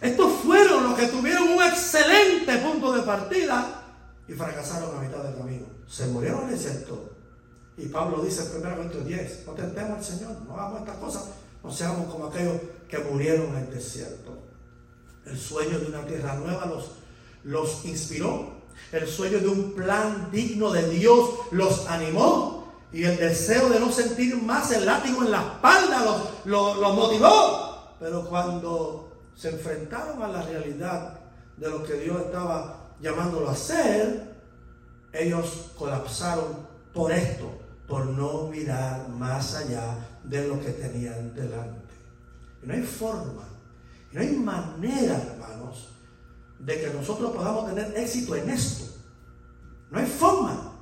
Estos 0.00 0.32
fueron 0.44 0.84
los 0.84 0.98
que 0.98 1.06
tuvieron 1.06 1.48
un 1.48 1.62
excelente 1.62 2.56
punto 2.58 2.92
de 2.92 3.02
partida 3.02 3.82
y 4.28 4.32
fracasaron 4.32 4.96
a 4.96 5.00
mitad 5.00 5.22
del 5.22 5.36
camino. 5.36 5.66
Se 5.88 6.06
murieron 6.06 6.42
en 6.42 6.48
el 6.50 6.54
desierto. 6.54 7.10
Y 7.76 7.86
Pablo 7.86 8.22
dice 8.22 8.42
en 8.42 8.60
1 8.64 8.76
Corintios 8.76 9.06
10, 9.06 9.46
no 9.46 9.52
tentemos 9.52 9.98
al 9.98 10.04
Señor, 10.04 10.36
no 10.46 10.54
hagamos 10.54 10.80
estas 10.80 10.96
cosas, 10.96 11.24
no 11.62 11.72
seamos 11.72 12.12
como 12.12 12.26
aquellos 12.26 12.56
murieron 12.98 13.48
en 13.56 13.64
el 13.64 13.70
desierto. 13.70 14.38
El 15.26 15.38
sueño 15.38 15.78
de 15.78 15.86
una 15.86 16.04
tierra 16.06 16.34
nueva 16.34 16.66
los, 16.66 16.92
los 17.44 17.84
inspiró. 17.84 18.54
El 18.92 19.06
sueño 19.06 19.38
de 19.38 19.48
un 19.48 19.72
plan 19.72 20.28
digno 20.30 20.70
de 20.70 20.88
Dios 20.88 21.30
los 21.50 21.86
animó 21.88 22.64
y 22.94 23.04
el 23.04 23.16
deseo 23.16 23.68
de 23.70 23.80
no 23.80 23.90
sentir 23.90 24.40
más 24.40 24.70
el 24.70 24.86
látigo 24.86 25.24
en 25.24 25.32
la 25.32 25.42
espalda 25.42 26.04
los 26.44 26.76
lo, 26.76 26.92
motivó. 26.92 27.96
Pero 27.98 28.24
cuando 28.24 29.12
se 29.34 29.50
enfrentaron 29.50 30.22
a 30.22 30.28
la 30.28 30.42
realidad 30.42 31.18
de 31.56 31.70
lo 31.70 31.82
que 31.82 31.94
Dios 31.94 32.20
estaba 32.20 32.90
llamándolo 33.00 33.48
a 33.48 33.52
hacer, 33.52 34.34
ellos 35.12 35.72
colapsaron 35.76 36.68
por 36.92 37.10
esto, 37.10 37.50
por 37.88 38.06
no 38.06 38.48
mirar 38.48 39.08
más 39.08 39.56
allá 39.56 39.96
de 40.22 40.46
lo 40.46 40.60
que 40.60 40.70
tenían 40.70 41.34
delante. 41.34 41.83
No 42.64 42.74
hay 42.74 42.82
forma, 42.82 43.44
no 44.12 44.20
hay 44.20 44.36
manera, 44.36 45.16
hermanos, 45.16 45.90
de 46.58 46.80
que 46.80 46.90
nosotros 46.94 47.34
podamos 47.34 47.74
tener 47.74 47.96
éxito 47.96 48.34
en 48.36 48.50
esto. 48.50 48.94
No 49.90 49.98
hay 49.98 50.06
forma 50.06 50.72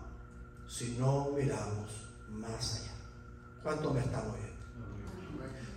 si 0.68 0.97
no 0.99 1.31
miramos 1.37 1.90
más 2.31 2.81
allá. 2.81 2.92
¿Cuánto 3.62 3.92
me 3.92 4.01
están 4.01 4.23
oyendo? 4.31 4.53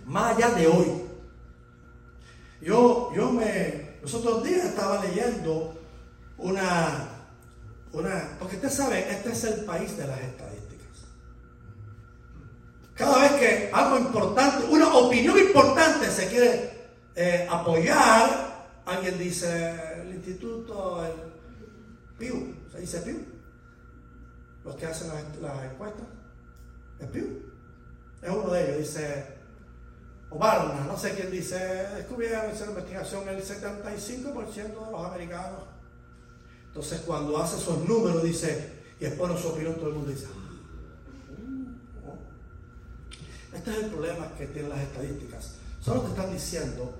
Más 0.06 0.36
allá 0.36 0.50
de 0.50 0.66
hoy. 0.66 1.02
Yo, 2.60 3.12
yo 3.14 3.32
me, 3.32 3.98
los 4.00 4.14
otros 4.14 4.44
días 4.44 4.66
estaba 4.66 5.04
leyendo 5.04 5.74
una, 6.38 7.08
una, 7.92 8.36
porque 8.38 8.56
usted 8.56 8.70
sabe, 8.70 9.10
este 9.10 9.32
es 9.32 9.44
el 9.44 9.64
país 9.64 9.96
de 9.96 10.06
las 10.06 10.20
estadísticas. 10.20 10.65
Cada 12.96 13.20
vez 13.20 13.32
que 13.32 13.70
algo 13.72 13.98
importante, 13.98 14.66
una 14.66 14.94
opinión 14.94 15.38
importante 15.38 16.10
se 16.10 16.28
quiere 16.28 16.70
eh, 17.14 17.46
apoyar, 17.50 18.66
alguien 18.86 19.18
dice 19.18 20.00
el 20.00 20.14
instituto, 20.14 21.04
el 21.04 21.12
PIU, 22.18 22.54
se 22.72 22.80
dice 22.80 23.00
PIU, 23.00 23.24
los 24.64 24.76
que 24.76 24.86
hacen 24.86 25.08
las, 25.42 25.64
encuestas. 25.64 26.06
Es 26.98 27.08
Es 28.22 28.30
uno 28.30 28.50
de 28.50 28.64
ellos, 28.64 28.78
dice 28.78 29.36
Obama, 30.30 30.84
no 30.86 30.96
sé 30.96 31.12
quién 31.14 31.30
dice, 31.30 31.58
descubrieron 31.96 32.50
esa 32.50 32.66
investigación 32.66 33.28
el 33.28 33.42
75% 33.42 34.54
de 34.54 34.90
los 34.90 35.06
americanos. 35.06 35.62
Entonces 36.66 37.00
cuando 37.02 37.38
hace 37.38 37.56
esos 37.56 37.86
números 37.88 38.22
dice, 38.22 38.72
y 38.98 39.06
expone 39.06 39.38
su 39.38 39.48
opinión, 39.48 39.74
todo 39.76 39.88
el 39.88 39.94
mundo 39.94 40.10
dice, 40.10 40.26
ah, 42.04 42.16
este 43.56 43.70
es 43.70 43.84
el 43.84 43.90
problema 43.90 44.28
que 44.36 44.46
tienen 44.46 44.70
las 44.70 44.80
estadísticas. 44.80 45.54
Solo 45.80 46.02
te 46.02 46.08
están 46.08 46.32
diciendo 46.32 46.94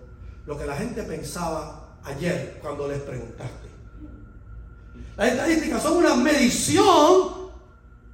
lo 0.46 0.58
que 0.58 0.66
la 0.66 0.76
gente 0.76 1.02
pensaba 1.02 1.98
ayer 2.04 2.58
cuando 2.60 2.88
les 2.88 3.00
preguntaste. 3.00 3.68
Las 5.16 5.28
estadísticas 5.28 5.82
son 5.82 5.96
una 5.98 6.14
medición 6.14 7.50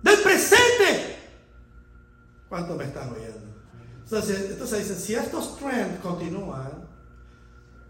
del 0.02 0.18
presente. 0.20 1.16
¿Cuánto 2.48 2.74
me 2.74 2.84
están 2.84 3.12
oyendo? 3.12 3.40
Entonces, 4.04 4.50
entonces 4.50 4.78
dicen, 4.80 4.98
si 4.98 5.14
estos 5.14 5.58
trends 5.58 6.00
continúan 6.00 6.88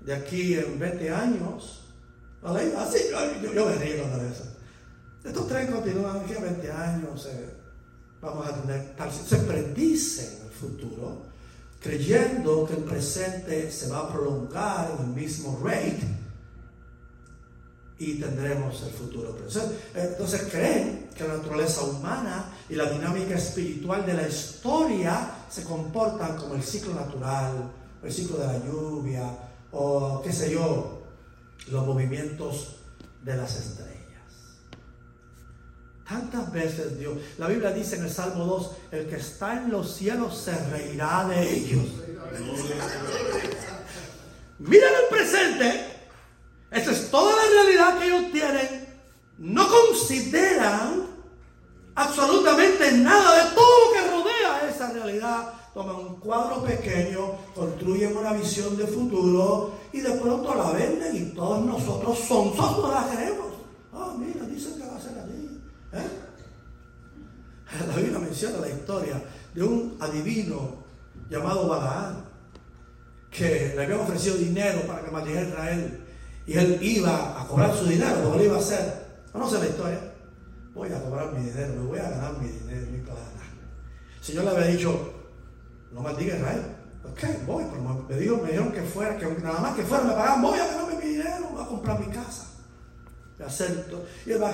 de 0.01 0.15
aquí 0.15 0.55
en 0.55 0.79
20 0.79 1.11
años, 1.11 1.83
Así, 2.45 2.99
yo, 3.41 3.67
me 3.67 3.75
río 3.75 4.09
de 4.19 4.31
eso. 4.31 4.45
Estos 5.23 5.47
trends 5.47 5.73
continúan 5.73 6.15
de 6.15 6.21
aquí 6.25 6.33
en 6.35 6.43
20 6.43 6.73
años, 6.73 7.27
eh, 7.27 7.55
vamos 8.21 8.47
a 8.49 8.61
tener 8.61 8.97
tal, 8.97 9.13
se 9.13 9.37
predice 9.37 10.39
en 10.39 10.42
el 10.42 10.42
futuro, 10.63 11.23
creyendo 11.81 12.67
que 12.67 12.75
el 12.75 12.85
presente 12.85 13.71
se 13.71 13.89
va 13.89 14.01
a 14.01 14.13
prolongar 14.13 14.93
en 14.97 15.07
el 15.07 15.11
mismo 15.15 15.61
rate 15.63 16.03
y 17.99 18.15
tendremos 18.15 18.83
el 18.83 18.91
futuro 18.91 19.35
presente. 19.37 19.77
Entonces 19.95 20.49
creen 20.51 21.09
que 21.15 21.27
la 21.27 21.37
naturaleza 21.37 21.83
humana 21.83 22.53
y 22.69 22.75
la 22.75 22.91
dinámica 22.91 23.35
espiritual 23.37 24.07
de 24.07 24.15
la 24.15 24.29
historia 24.29 25.31
se 25.51 25.65
comportan 25.65 26.37
como 26.37 26.55
el 26.55 26.63
ciclo 26.63 26.95
natural, 26.95 27.71
el 28.03 28.13
ciclo 28.13 28.39
de 28.39 28.47
la 28.47 28.65
lluvia 28.65 29.25
o 29.73 30.21
qué 30.23 30.33
sé 30.33 30.53
yo, 30.53 31.03
los 31.69 31.87
movimientos 31.87 32.77
de 33.23 33.37
las 33.37 33.57
estrellas. 33.57 33.92
Tantas 36.13 36.53
veces 36.53 36.99
Dios, 36.99 37.17
la 37.39 37.49
Biblia 37.49 37.71
dice 37.71 37.97
en 37.97 38.05
el 38.05 38.11
Salmo 38.11 38.45
2, 38.45 38.71
el 38.93 39.07
que 39.07 39.17
está 39.17 39.55
en 39.55 39.71
los 39.71 39.95
cielos 39.95 40.37
se 40.37 40.53
reirá 40.71 41.27
de 41.29 41.51
ellos. 41.51 41.87
Mira 44.59 44.87
el 44.87 45.17
presente 45.17 45.93
esa 46.73 46.91
es 46.91 47.11
toda 47.11 47.37
la 47.37 47.43
realidad 47.51 47.99
que 47.99 48.07
ellos 48.07 48.33
tienen. 48.33 48.89
No 49.39 49.67
consideran 49.69 51.07
absolutamente 51.95 52.93
nada 52.93 53.45
de 53.45 53.55
todo 53.55 53.87
lo 53.87 53.93
que 53.93 54.11
rodea 54.11 54.71
esa 54.71 54.91
realidad 54.91 55.53
toman 55.75 55.97
un 55.97 56.17
cuadro 56.17 56.63
pequeño, 56.63 57.33
construyen 57.55 58.17
una 58.17 58.33
visión 58.35 58.77
de 58.77 58.87
futuro 58.87 59.73
y 59.93 60.01
de 60.01 60.11
pronto 60.13 60.55
la 60.55 60.71
venden 60.71 61.17
y 61.17 61.35
todos 61.35 61.65
nosotros 61.65 62.19
son, 62.19 62.55
no 62.57 62.93
la 62.93 63.09
queremos. 63.11 63.53
Ah, 63.93 64.15
mira, 64.19 64.45
dicen 64.47 64.75
que 64.75 64.87
va 64.87 64.97
a 64.97 65.01
ser 65.01 65.19
así. 65.19 65.61
La 67.89 67.97
Biblia 67.97 68.19
menciona 68.19 68.59
la 68.59 68.69
historia 68.69 69.23
de 69.55 69.63
un 69.63 69.97
adivino 70.01 70.83
llamado 71.29 71.69
Balaán 71.69 72.25
que 73.31 73.73
le 73.75 73.85
habían 73.85 74.01
ofrecido 74.01 74.37
dinero 74.37 74.83
para 74.87 75.03
que 75.03 75.11
maldijera 75.11 75.43
a 75.43 75.49
Israel 75.49 76.05
y 76.47 76.59
él 76.59 76.79
iba 76.83 77.41
a 77.41 77.47
cobrar 77.47 77.75
su 77.75 77.87
dinero, 77.87 78.23
como 78.23 78.37
lo 78.37 78.45
iba 78.45 78.57
a 78.57 78.61
hacer. 78.61 79.03
¿Conoce 79.33 79.59
la 79.59 79.67
historia? 79.67 80.13
Voy 80.75 80.93
a 80.93 81.03
cobrar 81.03 81.33
mi 81.33 81.45
dinero, 81.45 81.75
me 81.75 81.87
voy 81.87 81.99
a 81.99 82.11
ganar 82.11 82.39
mi 82.39 82.49
dinero, 82.49 82.87
mi 82.91 82.99
plata. 82.99 83.21
El 84.19 84.25
Señor 84.25 84.45
le 84.45 84.51
había 84.51 84.67
dicho, 84.67 85.13
no 85.93 86.01
maldiga 86.01 86.35
a 86.35 86.39
Israel. 86.39 86.63
Ok, 87.05 87.47
voy, 87.47 87.65
pero 87.71 88.07
me, 88.09 88.17
dijo, 88.17 88.37
me 88.37 88.49
dijeron 88.49 88.73
que 88.73 88.83
fuera, 88.83 89.17
que 89.19 89.27
nada 89.27 89.61
más 89.61 89.75
que 89.75 89.83
fuera 89.83 90.05
me 90.05 90.13
pagaban, 90.13 90.43
voy 90.43 90.59
a 90.59 90.67
ganarme 90.67 90.95
mi 90.97 91.11
dinero, 91.13 91.49
voy 91.53 91.63
a 91.63 91.67
comprar 91.67 92.01
mi 92.01 92.07
casa. 92.07 92.47
Y 93.39 93.43
acepto. 93.43 94.05
Y 94.25 94.33
él 94.33 94.43
va, 94.43 94.53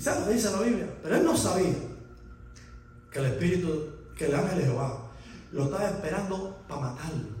sabe 0.00 0.26
lo 0.26 0.32
dice 0.32 0.50
la 0.50 0.60
Biblia, 0.60 0.86
pero 1.02 1.16
él 1.16 1.24
no 1.24 1.36
sabía 1.36 1.74
que 3.10 3.18
el 3.18 3.26
Espíritu, 3.26 3.86
que 4.16 4.26
el 4.26 4.34
ángel 4.34 4.58
de 4.58 4.64
Jehová 4.64 5.10
lo 5.52 5.64
estaba 5.64 5.88
esperando 5.88 6.58
para 6.68 6.80
matarlo. 6.82 7.38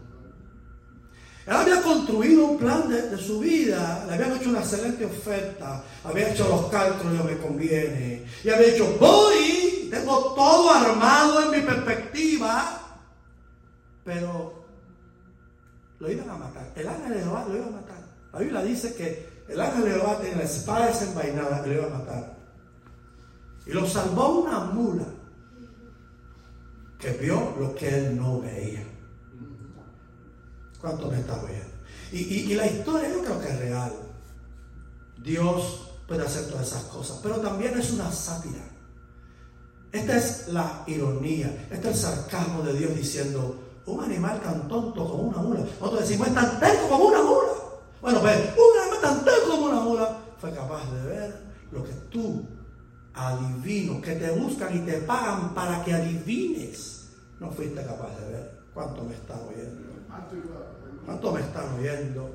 Él 1.46 1.54
había 1.54 1.82
construido 1.82 2.44
un 2.44 2.58
plan 2.58 2.88
de, 2.88 3.16
su 3.16 3.40
vida, 3.40 4.04
le 4.06 4.14
habían 4.14 4.36
hecho 4.36 4.50
una 4.50 4.58
excelente 4.60 5.06
oferta, 5.06 5.82
había 6.04 6.30
hecho 6.30 6.46
los 6.46 6.66
cálculos, 6.66 7.24
me 7.24 7.38
conviene, 7.38 8.26
y 8.44 8.50
había 8.50 8.68
dicho, 8.68 8.96
voy, 9.00 9.88
tengo 9.90 10.34
todo 10.34 10.70
armado 10.70 11.42
en 11.44 11.50
mi 11.50 11.66
perspectiva, 11.66 13.00
pero 14.04 14.66
lo 15.98 16.10
iban 16.10 16.28
a 16.28 16.36
matar. 16.36 16.70
El 16.76 16.86
ángel 16.86 17.14
de 17.14 17.20
Jehová 17.20 17.46
lo 17.48 17.56
iba 17.56 17.66
a 17.66 17.70
matar. 17.70 18.04
La 18.32 18.38
Biblia 18.40 18.62
dice 18.62 18.94
que 18.94 19.44
el 19.48 19.58
ángel 19.58 19.84
de 19.84 19.90
Jehová 19.92 20.18
tiene 20.20 20.36
la 20.36 20.44
espada 20.44 20.86
desenvainada 20.88 21.62
que 21.62 21.70
lo 21.70 21.74
iba 21.76 21.86
a 21.86 21.98
matar. 21.98 22.37
Y 23.68 23.72
lo 23.72 23.86
salvó 23.86 24.40
una 24.40 24.60
mula 24.60 25.04
que 26.98 27.10
vio 27.12 27.54
lo 27.60 27.74
que 27.74 27.98
él 27.98 28.16
no 28.16 28.40
veía. 28.40 28.82
¿Cuánto 30.80 31.10
me 31.10 31.20
está 31.20 31.34
viendo? 31.44 31.68
Y, 32.10 32.54
la 32.54 32.66
historia 32.66 33.10
yo 33.10 33.22
creo 33.22 33.40
que 33.40 33.48
es 33.48 33.58
real. 33.58 33.92
Dios 35.22 35.92
puede 36.06 36.24
hacer 36.24 36.48
todas 36.48 36.66
esas 36.66 36.84
cosas, 36.84 37.20
pero 37.22 37.36
también 37.36 37.78
es 37.78 37.90
una 37.92 38.10
sátira. 38.10 38.64
Esta 39.92 40.16
es 40.16 40.48
la 40.48 40.84
ironía, 40.86 41.68
este 41.70 41.90
es 41.90 41.94
el 41.94 42.00
sarcasmo 42.00 42.62
de 42.62 42.72
Dios 42.72 42.96
diciendo, 42.96 43.60
un 43.84 44.02
animal 44.02 44.40
tan 44.40 44.66
tonto 44.66 45.06
como 45.10 45.24
una 45.24 45.38
mula. 45.38 45.60
Nosotros 45.60 46.08
decimos, 46.08 46.28
es 46.28 46.34
tan 46.34 46.58
terco 46.58 46.88
como 46.88 47.04
una 47.08 47.22
mula. 47.22 47.52
Bueno, 48.00 48.20
pues 48.20 48.36
un 48.56 48.80
animal 48.80 49.00
tan 49.02 49.24
terco 49.24 49.50
como 49.50 49.66
una 49.66 49.80
mula 49.80 50.18
fue 50.38 50.54
capaz 50.54 50.90
de 50.90 51.02
ver 51.06 51.42
lo 51.70 51.84
que 51.84 51.92
tú, 52.10 52.46
adivino, 53.18 54.00
que 54.00 54.14
te 54.14 54.30
buscan 54.30 54.76
y 54.76 54.80
te 54.80 54.98
pagan 54.98 55.54
para 55.54 55.84
que 55.84 55.92
adivines, 55.92 57.08
no 57.40 57.50
fuiste 57.50 57.82
capaz 57.84 58.16
de 58.20 58.32
ver. 58.32 58.58
¿Cuánto 58.72 59.02
me 59.02 59.14
están 59.14 59.40
oyendo? 59.48 59.88
¿Cuánto 61.04 61.32
me 61.32 61.40
están 61.40 61.74
oyendo? 61.78 62.30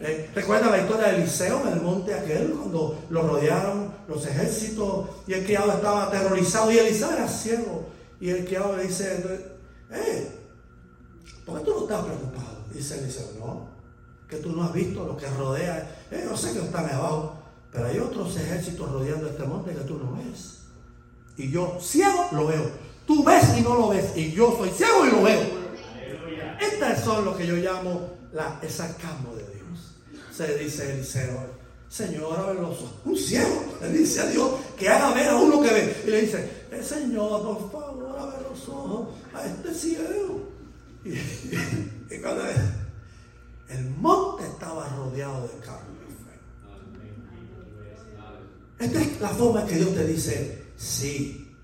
Eh, 0.00 0.30
¿Recuerda 0.34 0.70
la 0.70 0.78
historia 0.78 1.08
de 1.08 1.16
Eliseo 1.16 1.62
en 1.66 1.72
el 1.74 1.80
monte 1.80 2.12
aquel 2.12 2.50
cuando 2.50 3.04
lo 3.08 3.22
rodearon 3.22 3.94
los 4.08 4.26
ejércitos 4.26 5.08
y 5.26 5.34
el 5.34 5.44
criado 5.44 5.72
estaba 5.72 6.04
aterrorizado 6.04 6.70
y 6.72 6.78
Eliseo 6.78 7.12
era 7.12 7.28
ciego 7.28 7.86
y 8.20 8.30
el 8.30 8.44
criado 8.44 8.76
le 8.76 8.84
dice, 8.84 9.24
eh, 9.92 10.28
¿por 11.46 11.58
qué 11.58 11.64
tú 11.64 11.70
no 11.70 11.82
estás 11.82 12.04
preocupado? 12.04 12.64
Dice 12.72 12.98
Eliseo, 12.98 13.26
no, 13.38 13.68
que 14.28 14.36
tú 14.36 14.52
no 14.52 14.64
has 14.64 14.72
visto 14.72 15.06
lo 15.06 15.16
que 15.16 15.26
rodea. 15.28 16.04
Eh, 16.10 16.26
yo 16.28 16.36
sé 16.36 16.52
que 16.52 16.60
están 16.60 16.88
abajo, 16.90 17.41
pero 17.72 17.86
hay 17.86 17.98
otros 17.98 18.36
ejércitos 18.36 18.90
rodeando 18.92 19.28
este 19.28 19.44
monte 19.44 19.72
que 19.72 19.80
tú 19.80 19.98
no 19.98 20.16
ves. 20.16 20.58
Y 21.36 21.50
yo, 21.50 21.78
ciego, 21.80 22.28
lo 22.32 22.46
veo. 22.46 22.70
Tú 23.06 23.24
ves 23.24 23.56
y 23.56 23.62
no 23.62 23.74
lo 23.74 23.88
ves. 23.88 24.14
Y 24.14 24.32
yo 24.32 24.54
soy 24.58 24.68
ciego 24.70 25.06
y 25.06 25.10
lo 25.10 25.22
veo. 25.22 25.40
Estas 26.60 27.02
son 27.02 27.24
lo 27.24 27.36
que 27.36 27.46
yo 27.46 27.56
llamo 27.56 28.10
la, 28.32 28.58
el 28.62 28.70
sarcasmo 28.70 29.34
de 29.34 29.44
Dios. 29.44 29.94
Se 30.30 30.58
dice 30.58 30.92
Eliseo, 30.92 31.62
Señor, 31.88 32.38
abre 32.38 32.60
los 32.60 32.78
ojos. 32.78 32.92
Un 33.04 33.16
ciego 33.16 33.64
le 33.80 33.88
dice 33.88 34.20
a 34.20 34.26
Dios 34.26 34.50
que 34.78 34.88
haga 34.88 35.14
ver 35.14 35.28
a 35.28 35.36
uno 35.36 35.62
que 35.62 35.72
ve. 35.72 36.02
Y 36.06 36.10
le 36.10 36.20
dice, 36.22 36.66
el 36.70 36.84
Señor, 36.84 37.42
por 37.42 37.72
favor, 37.72 38.16
abre 38.18 38.48
los 38.48 38.68
ojos 38.68 39.08
a 39.34 39.46
este 39.46 39.74
ciego. 39.74 40.48
Y, 41.04 42.16
cuando 42.20 42.44
el 43.68 43.90
monte 43.96 44.44
estaba 44.44 44.88
rodeado 44.90 45.48
de 45.48 45.58
carne. 45.64 46.01
Esta 48.82 49.00
es 49.00 49.20
la 49.20 49.28
forma 49.28 49.64
que 49.64 49.76
Dios 49.76 49.94
te 49.94 50.04
dice, 50.04 50.64
sí, 50.76 51.54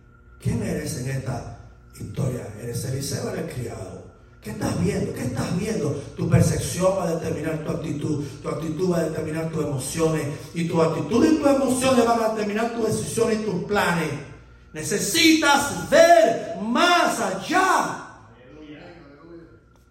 ¿quién 0.40 0.62
eres 0.62 0.98
en 0.98 1.10
esta 1.10 1.58
historia? 1.98 2.46
¿Eres 2.62 2.84
Eliseo 2.84 3.24
o 3.24 3.30
eres 3.30 3.52
criado? 3.52 4.04
¿Qué 4.40 4.50
estás 4.50 4.80
viendo? 4.80 5.12
¿Qué 5.12 5.22
estás 5.22 5.58
viendo? 5.58 5.90
Tu 6.16 6.30
percepción 6.30 6.92
va 6.96 7.08
a 7.08 7.14
determinar 7.16 7.64
tu 7.64 7.72
actitud, 7.72 8.24
tu 8.40 8.48
actitud 8.48 8.92
va 8.92 8.98
a 8.98 9.08
determinar 9.08 9.50
tus 9.50 9.64
emociones 9.64 10.28
y 10.54 10.68
tu 10.68 10.80
actitud 10.80 11.24
y 11.24 11.38
tus 11.38 11.48
emociones 11.48 12.06
van 12.06 12.22
a 12.22 12.28
determinar 12.28 12.72
tus 12.76 12.86
decisiones 12.86 13.40
y 13.40 13.44
tus 13.44 13.64
planes. 13.64 14.10
Necesitas 14.72 15.90
ver 15.90 16.56
más 16.62 17.18
allá. 17.18 18.04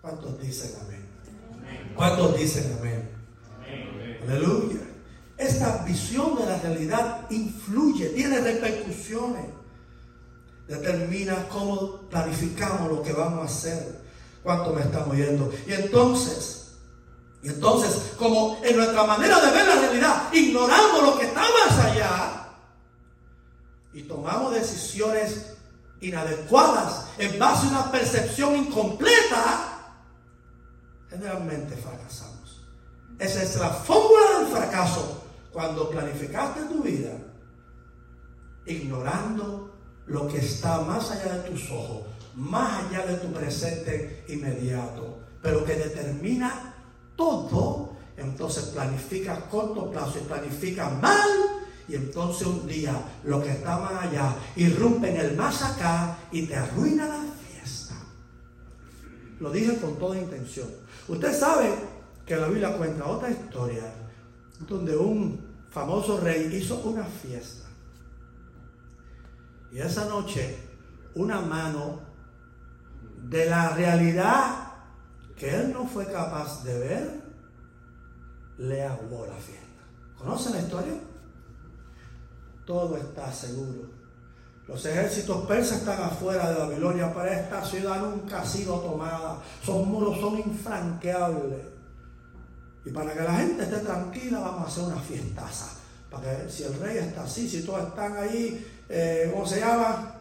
¿Cuántos 0.02 0.40
dicen 0.40 0.72
amén? 0.82 1.06
¿Cuántos 1.94 2.38
dicen 2.38 2.78
amén? 2.80 3.10
Aleluya. 4.24 4.87
Esta 5.38 5.84
visión 5.84 6.36
de 6.36 6.46
la 6.46 6.58
realidad 6.58 7.30
influye, 7.30 8.10
tiene 8.10 8.40
repercusiones. 8.40 9.46
Determina 10.68 11.48
cómo 11.48 12.02
planificamos 12.10 12.92
lo 12.92 13.04
que 13.04 13.14
vamos 13.14 13.42
a 13.42 13.46
hacer. 13.46 14.02
¿Cuánto 14.42 14.74
me 14.74 14.82
están 14.82 15.10
oyendo? 15.10 15.52
Y 15.68 15.74
entonces, 15.74 16.72
y 17.44 17.50
entonces, 17.50 18.14
como 18.18 18.60
en 18.64 18.76
nuestra 18.76 19.04
manera 19.04 19.40
de 19.40 19.52
ver 19.52 19.68
la 19.68 19.76
realidad, 19.76 20.34
ignoramos 20.34 21.04
lo 21.04 21.20
que 21.20 21.26
está 21.26 21.42
más 21.42 21.86
allá 21.86 22.48
y 23.94 24.04
tomamos 24.04 24.54
decisiones 24.54 25.54
inadecuadas 26.02 27.08
en 27.18 27.38
base 27.38 27.68
a 27.68 27.70
una 27.70 27.92
percepción 27.92 28.56
incompleta, 28.56 29.94
generalmente 31.10 31.76
fracasamos. 31.76 32.64
Esa 33.20 33.44
es 33.44 33.56
la 33.56 33.70
fórmula 33.70 34.40
del 34.40 34.48
fracaso 34.48 35.17
cuando 35.58 35.90
planificaste 35.90 36.66
tu 36.66 36.84
vida 36.84 37.18
ignorando 38.68 39.74
lo 40.06 40.28
que 40.28 40.38
está 40.38 40.82
más 40.82 41.10
allá 41.10 41.34
de 41.38 41.50
tus 41.50 41.72
ojos 41.72 42.04
más 42.36 42.86
allá 42.86 43.08
de 43.08 43.16
tu 43.16 43.34
presente 43.34 44.24
inmediato, 44.28 45.18
pero 45.42 45.66
que 45.66 45.74
determina 45.74 46.76
todo, 47.16 47.96
entonces 48.18 48.66
planifica 48.66 49.34
a 49.34 49.50
corto 49.50 49.90
plazo 49.90 50.20
y 50.20 50.28
planifica 50.28 50.92
mal, 50.92 51.28
y 51.88 51.96
entonces 51.96 52.46
un 52.46 52.68
día 52.68 52.94
lo 53.24 53.42
que 53.42 53.54
está 53.54 53.80
más 53.80 54.06
allá 54.06 54.36
irrumpe 54.58 55.10
en 55.10 55.18
el 55.18 55.36
más 55.36 55.64
acá 55.64 56.20
y 56.32 56.44
te 56.44 56.56
arruina 56.56 57.08
la 57.08 57.24
fiesta. 57.50 57.96
Lo 59.40 59.50
dije 59.50 59.76
con 59.80 59.98
toda 59.98 60.20
intención. 60.20 60.68
Usted 61.08 61.34
sabe 61.34 61.74
que 62.28 62.36
la 62.36 62.48
Biblia 62.48 62.78
cuenta 62.78 63.08
otra 63.08 63.32
historia 63.32 63.92
donde 64.68 64.96
un 64.96 65.47
famoso 65.70 66.20
rey 66.20 66.54
hizo 66.54 66.80
una 66.80 67.04
fiesta. 67.04 67.68
Y 69.72 69.80
esa 69.80 70.06
noche 70.06 70.68
una 71.16 71.42
mano 71.42 72.00
de 73.30 73.50
la 73.50 73.70
realidad 73.70 74.68
que 75.36 75.54
él 75.54 75.74
no 75.74 75.86
fue 75.86 76.06
capaz 76.12 76.64
de 76.64 76.80
ver, 76.80 77.22
le 78.58 78.84
aguó 78.84 79.26
la 79.28 79.36
fiesta. 79.36 79.66
¿Conocen 80.18 80.54
la 80.54 80.62
historia? 80.62 80.94
Todo 82.66 82.98
está 82.98 83.32
seguro. 83.32 83.90
Los 84.68 84.84
ejércitos 84.86 85.46
persas 85.46 85.80
están 85.80 86.02
afuera 86.02 86.50
de 86.50 86.60
Babilonia, 86.60 87.14
pero 87.14 87.28
esta 87.28 87.64
ciudad 87.64 88.02
nunca 88.02 88.42
ha 88.42 88.46
sido 88.46 88.80
tomada. 88.80 89.42
Son 89.64 89.88
muros, 89.88 90.20
son 90.20 90.40
infranqueables. 90.40 91.77
Y 92.88 92.90
para 92.92 93.14
que 93.14 93.20
la 93.20 93.34
gente 93.34 93.64
esté 93.64 93.80
tranquila, 93.80 94.40
vamos 94.40 94.62
a 94.62 94.68
hacer 94.68 94.84
una 94.86 95.02
fiestaza. 95.02 95.74
Para 96.10 96.46
que 96.46 96.50
si 96.50 96.64
el 96.64 96.80
rey 96.80 96.98
está 97.00 97.24
así, 97.24 97.50
si 97.50 97.64
todos 97.64 97.86
están 97.86 98.16
ahí, 98.16 98.66
eh, 98.88 99.30
¿cómo 99.34 99.46
se 99.46 99.60
llama? 99.60 100.16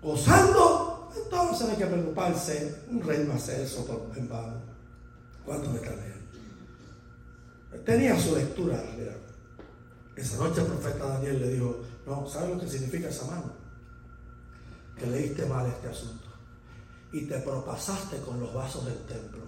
Gozando, 0.00 1.12
entonces 1.22 1.66
no 1.66 1.72
hay 1.72 1.76
que 1.76 1.86
preocuparse. 1.86 2.82
Un 2.90 3.02
rey 3.02 3.24
no 3.28 3.34
hace 3.34 3.62
eso 3.62 4.10
en 4.16 4.26
vano. 4.26 4.54
¿Cuánto 5.44 5.68
me 5.68 5.76
está 5.76 5.92
Tenía 7.84 8.18
su 8.18 8.34
lectura. 8.34 8.82
Esa 10.16 10.38
noche 10.38 10.62
el 10.62 10.68
profeta 10.68 11.04
Daniel 11.04 11.40
le 11.40 11.50
dijo, 11.50 11.82
no, 12.06 12.26
¿sabes 12.26 12.54
lo 12.54 12.58
que 12.58 12.68
significa 12.68 13.10
esa 13.10 13.26
mano? 13.26 13.52
Que 14.98 15.06
leíste 15.06 15.44
mal 15.44 15.66
este 15.66 15.88
asunto. 15.88 16.24
y 17.12 17.26
te 17.26 17.38
propasaste 17.38 18.16
con 18.20 18.40
los 18.40 18.52
vasos 18.54 18.86
del 18.86 18.98
templo. 19.04 19.44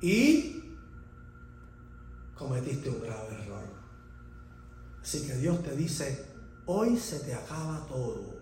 Y 0.00 0.61
cometiste 2.42 2.90
un 2.90 3.00
grave 3.00 3.34
error. 3.34 3.64
Así 5.00 5.26
que 5.26 5.34
Dios 5.36 5.62
te 5.62 5.76
dice, 5.76 6.26
hoy 6.66 6.96
se 6.96 7.20
te 7.20 7.34
acaba 7.34 7.86
todo. 7.88 8.34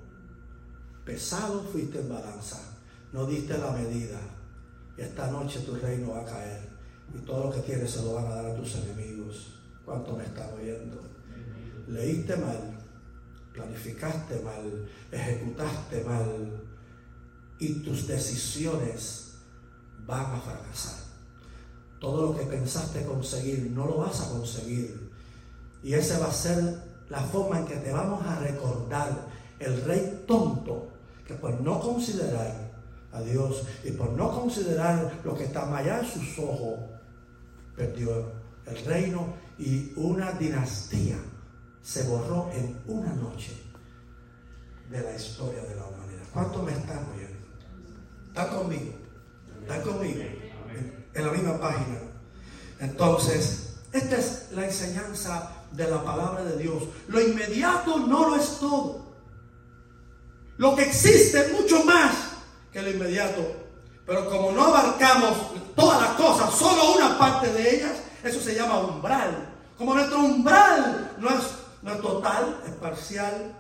Pesado 1.05 1.63
fuiste 1.63 2.01
en 2.01 2.09
balanza, 2.09 2.61
no 3.13 3.27
diste 3.27 3.57
la 3.57 3.71
medida. 3.73 4.19
Y 4.97 5.03
esta 5.03 5.31
noche 5.31 5.61
tu 5.61 5.75
reino 5.77 6.13
va 6.13 6.23
a 6.23 6.25
caer. 6.25 6.69
Y 7.15 7.19
todo 7.19 7.45
lo 7.45 7.53
que 7.53 7.61
tienes 7.61 7.91
se 7.91 8.03
lo 8.03 8.15
van 8.15 8.27
a 8.27 8.37
dar 8.37 8.47
a 8.47 8.57
tus 8.57 8.77
enemigos. 8.77 9.55
¿Cuánto 9.85 10.17
me 10.17 10.25
están 10.25 10.53
oyendo? 10.53 11.03
Leíste 11.89 12.37
mal, 12.37 12.79
planificaste 13.53 14.41
mal, 14.41 14.89
ejecutaste 15.11 16.05
mal. 16.05 16.63
Y 17.59 17.75
tus 17.83 18.07
decisiones 18.07 19.35
van 20.07 20.35
a 20.35 20.41
fracasar. 20.41 21.00
Todo 22.01 22.33
lo 22.33 22.39
que 22.39 22.47
pensaste 22.47 23.05
conseguir, 23.05 23.71
no 23.71 23.87
lo 23.87 23.99
vas 23.99 24.23
a 24.23 24.31
conseguir. 24.31 25.11
Y 25.83 25.95
esa 25.95 26.19
va 26.19 26.29
a 26.29 26.33
ser 26.33 26.83
la 27.09 27.21
forma 27.21 27.59
en 27.59 27.67
que 27.67 27.77
te 27.77 27.93
vamos 27.93 28.25
a 28.27 28.39
recordar 28.39 29.29
el 29.59 29.83
rey 29.83 30.25
tonto 30.27 30.89
que 31.27 31.35
por 31.35 31.61
no 31.61 31.79
considerar 31.81 32.71
a 33.13 33.21
Dios 33.23 33.63
y 33.85 33.91
por 33.93 34.11
no 34.11 34.31
considerar 34.33 35.21
lo 35.25 35.35
que 35.35 35.45
está 35.45 35.77
allá 35.77 36.01
de 36.01 36.09
sus 36.09 36.39
ojos, 36.39 36.81
perdió 37.77 38.33
el 38.67 38.85
reino 38.85 39.35
y 39.59 39.93
una 39.97 40.33
dinastía 40.33 41.17
se 41.83 42.05
borró 42.05 42.51
en 42.53 42.79
una 42.87 43.13
noche 43.15 43.53
de 44.91 45.01
la 45.01 45.15
historia 45.15 45.63
de 45.63 45.75
la 45.75 45.87
humanidad. 45.87 46.23
¿Cuánto 46.33 46.63
me 46.63 46.73
están 46.73 47.07
oyendo? 47.15 47.39
¿Están 48.29 48.49
conmigo? 48.49 48.93
¿Están 49.63 49.83
conmigo? 49.83 50.21
En 51.21 51.27
la 51.27 51.33
misma 51.33 51.61
página. 51.61 51.99
Entonces, 52.79 53.75
esta 53.93 54.17
es 54.17 54.47
la 54.53 54.65
enseñanza 54.65 55.53
de 55.71 55.87
la 55.87 56.03
palabra 56.03 56.45
de 56.45 56.57
Dios. 56.57 56.83
Lo 57.09 57.21
inmediato 57.21 57.99
no 57.99 58.31
lo 58.31 58.37
es 58.37 58.59
todo. 58.59 59.05
Lo 60.57 60.75
que 60.75 60.85
existe 60.85 61.41
es 61.41 61.53
mucho 61.53 61.85
más 61.85 62.11
que 62.73 62.81
lo 62.81 62.89
inmediato. 62.89 63.43
Pero 64.07 64.31
como 64.31 64.53
no 64.53 64.65
abarcamos 64.65 65.37
todas 65.77 66.01
las 66.01 66.11
cosas, 66.13 66.55
solo 66.55 66.95
una 66.97 67.19
parte 67.19 67.53
de 67.53 67.77
ellas, 67.77 67.99
eso 68.25 68.41
se 68.41 68.55
llama 68.55 68.81
umbral. 68.81 69.53
Como 69.77 69.95
nuestro 69.95 70.21
umbral 70.21 71.17
no 71.19 71.29
es, 71.29 71.43
no 71.83 71.93
es 71.93 72.01
total, 72.01 72.63
es 72.67 72.73
parcial, 72.77 73.55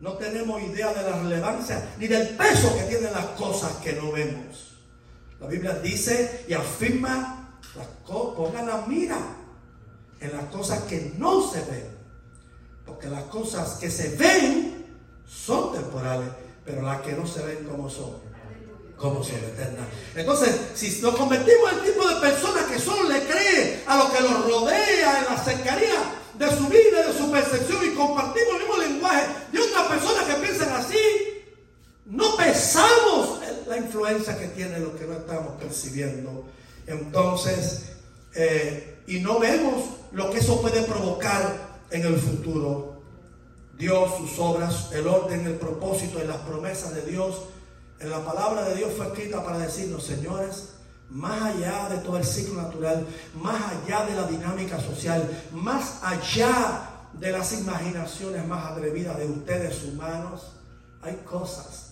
no 0.00 0.14
tenemos 0.14 0.62
idea 0.62 0.94
de 0.94 1.10
la 1.10 1.18
relevancia 1.18 1.90
ni 1.98 2.06
del 2.06 2.28
peso 2.36 2.74
que 2.74 2.84
tienen 2.84 3.12
las 3.12 3.26
cosas 3.38 3.72
que 3.84 3.92
no 3.92 4.12
vemos. 4.12 4.65
La 5.40 5.46
Biblia 5.46 5.74
dice 5.74 6.44
y 6.48 6.54
afirma, 6.54 7.60
pongan 8.06 8.66
la 8.66 8.84
mira 8.86 9.18
en 10.20 10.32
las 10.32 10.46
cosas 10.46 10.82
que 10.84 11.12
no 11.18 11.50
se 11.50 11.60
ven. 11.70 11.96
Porque 12.86 13.08
las 13.08 13.24
cosas 13.24 13.78
que 13.78 13.90
se 13.90 14.16
ven 14.16 14.86
son 15.26 15.72
temporales, 15.72 16.28
pero 16.64 16.82
las 16.82 17.02
que 17.02 17.12
no 17.12 17.26
se 17.26 17.42
ven 17.42 17.64
como 17.64 17.90
son, 17.90 18.12
como 18.96 19.22
son 19.22 19.36
eternas. 19.36 19.86
Entonces, 20.14 20.58
si 20.74 21.02
nos 21.02 21.16
convertimos 21.16 21.72
en 21.72 21.78
el 21.80 21.84
tipo 21.92 22.08
de 22.08 22.16
personas 22.16 22.64
que 22.64 22.78
solo 22.78 23.08
le 23.08 23.26
cree 23.26 23.84
a 23.86 23.96
lo 23.96 24.12
que 24.12 24.20
los 24.20 24.50
rodea 24.50 25.18
en 25.18 25.34
la 25.34 25.44
cercanía 25.44 26.14
de 26.34 26.56
su 26.56 26.66
vida, 26.68 27.06
de 27.06 27.18
su 27.18 27.30
percepción 27.30 27.84
y 27.84 27.94
compartimos 27.94 28.54
el 28.54 28.58
mismo 28.60 28.76
lenguaje 28.78 29.26
de 29.52 29.58
otras 29.58 29.86
personas 29.88 30.24
que 30.24 30.34
piensan 30.34 30.72
así, 30.72 30.98
no 32.06 32.36
pesamos 32.36 33.40
la 33.66 33.76
influencia 33.76 34.38
que 34.38 34.48
tiene 34.48 34.78
lo 34.78 34.96
que 34.96 35.06
no 35.06 35.14
estamos 35.14 35.60
percibiendo. 35.60 36.44
Entonces, 36.86 37.92
eh, 38.34 39.02
y 39.06 39.20
no 39.20 39.38
vemos 39.38 39.84
lo 40.12 40.30
que 40.30 40.38
eso 40.38 40.60
puede 40.60 40.82
provocar 40.82 41.78
en 41.90 42.02
el 42.02 42.16
futuro. 42.16 43.02
Dios, 43.78 44.16
sus 44.18 44.38
obras, 44.38 44.90
el 44.92 45.06
orden, 45.06 45.46
el 45.46 45.54
propósito 45.54 46.22
y 46.22 46.26
las 46.26 46.38
promesas 46.38 46.94
de 46.94 47.02
Dios. 47.02 47.42
En 47.98 48.10
la 48.10 48.24
palabra 48.24 48.68
de 48.68 48.76
Dios 48.76 48.92
fue 48.96 49.06
escrita 49.06 49.44
para 49.44 49.58
decirnos, 49.58 50.04
señores, 50.04 50.70
más 51.10 51.54
allá 51.54 51.88
de 51.88 51.98
todo 51.98 52.16
el 52.18 52.24
ciclo 52.24 52.60
natural, 52.60 53.06
más 53.34 53.62
allá 53.72 54.04
de 54.06 54.14
la 54.14 54.26
dinámica 54.26 54.80
social, 54.80 55.28
más 55.52 56.00
allá 56.02 56.90
de 57.12 57.32
las 57.32 57.52
imaginaciones 57.52 58.46
más 58.46 58.72
atrevidas 58.72 59.16
de 59.18 59.26
ustedes 59.26 59.84
humanos, 59.84 60.52
hay 61.02 61.16
cosas 61.24 61.85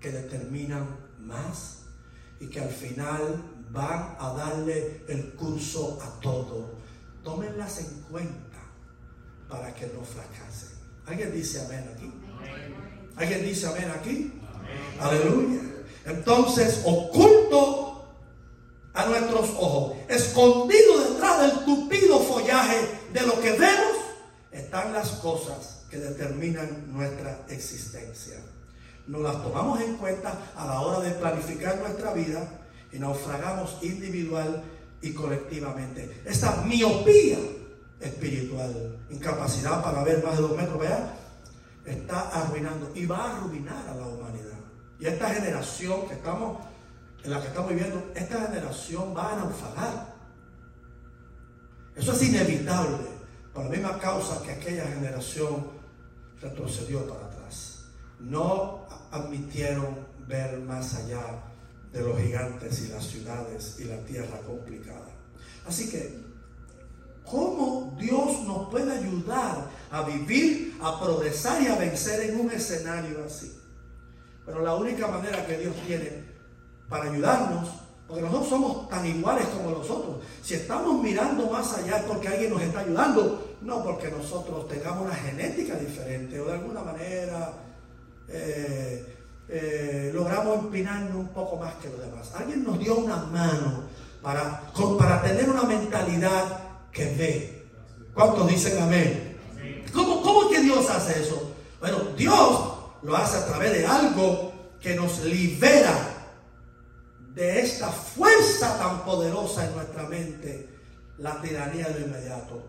que 0.00 0.10
determinan 0.10 0.96
más 1.18 1.78
y 2.40 2.46
que 2.46 2.60
al 2.60 2.70
final 2.70 3.42
van 3.70 4.16
a 4.18 4.32
darle 4.34 5.02
el 5.08 5.34
curso 5.34 5.98
a 6.00 6.20
todo. 6.20 6.78
Tómenlas 7.22 7.80
en 7.80 8.02
cuenta 8.10 8.58
para 9.48 9.74
que 9.74 9.86
no 9.88 10.02
fracasen. 10.02 10.78
¿Alguien 11.06 11.32
dice 11.32 11.60
amén 11.64 11.90
aquí? 11.94 12.12
¿Alguien 13.16 13.42
dice 13.42 13.66
amén 13.66 13.90
aquí? 13.90 14.32
Aleluya. 15.00 15.60
Entonces, 16.04 16.82
oculto 16.84 18.14
a 18.94 19.06
nuestros 19.06 19.50
ojos, 19.50 19.96
escondido 20.08 21.12
detrás 21.12 21.40
del 21.40 21.64
tupido 21.64 22.20
follaje 22.20 22.88
de 23.12 23.20
lo 23.22 23.40
que 23.40 23.52
vemos, 23.52 23.96
están 24.50 24.92
las 24.92 25.10
cosas 25.10 25.84
que 25.90 25.98
determinan 25.98 26.92
nuestra 26.92 27.44
existencia. 27.48 28.36
Nos 29.08 29.22
las 29.22 29.42
tomamos 29.42 29.80
en 29.80 29.96
cuenta 29.96 30.52
a 30.54 30.66
la 30.66 30.80
hora 30.82 31.00
de 31.00 31.12
planificar 31.12 31.78
nuestra 31.78 32.12
vida 32.12 32.46
y 32.92 32.98
naufragamos 32.98 33.78
individual 33.80 34.62
y 35.00 35.14
colectivamente. 35.14 36.22
Esta 36.26 36.60
miopía 36.62 37.38
espiritual, 38.00 38.98
incapacidad 39.08 39.82
para 39.82 40.04
ver 40.04 40.22
más 40.22 40.36
de 40.36 40.42
dos 40.42 40.54
metros, 40.54 40.78
vea, 40.78 41.16
está 41.86 42.28
arruinando 42.28 42.92
y 42.94 43.06
va 43.06 43.16
a 43.16 43.36
arruinar 43.38 43.88
a 43.88 43.94
la 43.94 44.06
humanidad. 44.06 44.58
Y 45.00 45.06
esta 45.06 45.30
generación 45.30 46.06
que 46.06 46.12
estamos, 46.12 46.58
en 47.24 47.30
la 47.30 47.40
que 47.40 47.46
estamos 47.46 47.70
viviendo, 47.70 48.12
esta 48.14 48.42
generación 48.42 49.16
va 49.16 49.32
a 49.32 49.36
naufragar. 49.36 50.14
Eso 51.96 52.12
es 52.12 52.22
inevitable, 52.24 53.06
por 53.54 53.64
la 53.64 53.70
misma 53.70 53.98
causa 53.98 54.42
que 54.42 54.52
aquella 54.52 54.86
generación 54.86 55.66
retrocedió 56.42 57.08
para 57.08 57.24
atrás. 57.24 57.86
No 58.20 58.77
admitieron 59.10 60.06
ver 60.26 60.58
más 60.60 60.94
allá 60.94 61.22
de 61.92 62.02
los 62.02 62.18
gigantes 62.18 62.82
y 62.82 62.88
las 62.88 63.04
ciudades 63.04 63.76
y 63.78 63.84
la 63.84 63.98
tierra 64.04 64.38
complicada. 64.46 65.08
Así 65.66 65.88
que, 65.90 66.20
¿cómo 67.24 67.96
Dios 67.98 68.42
nos 68.42 68.68
puede 68.68 68.98
ayudar 68.98 69.68
a 69.90 70.02
vivir, 70.02 70.76
a 70.82 71.00
progresar 71.00 71.62
y 71.62 71.66
a 71.68 71.76
vencer 71.76 72.30
en 72.30 72.40
un 72.40 72.50
escenario 72.50 73.24
así? 73.24 73.58
Pero 74.44 74.62
la 74.62 74.74
única 74.74 75.06
manera 75.08 75.46
que 75.46 75.58
Dios 75.58 75.74
tiene 75.86 76.24
para 76.88 77.10
ayudarnos, 77.10 77.68
porque 78.06 78.22
nosotros 78.22 78.48
somos 78.48 78.88
tan 78.88 79.04
iguales 79.04 79.46
como 79.48 79.70
los 79.70 79.90
otros, 79.90 80.16
si 80.42 80.54
estamos 80.54 81.02
mirando 81.02 81.50
más 81.50 81.74
allá 81.74 82.04
porque 82.06 82.28
alguien 82.28 82.50
nos 82.50 82.62
está 82.62 82.80
ayudando, 82.80 83.56
no 83.60 83.84
porque 83.84 84.10
nosotros 84.10 84.66
tengamos 84.68 85.06
una 85.06 85.14
genética 85.14 85.74
diferente 85.74 86.40
o 86.40 86.46
de 86.46 86.52
alguna 86.52 86.80
manera 86.80 87.52
eh, 88.28 89.16
eh, 89.48 90.10
logramos 90.14 90.58
empinarnos 90.58 91.16
un 91.16 91.28
poco 91.28 91.56
más 91.56 91.74
que 91.76 91.88
los 91.88 92.00
demás. 92.00 92.30
Alguien 92.34 92.64
nos 92.64 92.78
dio 92.78 92.96
una 92.96 93.16
mano 93.16 93.84
para, 94.22 94.62
para 94.98 95.22
tener 95.22 95.48
una 95.48 95.62
mentalidad 95.62 96.60
que 96.92 97.04
ve. 97.14 97.68
¿Cuántos 98.12 98.48
dicen 98.48 98.82
amén? 98.82 99.36
¿Cómo, 99.92 100.22
¿Cómo 100.22 100.50
que 100.50 100.60
Dios 100.60 100.88
hace 100.90 101.22
eso? 101.22 101.54
Bueno, 101.80 101.98
Dios 102.16 102.78
lo 103.02 103.16
hace 103.16 103.38
a 103.38 103.46
través 103.46 103.72
de 103.72 103.86
algo 103.86 104.52
que 104.80 104.94
nos 104.94 105.24
libera 105.24 105.94
de 107.34 107.60
esta 107.60 107.88
fuerza 107.88 108.76
tan 108.78 109.04
poderosa 109.04 109.64
en 109.66 109.74
nuestra 109.76 110.02
mente, 110.08 110.68
la 111.18 111.40
tiranía 111.40 111.88
de 111.88 112.00
lo 112.00 112.06
inmediato. 112.06 112.62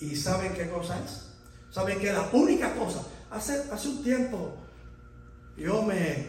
¿Y 0.00 0.16
saben 0.16 0.54
qué 0.54 0.70
cosa 0.70 0.98
es? 1.04 1.26
¿Saben 1.70 1.98
que 1.98 2.12
la 2.12 2.28
única 2.32 2.74
cosa? 2.74 3.02
Hace, 3.30 3.64
hace 3.70 3.88
un 3.88 4.02
tiempo 4.02 4.54
yo 5.60 5.82
me, 5.82 6.26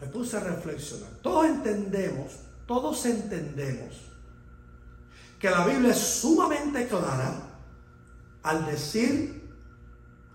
me 0.00 0.06
puse 0.06 0.36
a 0.36 0.40
reflexionar. 0.40 1.10
Todos 1.22 1.46
entendemos, 1.46 2.36
todos 2.66 3.04
entendemos 3.04 3.96
que 5.40 5.50
la 5.50 5.66
Biblia 5.66 5.90
es 5.90 5.98
sumamente 5.98 6.86
clara 6.86 7.32
al 8.44 8.66
decir 8.66 9.42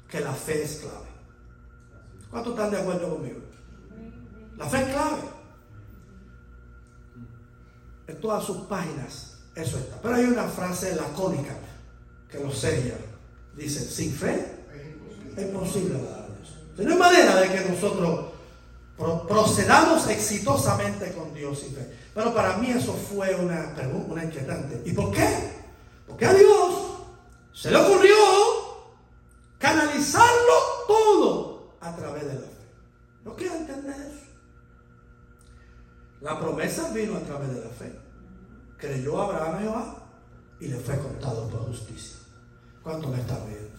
que 0.10 0.20
la 0.20 0.34
fe 0.34 0.64
es 0.64 0.82
clave. 0.82 1.08
¿Cuántos 2.30 2.54
están 2.54 2.72
de 2.72 2.82
acuerdo 2.82 3.16
conmigo? 3.16 3.40
La 4.58 4.68
fe 4.68 4.82
es 4.82 4.88
clave. 4.94 5.22
En 8.08 8.20
todas 8.20 8.44
sus 8.44 8.58
páginas 8.68 9.38
eso 9.56 9.78
está. 9.78 10.02
Pero 10.02 10.16
hay 10.16 10.26
una 10.26 10.44
frase 10.44 10.94
lacónica 10.94 11.56
que 12.30 12.38
lo 12.38 12.52
sella. 12.52 12.96
Dice, 13.56 13.80
sin 13.80 14.12
fe 14.12 14.66
es 15.38 15.44
imposible 15.44 16.21
No 16.84 16.94
hay 16.94 17.00
manera 17.00 17.36
de 17.42 17.50
que 17.50 17.70
nosotros 17.70 18.32
procedamos 19.28 20.08
exitosamente 20.08 21.12
con 21.14 21.34
Dios 21.34 21.64
y 21.68 21.74
fe. 21.74 21.98
Pero 22.14 22.34
para 22.34 22.58
mí 22.58 22.70
eso 22.70 22.94
fue 22.94 23.34
una 23.36 23.74
pregunta, 23.74 24.12
una 24.12 24.24
inquietante. 24.24 24.82
¿Y 24.86 24.94
por 24.94 25.12
qué? 25.12 25.54
Porque 26.08 26.26
a 26.26 26.34
Dios 26.34 26.76
se 27.54 27.72
le 27.72 27.78
ocurrió 27.78 28.16
canalizarlo 29.58 30.54
todo 30.88 31.76
a 31.80 31.96
través 31.96 32.26
de 32.26 32.34
la 32.34 32.42
fe. 32.42 32.68
¿No 33.24 33.36
quiero 33.36 33.56
entender 33.56 33.96
eso? 33.96 34.26
La 36.22 36.40
promesa 36.40 36.92
vino 36.94 37.18
a 37.18 37.22
través 37.22 37.54
de 37.54 37.62
la 37.62 37.70
fe. 37.70 38.00
Creyó 38.78 39.22
Abraham 39.22 39.56
a 39.56 39.60
Jehová 39.60 39.96
y 40.60 40.68
le 40.68 40.78
fue 40.78 40.98
contado 40.98 41.48
por 41.50 41.68
justicia. 41.68 42.18
¿Cuánto 42.84 43.08
me 43.10 43.20
está 43.20 43.38
viendo? 43.46 43.71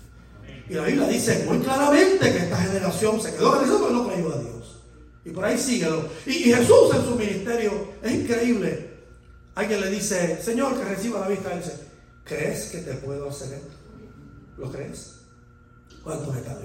Y 0.68 0.74
la 0.74 0.84
Biblia 0.84 1.08
dice 1.08 1.44
muy 1.46 1.58
claramente 1.58 2.32
que 2.32 2.38
esta 2.38 2.56
generación 2.56 3.20
se 3.20 3.34
quedó 3.34 3.62
eso 3.62 3.78
porque 3.78 3.94
no 3.94 4.08
creyó 4.08 4.34
a 4.34 4.38
Dios. 4.38 4.82
Y 5.24 5.30
por 5.30 5.44
ahí 5.44 5.58
síguelo. 5.58 6.08
Y, 6.26 6.32
Jesús 6.32 6.94
en 6.94 7.04
su 7.04 7.16
ministerio 7.16 7.88
es 8.02 8.12
increíble. 8.12 8.90
Alguien 9.54 9.80
le 9.80 9.90
dice, 9.90 10.42
Señor, 10.42 10.78
que 10.78 10.84
reciba 10.84 11.20
la 11.20 11.28
vista. 11.28 11.52
Él 11.52 11.60
dice, 11.60 11.78
¿crees 12.24 12.70
que 12.70 12.78
te 12.78 12.94
puedo 12.94 13.28
hacer 13.28 13.54
esto? 13.54 13.72
¿Lo 14.56 14.70
crees? 14.70 15.16
¿Cuánto 16.02 16.32
me 16.32 16.38
está? 16.38 16.58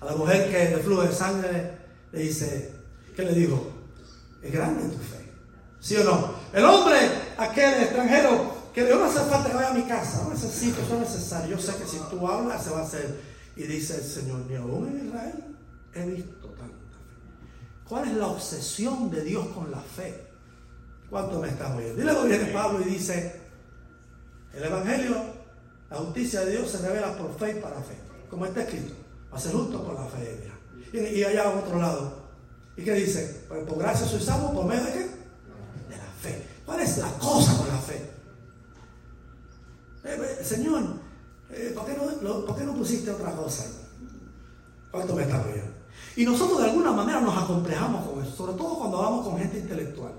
A 0.00 0.04
la 0.06 0.16
mujer 0.16 0.50
que 0.50 0.76
de 0.76 0.82
flujo 0.82 1.02
de 1.02 1.12
sangre 1.12 1.70
le 2.12 2.20
dice, 2.20 2.72
¿qué 3.16 3.22
le 3.22 3.32
dijo? 3.32 3.72
Es 4.42 4.52
grande 4.52 4.82
tu 4.94 5.02
fe. 5.02 5.24
¿Sí 5.80 5.96
o 5.96 6.04
no? 6.04 6.34
El 6.52 6.64
hombre, 6.64 6.96
aquel 7.36 7.82
extranjero, 7.82 8.53
que 8.74 8.88
yo 8.88 8.98
no 8.98 9.04
hace 9.04 9.20
falta 9.20 9.48
que 9.48 9.54
vaya 9.54 9.70
a 9.70 9.74
mi 9.74 9.84
casa, 9.84 10.24
no 10.24 10.30
necesito, 10.30 10.82
eso 10.82 10.94
es 10.94 11.00
necesario. 11.00 11.56
Yo 11.56 11.62
sé 11.62 11.76
que 11.76 11.86
si 11.86 11.98
tú 12.10 12.26
hablas 12.26 12.64
se 12.64 12.70
va 12.70 12.80
a 12.80 12.82
hacer. 12.82 13.34
Y 13.56 13.62
dice 13.62 13.94
el 13.94 14.02
Señor, 14.02 14.40
ni 14.48 14.56
aún 14.56 14.88
en 14.88 15.06
Israel 15.06 15.44
he 15.94 16.06
visto 16.06 16.48
tanta 16.48 16.64
fe. 16.64 16.74
¿Cuál 17.88 18.08
es 18.08 18.14
la 18.14 18.26
obsesión 18.26 19.10
de 19.12 19.22
Dios 19.22 19.46
con 19.54 19.70
la 19.70 19.78
fe? 19.78 20.26
¿Cuánto 21.08 21.38
me 21.38 21.48
estás 21.48 21.70
oyendo? 21.70 22.00
Y 22.00 22.04
luego 22.04 22.24
viene 22.24 22.46
Pablo 22.46 22.80
y 22.80 22.90
dice, 22.90 23.40
el 24.52 24.64
Evangelio, 24.64 25.22
la 25.88 25.98
justicia 25.98 26.40
de 26.40 26.50
Dios 26.50 26.68
se 26.68 26.78
revela 26.78 27.16
por 27.16 27.32
fe 27.38 27.56
y 27.56 27.60
para 27.60 27.76
fe, 27.76 27.94
como 28.28 28.44
está 28.44 28.62
escrito, 28.62 28.92
va 29.32 29.36
a 29.36 29.40
ser 29.40 29.52
justo 29.52 29.84
por 29.84 29.94
la 29.94 30.06
fe. 30.06 30.40
Mira. 30.92 31.10
Y, 31.10 31.22
allá 31.22 31.44
a 31.44 31.50
otro 31.50 31.78
lado, 31.78 32.24
¿y 32.76 32.82
qué 32.82 32.94
dice? 32.94 33.44
Pues 33.46 33.62
por 33.64 33.78
gracia 33.78 34.04
soy 34.04 34.20
salvo 34.20 34.52
por 34.52 34.66
medio 34.66 34.82
de 34.82 34.92
qué? 34.92 34.98
De 34.98 35.96
la 35.96 36.10
fe. 36.20 36.44
¿Cuál 36.66 36.80
es 36.80 36.98
la 36.98 37.12
cosa 37.18 37.56
con 37.56 37.68
la 37.68 37.78
fe? 37.78 38.13
Eh, 40.04 40.36
eh, 40.40 40.44
señor, 40.44 40.82
eh, 41.50 41.72
¿por, 41.74 41.86
qué 41.86 41.94
no, 41.94 42.44
¿por, 42.44 42.56
qué 42.56 42.64
no, 42.64 42.74
pusiste 42.74 43.10
otra 43.10 43.32
cosa? 43.32 43.64
¿Cuánto 44.90 45.14
me 45.14 45.22
está 45.22 45.42
viendo? 45.42 45.72
Y 46.16 46.24
nosotros 46.24 46.58
de 46.58 46.70
alguna 46.70 46.92
manera 46.92 47.20
nos 47.20 47.36
acomplejamos 47.36 48.06
con 48.06 48.22
eso, 48.22 48.36
sobre 48.36 48.52
todo 48.52 48.78
cuando 48.78 48.98
hablamos 48.98 49.26
con 49.26 49.38
gente 49.38 49.58
intelectual. 49.58 50.12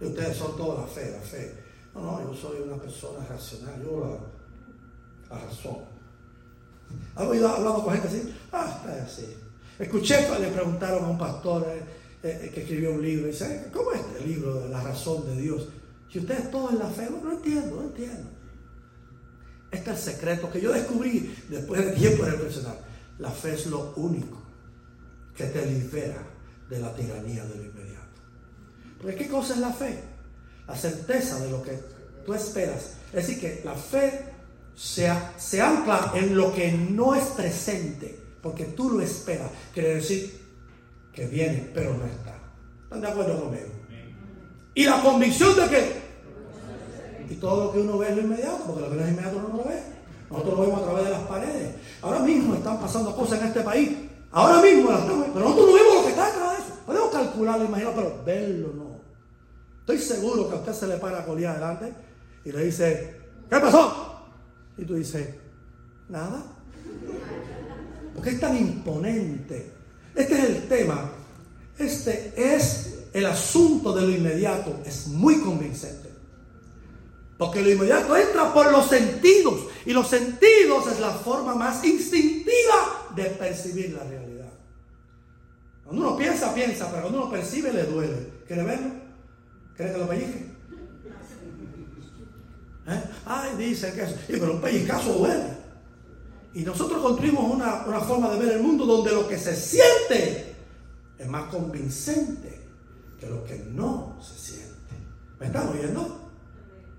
Y 0.00 0.06
ustedes 0.06 0.36
son 0.36 0.56
toda 0.56 0.80
la 0.80 0.86
fe, 0.86 1.12
la 1.12 1.20
fe. 1.20 1.54
No, 1.94 2.02
no, 2.02 2.32
yo 2.32 2.34
soy 2.34 2.60
una 2.62 2.76
persona 2.76 3.24
racional, 3.26 3.80
yo 3.82 4.00
la, 5.30 5.36
la 5.36 5.44
razón. 5.44 5.78
¿Has 7.14 7.26
oído 7.26 7.48
hablando 7.48 7.84
con 7.84 7.94
gente 7.94 8.08
así? 8.08 8.34
Ah, 8.50 8.80
está 8.80 9.04
así. 9.04 9.36
Escuché, 9.78 10.38
le 10.38 10.48
preguntaron 10.48 11.04
a 11.04 11.08
un 11.08 11.18
pastor 11.18 11.64
que 12.20 12.52
escribió 12.54 12.92
un 12.92 13.02
libro, 13.02 13.28
y 13.28 13.30
dice, 13.30 13.70
¿cómo 13.72 13.92
es 13.92 14.00
este 14.00 14.26
libro 14.26 14.60
de 14.60 14.68
la 14.68 14.82
razón 14.82 15.24
de 15.26 15.40
Dios? 15.40 15.68
Si 16.10 16.18
ustedes 16.18 16.50
todos 16.50 16.72
en 16.72 16.78
la 16.80 16.86
fe, 16.86 17.08
no 17.10 17.32
entiendo, 17.32 17.76
no 17.76 17.82
entiendo. 17.82 18.28
Este 19.72 19.90
es 19.90 20.06
el 20.06 20.14
secreto 20.14 20.50
que 20.50 20.60
yo 20.60 20.70
descubrí 20.70 21.34
después 21.48 21.84
de 21.84 21.92
tiempo 21.92 22.24
reflexionar. 22.24 22.78
La 23.18 23.30
fe 23.30 23.54
es 23.54 23.66
lo 23.66 23.94
único 23.96 24.38
que 25.34 25.46
te 25.46 25.64
libera 25.64 26.22
de 26.68 26.78
la 26.78 26.94
tiranía 26.94 27.42
de 27.44 27.56
lo 27.56 27.64
inmediato. 27.64 28.20
Porque 29.00 29.16
¿qué 29.16 29.28
cosa 29.28 29.54
es 29.54 29.60
la 29.60 29.72
fe? 29.72 29.98
La 30.68 30.76
certeza 30.76 31.40
de 31.40 31.50
lo 31.50 31.62
que 31.62 31.80
tú 32.26 32.34
esperas. 32.34 32.96
Es 33.12 33.26
decir, 33.26 33.40
que 33.40 33.62
la 33.64 33.74
fe 33.74 34.26
se, 34.76 35.10
se 35.38 35.60
ancla 35.62 36.12
en 36.14 36.36
lo 36.36 36.54
que 36.54 36.70
no 36.72 37.14
es 37.14 37.24
presente, 37.28 38.18
porque 38.42 38.64
tú 38.64 38.90
lo 38.90 39.00
esperas. 39.00 39.50
Quiere 39.72 39.96
decir 39.96 40.38
que 41.14 41.26
viene, 41.26 41.70
pero 41.72 41.96
no 41.96 42.04
está. 42.04 42.38
¿Están 42.84 43.00
de 43.00 43.08
acuerdo 43.08 43.40
conmigo? 43.40 43.68
Y 44.74 44.84
la 44.84 45.02
convicción 45.02 45.56
de 45.56 45.68
que 45.68 46.01
y 47.32 47.36
todo 47.36 47.64
lo 47.64 47.72
que 47.72 47.80
uno 47.80 47.96
ve 47.96 48.10
es 48.10 48.16
lo 48.16 48.22
inmediato, 48.22 48.64
porque 48.66 48.82
lo 48.82 48.90
que 48.90 48.96
no 48.96 49.02
es 49.04 49.10
inmediato 49.10 49.40
no 49.40 49.56
lo 49.56 49.64
ve. 49.64 49.82
Nosotros 50.30 50.54
lo 50.54 50.60
vemos 50.62 50.80
a 50.80 50.84
través 50.84 51.04
de 51.04 51.10
las 51.10 51.22
paredes. 51.22 51.74
Ahora 52.02 52.18
mismo 52.20 52.54
están 52.54 52.78
pasando 52.78 53.16
cosas 53.16 53.40
en 53.40 53.46
este 53.46 53.60
país. 53.62 53.90
Ahora 54.30 54.60
mismo 54.60 54.90
las 54.90 55.00
estamos 55.00 55.26
pero 55.32 55.44
nosotros 55.44 55.66
no 55.68 55.74
vemos 55.74 55.94
lo 55.94 56.02
que 56.02 56.08
está 56.10 56.26
detrás 56.26 56.50
de 56.50 56.64
eso. 56.64 56.74
Podemos 56.84 57.10
calcularlo, 57.10 57.64
imaginar, 57.64 57.92
pero 57.94 58.22
verlo 58.24 58.72
no. 58.74 59.00
Estoy 59.80 59.98
seguro 59.98 60.48
que 60.48 60.56
a 60.56 60.58
usted 60.58 60.72
se 60.74 60.86
le 60.86 60.96
para 60.96 61.24
Colía 61.24 61.52
adelante 61.52 61.92
y 62.44 62.52
le 62.52 62.64
dice, 62.64 63.20
¿qué 63.48 63.56
pasó? 63.56 64.26
Y 64.76 64.84
tú 64.84 64.94
dices, 64.94 65.28
nada. 66.10 66.42
Porque 68.14 68.30
es 68.30 68.40
tan 68.40 68.56
imponente. 68.56 69.72
Este 70.14 70.34
es 70.34 70.44
el 70.44 70.68
tema. 70.68 71.10
Este 71.78 72.34
es 72.36 73.06
el 73.12 73.24
asunto 73.24 73.94
de 73.94 74.02
lo 74.02 74.10
inmediato. 74.10 74.80
Es 74.84 75.08
muy 75.08 75.40
convincente. 75.40 76.11
Porque 77.42 77.60
lo 77.60 77.72
inmediato 77.72 78.16
entra 78.16 78.54
por 78.54 78.70
los 78.70 78.86
sentidos. 78.86 79.62
Y 79.84 79.92
los 79.92 80.06
sentidos 80.06 80.86
es 80.86 81.00
la 81.00 81.10
forma 81.10 81.56
más 81.56 81.84
instintiva 81.84 83.08
de 83.16 83.24
percibir 83.24 83.94
la 83.94 84.04
realidad. 84.04 84.52
Cuando 85.84 86.06
uno 86.06 86.16
piensa, 86.16 86.54
piensa, 86.54 86.88
pero 86.88 87.02
cuando 87.02 87.22
uno 87.22 87.30
percibe, 87.32 87.72
le 87.72 87.82
duele. 87.82 88.28
¿Quiere 88.46 88.62
verlo? 88.62 88.90
¿Quiere 89.76 89.92
que 89.92 89.98
lo 89.98 90.08
pellizque? 90.08 90.52
¿Eh? 92.86 93.02
Ay, 93.26 93.56
dice 93.58 93.92
que 93.92 94.02
eso. 94.02 94.14
pero 94.28 94.52
un 94.52 94.60
pellizcazo 94.60 95.12
duele. 95.14 95.56
Y 96.54 96.62
nosotros 96.62 97.02
construimos 97.02 97.52
una, 97.52 97.86
una 97.86 98.00
forma 98.02 98.30
de 98.30 98.38
ver 98.38 98.56
el 98.56 98.62
mundo 98.62 98.86
donde 98.86 99.10
lo 99.10 99.26
que 99.26 99.36
se 99.36 99.56
siente 99.56 100.54
es 101.18 101.26
más 101.26 101.50
convincente 101.50 102.60
que 103.18 103.26
lo 103.26 103.42
que 103.42 103.58
no 103.72 104.16
se 104.22 104.38
siente. 104.38 104.94
¿Me 105.40 105.46
están 105.46 105.70
oyendo? 105.70 106.21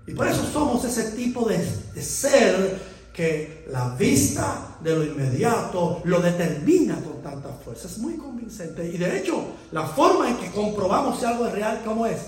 Y 0.06 0.12
por 0.12 0.26
eso 0.26 0.44
somos 0.52 0.84
ese 0.84 1.12
tipo 1.12 1.48
de, 1.48 1.64
ser 2.00 2.78
que 3.12 3.66
la 3.70 3.94
vista 3.94 4.76
de 4.82 4.94
lo 4.94 5.04
inmediato 5.04 6.02
lo 6.04 6.20
determina 6.20 6.96
con 6.96 7.22
tanta 7.22 7.48
fuerza. 7.48 7.86
Es 7.86 7.98
muy 7.98 8.16
convincente. 8.16 8.86
Y 8.86 8.98
de 8.98 9.18
hecho, 9.18 9.46
la 9.72 9.86
forma 9.86 10.28
en 10.28 10.36
que 10.36 10.50
comprobamos 10.50 11.18
si 11.18 11.24
algo 11.24 11.46
es 11.46 11.52
real, 11.52 11.80
¿cómo 11.84 12.06
es? 12.06 12.20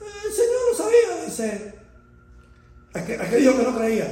El 0.00 0.32
Señor 0.32 0.60
lo 0.70 0.76
sabía, 0.76 1.24
dice. 1.26 1.74
Aquel 2.94 3.40
dijo 3.42 3.56
que 3.56 3.62
no 3.62 3.76
creía. 3.76 4.06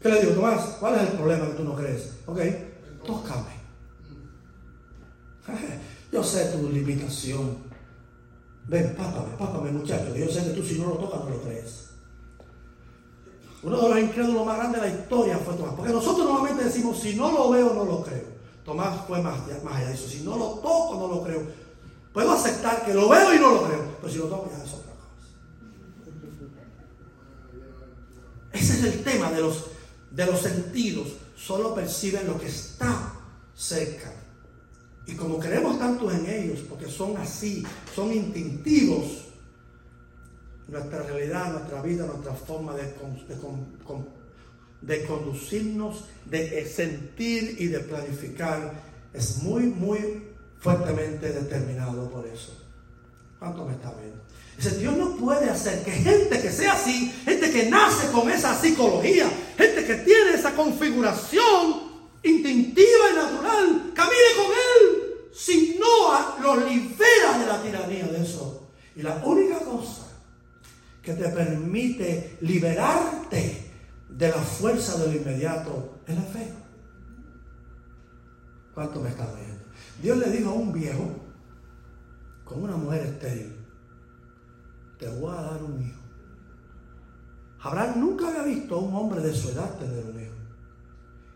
¿Qué 0.00 0.08
le 0.08 0.20
digo, 0.20 0.32
Tomás? 0.32 0.60
¿Cuál 0.80 0.94
es 0.94 1.02
el 1.02 1.08
problema 1.08 1.46
que 1.48 1.54
tú 1.54 1.64
no 1.64 1.74
crees? 1.74 2.12
Ok, 2.26 2.40
tócame. 3.04 3.58
Yo 6.12 6.22
sé 6.24 6.46
tu 6.46 6.70
limitación. 6.70 7.67
Ven, 8.68 8.94
pápame, 8.94 9.34
pápame 9.38 9.72
muchacho, 9.72 10.14
yo 10.14 10.28
sé 10.28 10.44
que 10.44 10.50
tú 10.50 10.62
si 10.62 10.78
no 10.78 10.88
lo 10.90 10.96
tocas 10.96 11.24
no 11.24 11.30
lo 11.30 11.42
crees. 11.42 11.88
Uno 13.62 13.80
de 13.80 13.88
los 13.88 13.98
incrédulos 13.98 14.46
más 14.46 14.58
grandes 14.58 14.82
de 14.82 14.88
la 14.88 14.94
historia 14.94 15.38
fue 15.38 15.54
Tomás. 15.54 15.74
Porque 15.74 15.92
nosotros 15.92 16.26
normalmente 16.26 16.64
decimos, 16.64 17.00
si 17.00 17.16
no 17.16 17.32
lo 17.32 17.50
veo, 17.50 17.74
no 17.74 17.84
lo 17.84 18.02
creo. 18.04 18.24
Tomás 18.64 19.06
fue 19.06 19.20
más, 19.20 19.40
más 19.64 19.74
allá 19.74 19.88
de 19.88 19.94
eso. 19.94 20.08
Si 20.08 20.20
no 20.20 20.36
lo 20.36 20.46
toco, 20.60 20.96
no 20.98 21.08
lo 21.08 21.24
creo. 21.24 21.42
Puedo 22.12 22.30
aceptar 22.32 22.84
que 22.84 22.94
lo 22.94 23.08
veo 23.08 23.34
y 23.34 23.38
no 23.38 23.50
lo 23.50 23.66
creo. 23.66 23.96
Pero 24.00 24.12
si 24.12 24.18
lo 24.18 24.26
toco, 24.26 24.50
ya 24.50 24.62
es 24.62 24.72
otra 24.72 24.92
cosa. 24.92 25.28
Ese 28.52 28.72
es 28.74 28.84
el 28.84 29.02
tema 29.02 29.32
de 29.32 29.40
los, 29.40 29.64
de 30.10 30.26
los 30.26 30.40
sentidos. 30.40 31.08
Solo 31.36 31.74
perciben 31.74 32.26
lo 32.26 32.38
que 32.38 32.46
está 32.46 33.12
cerca. 33.56 34.12
Y 35.08 35.14
como 35.14 35.38
creemos 35.38 35.78
tanto 35.78 36.12
en 36.12 36.26
ellos, 36.26 36.60
porque 36.68 36.86
son 36.86 37.16
así, 37.16 37.64
son 37.94 38.12
instintivos, 38.12 39.24
nuestra 40.68 41.02
realidad, 41.02 41.50
nuestra 41.50 41.80
vida, 41.80 42.04
nuestra 42.04 42.34
forma 42.34 42.74
de, 42.74 42.94
conducirnos, 45.06 46.04
de 46.26 46.66
sentir 46.66 47.56
y 47.58 47.68
de 47.68 47.80
planificar 47.80 48.70
es 49.14 49.42
muy, 49.42 49.62
muy 49.62 50.24
fuertemente 50.60 51.32
determinado 51.32 52.10
por 52.10 52.26
eso. 52.26 52.52
¿Cuánto 53.38 53.64
me 53.64 53.72
está 53.72 53.90
viendo? 53.94 54.22
Dice, 54.58 54.76
Dios 54.76 54.94
no 54.94 55.16
puede 55.16 55.48
hacer 55.48 55.84
que 55.84 55.92
gente 55.92 56.38
que 56.38 56.50
sea 56.50 56.74
así, 56.74 57.10
gente 57.24 57.50
que 57.50 57.70
nace 57.70 58.12
con 58.12 58.28
esa 58.28 58.54
psicología, 58.54 59.30
gente 59.56 59.86
que 59.86 59.94
tiene 59.94 60.34
esa 60.34 60.54
configuración, 60.54 61.88
instintiva 62.22 63.10
y 63.10 63.14
natural, 63.14 63.92
camine 63.94 64.30
con 64.36 64.46
Él, 64.46 64.67
si 65.48 65.78
no 65.78 66.42
lo 66.42 66.66
libera 66.66 67.38
de 67.38 67.46
la 67.46 67.62
tiranía 67.62 68.06
de 68.06 68.22
eso. 68.22 68.68
Y 68.94 69.02
la 69.02 69.16
única 69.24 69.60
cosa 69.60 70.08
que 71.02 71.14
te 71.14 71.28
permite 71.30 72.36
liberarte 72.42 73.72
de 74.10 74.28
la 74.28 74.36
fuerza 74.36 74.98
de 74.98 75.06
lo 75.06 75.18
inmediato 75.18 76.00
en 76.06 76.16
la 76.16 76.22
fe. 76.22 76.52
¿Cuánto 78.74 79.00
me 79.00 79.08
están 79.08 79.28
viendo? 79.36 79.64
Dios 80.02 80.18
le 80.18 80.30
dijo 80.30 80.50
a 80.50 80.54
un 80.54 80.72
viejo 80.72 81.08
con 82.44 82.62
una 82.62 82.76
mujer 82.76 83.06
estéril, 83.06 83.56
te 84.98 85.08
voy 85.08 85.34
a 85.34 85.42
dar 85.42 85.62
un 85.62 85.82
hijo. 85.82 86.00
Abraham 87.60 88.00
nunca 88.00 88.28
había 88.28 88.42
visto 88.42 88.74
a 88.76 88.78
un 88.78 88.94
hombre 88.94 89.20
de 89.20 89.34
su 89.34 89.48
edad 89.50 89.78
tener 89.78 90.04
un 90.04 90.20
hijo, 90.20 90.34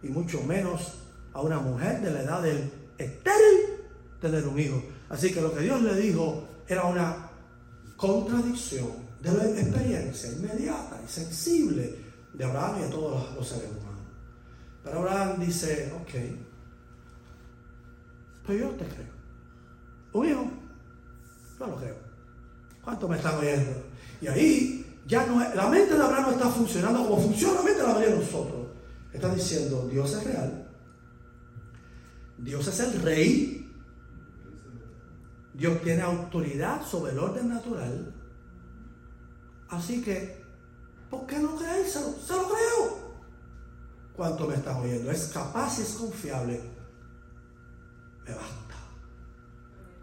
y 0.02 0.08
mucho 0.08 0.42
menos 0.42 0.98
a 1.32 1.40
una 1.40 1.58
mujer 1.58 2.00
de 2.00 2.10
la 2.10 2.22
edad 2.22 2.42
del 2.42 2.70
estéril 2.98 3.71
tener 4.22 4.46
un 4.46 4.58
hijo. 4.58 4.82
Así 5.10 5.34
que 5.34 5.42
lo 5.42 5.52
que 5.52 5.60
Dios 5.60 5.82
le 5.82 5.94
dijo 5.96 6.48
era 6.66 6.84
una 6.84 7.28
contradicción 7.96 8.88
de 9.20 9.32
la 9.32 9.44
experiencia 9.44 10.32
inmediata 10.32 11.00
y 11.04 11.10
sensible 11.10 11.94
de 12.32 12.44
Abraham 12.44 12.78
y 12.78 12.82
de 12.84 12.88
todos 12.88 13.34
los 13.34 13.46
seres 13.46 13.68
humanos. 13.70 14.00
Pero 14.82 15.00
Abraham 15.00 15.40
dice, 15.40 15.92
ok, 16.00 16.10
pues 18.46 18.60
yo 18.60 18.70
te 18.70 18.84
creo. 18.86 19.12
Un 20.14 20.28
hijo, 20.28 20.50
yo 21.58 21.66
lo 21.66 21.76
creo. 21.76 21.96
¿Cuánto 22.82 23.08
me 23.08 23.16
están 23.16 23.38
oyendo? 23.38 23.84
Y 24.20 24.26
ahí 24.28 24.98
ya 25.06 25.26
no 25.26 25.38
la 25.54 25.68
mente 25.68 25.94
de 25.94 26.02
Abraham 26.02 26.26
no 26.26 26.32
está 26.32 26.48
funcionando 26.48 27.06
como 27.06 27.20
funciona 27.20 27.54
la 27.54 27.62
mente 27.62 27.80
de 27.80 27.86
la 27.86 27.98
de 27.98 28.16
nosotros. 28.16 28.66
Está 29.12 29.34
diciendo, 29.34 29.88
Dios 29.90 30.12
es 30.14 30.24
real. 30.24 30.68
Dios 32.38 32.66
es 32.66 32.80
el 32.80 33.02
rey. 33.02 33.61
Dios 35.54 35.82
tiene 35.82 36.02
autoridad 36.02 36.84
sobre 36.84 37.12
el 37.12 37.18
orden 37.18 37.48
natural. 37.48 38.14
Así 39.68 40.02
que, 40.02 40.42
¿por 41.10 41.26
qué 41.26 41.38
no 41.38 41.56
creérselo? 41.56 42.12
Se 42.12 42.32
lo 42.32 42.44
creo. 42.44 43.12
¿Cuánto 44.16 44.46
me 44.46 44.54
están 44.54 44.76
oyendo? 44.76 45.10
Es 45.10 45.28
capaz 45.28 45.78
y 45.78 45.82
es 45.82 45.92
confiable. 45.94 46.60
Me 48.24 48.34
basta. 48.34 48.74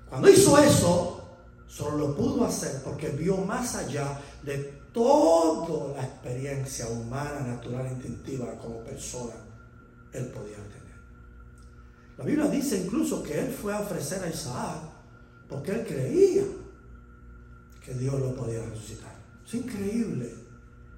Cuando 0.09 0.29
hizo 0.29 0.57
eso, 0.57 1.37
solo 1.67 1.97
lo 1.97 2.15
pudo 2.15 2.45
hacer 2.45 2.81
porque 2.83 3.09
vio 3.09 3.37
más 3.37 3.75
allá 3.75 4.19
de 4.43 4.79
toda 4.91 5.95
la 5.95 6.03
experiencia 6.03 6.87
humana, 6.87 7.41
natural, 7.41 7.87
instintiva 7.91 8.57
como 8.57 8.83
persona, 8.83 9.35
él 10.11 10.25
podía 10.27 10.57
tener. 10.57 10.79
La 12.17 12.25
Biblia 12.25 12.47
dice 12.47 12.77
incluso 12.77 13.21
que 13.23 13.39
él 13.39 13.51
fue 13.53 13.73
a 13.73 13.81
ofrecer 13.81 14.23
a 14.23 14.29
Isaac 14.29 14.98
porque 15.49 15.71
él 15.71 15.85
creía 15.85 16.43
que 17.83 17.93
Dios 17.95 18.19
lo 18.19 18.35
podía 18.35 18.63
resucitar. 18.63 19.15
Es 19.45 19.53
increíble, 19.55 20.31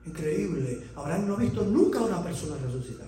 increíble. 0.06 0.90
Abraham 0.96 1.28
no 1.28 1.34
ha 1.36 1.38
visto 1.38 1.64
nunca 1.64 2.00
a 2.00 2.04
una 2.04 2.24
persona 2.24 2.58
resucitar. 2.62 3.08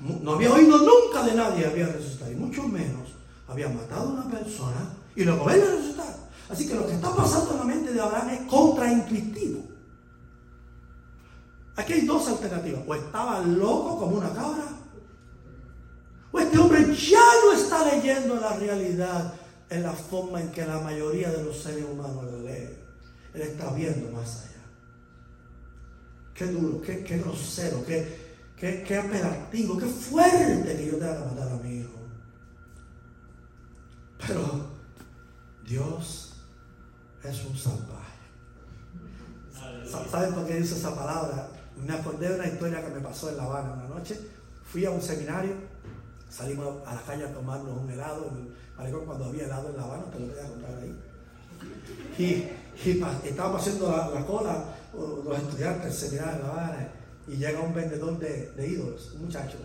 No 0.00 0.32
había 0.32 0.52
oído 0.52 0.78
nunca 0.78 1.24
de 1.24 1.34
nadie 1.34 1.64
había 1.64 1.86
resucitado, 1.86 2.32
y 2.32 2.36
mucho 2.36 2.64
menos 2.68 3.08
había 3.48 3.68
matado 3.68 4.10
a 4.10 4.12
una 4.12 4.30
persona 4.30 4.94
y 5.14 5.24
luego 5.24 5.44
verla 5.44 5.76
resucitar. 5.76 6.16
Así 6.50 6.68
que 6.68 6.74
lo 6.74 6.86
que 6.86 6.94
está 6.94 7.14
pasando 7.14 7.52
en 7.52 7.58
la 7.58 7.64
mente 7.64 7.92
de 7.92 8.00
Abraham 8.00 8.30
es 8.30 8.40
contraintuitivo. 8.50 9.62
Aquí 11.76 11.94
hay 11.94 12.06
dos 12.06 12.28
alternativas. 12.28 12.82
O 12.86 12.94
estaba 12.94 13.40
loco 13.40 13.98
como 13.98 14.18
una 14.18 14.30
cabra, 14.34 14.64
o 16.32 16.38
este 16.38 16.58
hombre 16.58 16.94
ya 16.94 17.24
no 17.44 17.52
está 17.52 17.94
leyendo 17.94 18.36
la 18.36 18.56
realidad 18.56 19.34
en 19.72 19.82
la 19.82 19.92
forma 19.92 20.40
en 20.40 20.50
que 20.52 20.66
la 20.66 20.78
mayoría 20.80 21.30
de 21.30 21.44
los 21.44 21.56
seres 21.56 21.84
humanos 21.84 22.24
lo 22.24 22.42
leen. 22.42 22.76
Él 23.32 23.40
está 23.40 23.72
viendo 23.72 24.10
más 24.10 24.42
allá. 24.42 24.62
Qué 26.34 26.46
duro, 26.46 26.80
qué, 26.82 26.96
grosero, 27.18 27.84
qué, 27.86 28.50
qué, 28.56 28.84
qué 28.86 28.98
apelativo, 28.98 29.78
qué 29.78 29.86
fuerte 29.86 30.76
que 30.76 30.86
yo 30.86 30.98
tenga 30.98 31.16
que 31.18 31.24
matar 31.24 31.52
a 31.52 31.56
mi 31.56 31.78
hijo. 31.78 31.98
Pero 34.26 34.66
Dios 35.64 36.34
es 37.24 37.44
un 37.44 37.56
salvaje. 37.56 38.02
¿Saben 40.10 40.34
por 40.34 40.46
qué 40.46 40.56
dice 40.56 40.74
esa 40.74 40.94
palabra? 40.94 41.48
Me 41.76 41.94
acordé 41.94 42.28
de 42.28 42.34
una 42.34 42.46
historia 42.46 42.84
que 42.84 42.90
me 42.90 43.00
pasó 43.00 43.30
en 43.30 43.38
La 43.38 43.44
Habana 43.44 43.72
una 43.72 43.88
noche. 43.88 44.20
Fui 44.64 44.84
a 44.84 44.90
un 44.90 45.00
seminario, 45.02 45.54
salimos 46.28 46.86
a 46.86 46.94
la 46.94 47.02
calle 47.02 47.24
a 47.24 47.32
tomarnos 47.32 47.78
un 47.78 47.90
helado. 47.90 48.30
Cuando 48.90 49.26
había 49.26 49.44
helado 49.44 49.68
en 49.68 49.76
La 49.76 49.84
Habana, 49.84 50.04
te 50.10 50.18
lo 50.18 50.26
a 50.26 50.48
comprar 50.48 50.78
ahí. 50.78 50.98
Y, 52.18 52.48
estábamos 53.28 53.60
haciendo 53.60 53.88
la, 53.90 54.26
cola, 54.26 54.64
los 54.92 55.38
estudiantes 55.38 55.84
del 55.84 55.92
seminario 55.92 56.32
de 56.32 56.42
La 56.42 56.48
Habana, 56.48 56.88
y 57.28 57.36
llega 57.36 57.60
un 57.60 57.74
vendedor 57.74 58.18
de, 58.18 58.68
ídolos, 58.68 59.12
un 59.14 59.26
muchacho 59.26 59.58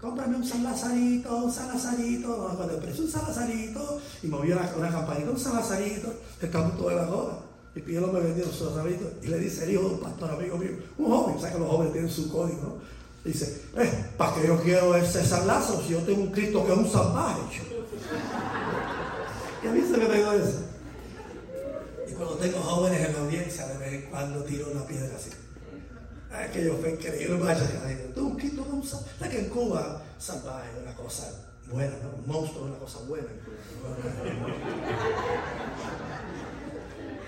cómprame 0.00 0.36
un 0.36 0.44
salazarito, 0.44 1.36
un 1.36 1.50
salazarito, 1.50 2.54
cuando 2.54 2.74
el 2.74 2.82
precio 2.82 3.04
un 3.04 3.10
salazarito, 3.10 4.00
y 4.22 4.26
movió 4.28 4.56
una, 4.56 4.70
una 4.76 4.90
campanita, 4.90 5.30
un 5.30 5.38
salazarito, 5.38 6.12
todo 6.78 6.90
de 6.90 6.96
la 6.96 7.06
cola. 7.08 7.38
Y 7.74 7.80
Pielo 7.80 8.08
me 8.08 8.20
vendió 8.20 8.44
un 8.44 8.52
salazarito, 8.52 9.10
y 9.22 9.26
le 9.28 9.38
dice 9.38 9.64
el 9.64 9.72
hijo 9.72 9.88
de 9.88 9.94
un 9.94 10.00
pastor 10.00 10.30
amigo 10.30 10.58
mío, 10.58 10.70
un 10.98 11.06
joven, 11.06 11.36
o 11.36 11.40
que 11.40 11.58
los 11.58 11.68
jóvenes 11.68 11.92
tienen 11.92 12.10
su 12.10 12.30
código, 12.30 12.62
¿no? 12.62 12.95
Dice, 13.26 13.60
eh, 13.76 14.04
¿para 14.16 14.34
qué 14.34 14.46
yo 14.46 14.62
quiero 14.62 14.94
ese 14.94 15.26
salazo 15.26 15.82
si 15.82 15.94
yo 15.94 15.98
tengo 15.98 16.22
un 16.22 16.30
Cristo 16.30 16.64
que 16.64 16.70
es 16.72 16.78
un 16.78 16.88
salvaje? 16.88 17.60
¿Qué 19.60 19.72
dice 19.72 19.98
que 19.98 20.06
tengo 20.06 20.30
eso? 20.30 20.60
Y 22.08 22.12
cuando 22.12 22.36
tengo 22.36 22.60
jóvenes 22.60 23.04
en 23.04 23.12
la 23.14 23.18
audiencia, 23.18 23.66
de 23.66 23.78
vez 23.78 23.92
en 23.94 24.02
cuando 24.10 24.44
tiro 24.44 24.70
una 24.70 24.86
piedra 24.86 25.16
así. 25.16 25.30
Aquello 26.30 26.76
fue 26.80 26.92
increíble, 26.92 27.38
vaya 27.38 27.66
que 27.66 28.12
tú, 28.14 28.28
un 28.28 28.36
quito, 28.36 28.64
la 29.18 29.28
que 29.28 29.40
en 29.40 29.48
Cuba 29.48 30.02
salvaje 30.18 30.70
es 30.70 30.82
una 30.84 30.94
cosa 30.94 31.28
buena, 31.68 31.94
¿no? 32.04 32.10
Un 32.22 32.28
monstruo 32.28 32.66
es 32.66 32.70
una 32.70 32.78
cosa 32.78 32.98
buena. 33.08 33.26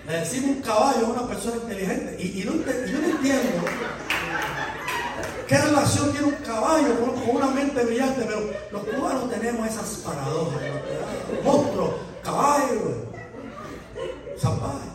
Le 0.07 0.13
decimos 0.13 0.55
un 0.55 0.61
caballo 0.61 1.07
a 1.07 1.09
una 1.09 1.27
persona 1.27 1.57
inteligente 1.57 2.23
y, 2.23 2.43
no, 2.45 2.53
yo 2.53 3.01
no 3.01 3.07
entiendo 3.09 3.65
qué 5.49 5.57
relación 5.57 6.11
tiene 6.11 6.27
un 6.27 6.43
caballo 6.45 6.99
con, 6.99 7.35
una 7.35 7.47
mente 7.47 7.83
brillante, 7.83 8.23
pero 8.23 8.51
los 8.71 8.83
cubanos 8.83 9.29
tenemos 9.31 9.67
esas 9.67 9.97
paradojas. 10.05 10.61
¿no? 10.61 11.43
Monstruo, 11.43 11.99
caballo, 12.23 13.07
salvaje. 14.37 14.89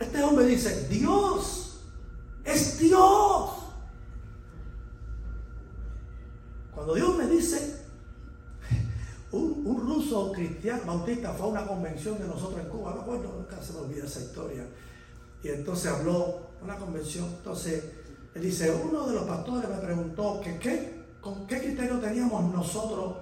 Este 0.00 0.22
hombre 0.22 0.46
dice, 0.46 0.88
Dios 0.88 1.80
es 2.44 2.78
Dios. 2.78 3.50
Cuando 6.74 6.94
Dios 6.94 7.16
me 7.16 7.26
dice, 7.26 7.84
un, 9.32 9.84
ruso 9.86 10.32
cristiano 10.32 10.82
bautista 10.86 11.32
fue 11.34 11.46
a 11.46 11.50
una 11.50 11.66
convención 11.66 12.18
de 12.18 12.26
nosotros 12.26 12.60
en 12.60 12.70
Cuba, 12.70 12.94
no 12.94 13.02
acuerdo, 13.02 13.34
nunca 13.36 13.62
se 13.62 13.74
me 13.74 13.80
olvida 13.80 14.06
esa 14.06 14.20
historia. 14.20 14.66
Y 15.42 15.48
entonces 15.48 15.92
habló, 15.92 16.54
una 16.62 16.76
convención, 16.76 17.26
entonces 17.26 17.84
él 18.34 18.42
dice, 18.42 18.70
uno 18.70 19.06
de 19.06 19.14
los 19.14 19.24
pastores 19.24 19.70
me 19.70 19.76
preguntó 19.76 20.40
que 20.42 20.58
qué, 20.58 21.04
con 21.20 21.46
qué 21.46 21.60
criterio 21.60 21.98
teníamos 21.98 22.52
nosotros 22.52 23.14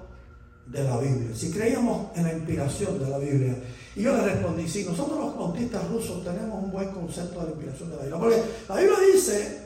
de 0.67 0.85
la 0.85 0.97
Biblia, 0.99 1.35
si 1.35 1.51
creíamos 1.51 2.17
en 2.17 2.25
la 2.25 2.33
inspiración 2.33 2.99
de 2.99 3.11
la 3.11 3.19
Biblia. 3.19 3.55
Y 3.95 4.03
yo 4.03 4.17
le 4.17 4.23
respondí, 4.23 4.67
sí, 4.67 4.85
nosotros 4.85 5.19
los 5.19 5.37
bautistas 5.37 5.87
rusos 5.91 6.25
tenemos 6.25 6.63
un 6.63 6.71
buen 6.71 6.91
concepto 6.91 7.41
de 7.41 7.47
la 7.47 7.51
inspiración 7.51 7.91
de 7.91 7.97
la 7.97 8.03
Biblia. 8.03 8.21
Porque 8.21 8.43
la 8.69 8.77
Biblia 8.77 8.99
dice 9.13 9.63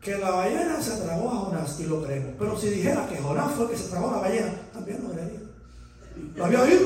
que 0.00 0.18
la 0.18 0.30
ballena 0.30 0.82
se 0.82 1.00
tragó 1.02 1.30
a 1.30 1.36
Jonás 1.36 1.80
y 1.80 1.84
lo 1.84 2.02
creemos. 2.02 2.34
Pero 2.38 2.58
si 2.58 2.68
dijera 2.68 3.08
que 3.08 3.16
Jonás 3.16 3.52
fue 3.52 3.64
el 3.64 3.70
que 3.70 3.78
se 3.78 3.88
tragó 3.88 4.10
a 4.10 4.16
la 4.16 4.22
ballena, 4.22 4.52
también 4.72 5.02
lo 5.02 5.12
creería. 5.12 5.40
¿Lo 6.36 6.44
había 6.44 6.62
oído? 6.62 6.80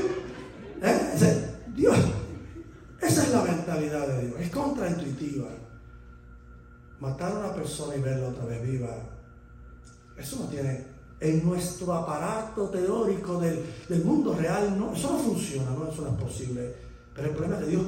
¿Eh? 0.83 1.53
Dios, 1.75 1.97
esa 3.01 3.23
es 3.23 3.31
la 3.31 3.43
mentalidad 3.43 4.07
de 4.07 4.27
Dios. 4.27 4.41
Es 4.41 4.51
contraintuitiva. 4.51 5.49
Matar 7.01 7.33
a 7.33 7.39
una 7.39 7.55
persona 7.55 7.97
y 7.97 8.01
verla 8.01 8.29
otra 8.29 8.47
vez 8.47 8.63
viva, 8.63 8.89
eso 10.17 10.37
no 10.41 10.47
tiene 10.47 10.87
en 11.21 11.45
nuestro 11.45 11.93
aparato 11.93 12.69
teórico 12.69 13.41
del, 13.41 14.05
mundo 14.05 14.35
real, 14.35 14.79
no, 14.79 14.93
eso 14.93 15.13
no 15.13 15.19
funciona, 15.19 15.71
no, 15.71 15.91
eso 15.91 16.03
no 16.03 16.09
es 16.09 16.23
posible. 16.23 16.75
Pero 17.15 17.29
el 17.29 17.35
problema 17.35 17.59
es 17.59 17.65
que 17.65 17.71
Dios 17.71 17.83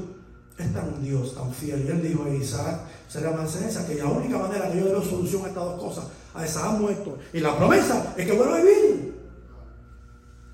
es 0.59 0.73
tan 0.73 1.03
Dios, 1.03 1.35
tan 1.35 1.53
fiel. 1.53 1.85
Y 1.87 1.89
él 1.89 2.03
dijo 2.03 2.25
a 2.25 2.31
Isaac, 2.31 2.81
será 3.09 3.31
mancenesa, 3.33 3.87
que 3.87 3.95
la 3.95 4.07
única 4.07 4.39
manera 4.39 4.71
que 4.71 4.81
yo 4.81 4.99
le 4.99 5.05
solución 5.05 5.45
a 5.45 5.49
estas 5.49 5.65
dos 5.65 5.81
cosas, 5.81 6.07
a 6.35 6.45
Isaac 6.45 6.79
muerto, 6.79 7.19
y 7.33 7.41
la 7.41 7.57
promesa 7.57 8.15
es 8.17 8.27
que 8.27 8.33
vuelva 8.33 8.57
a 8.57 8.63
vivir. 8.63 9.15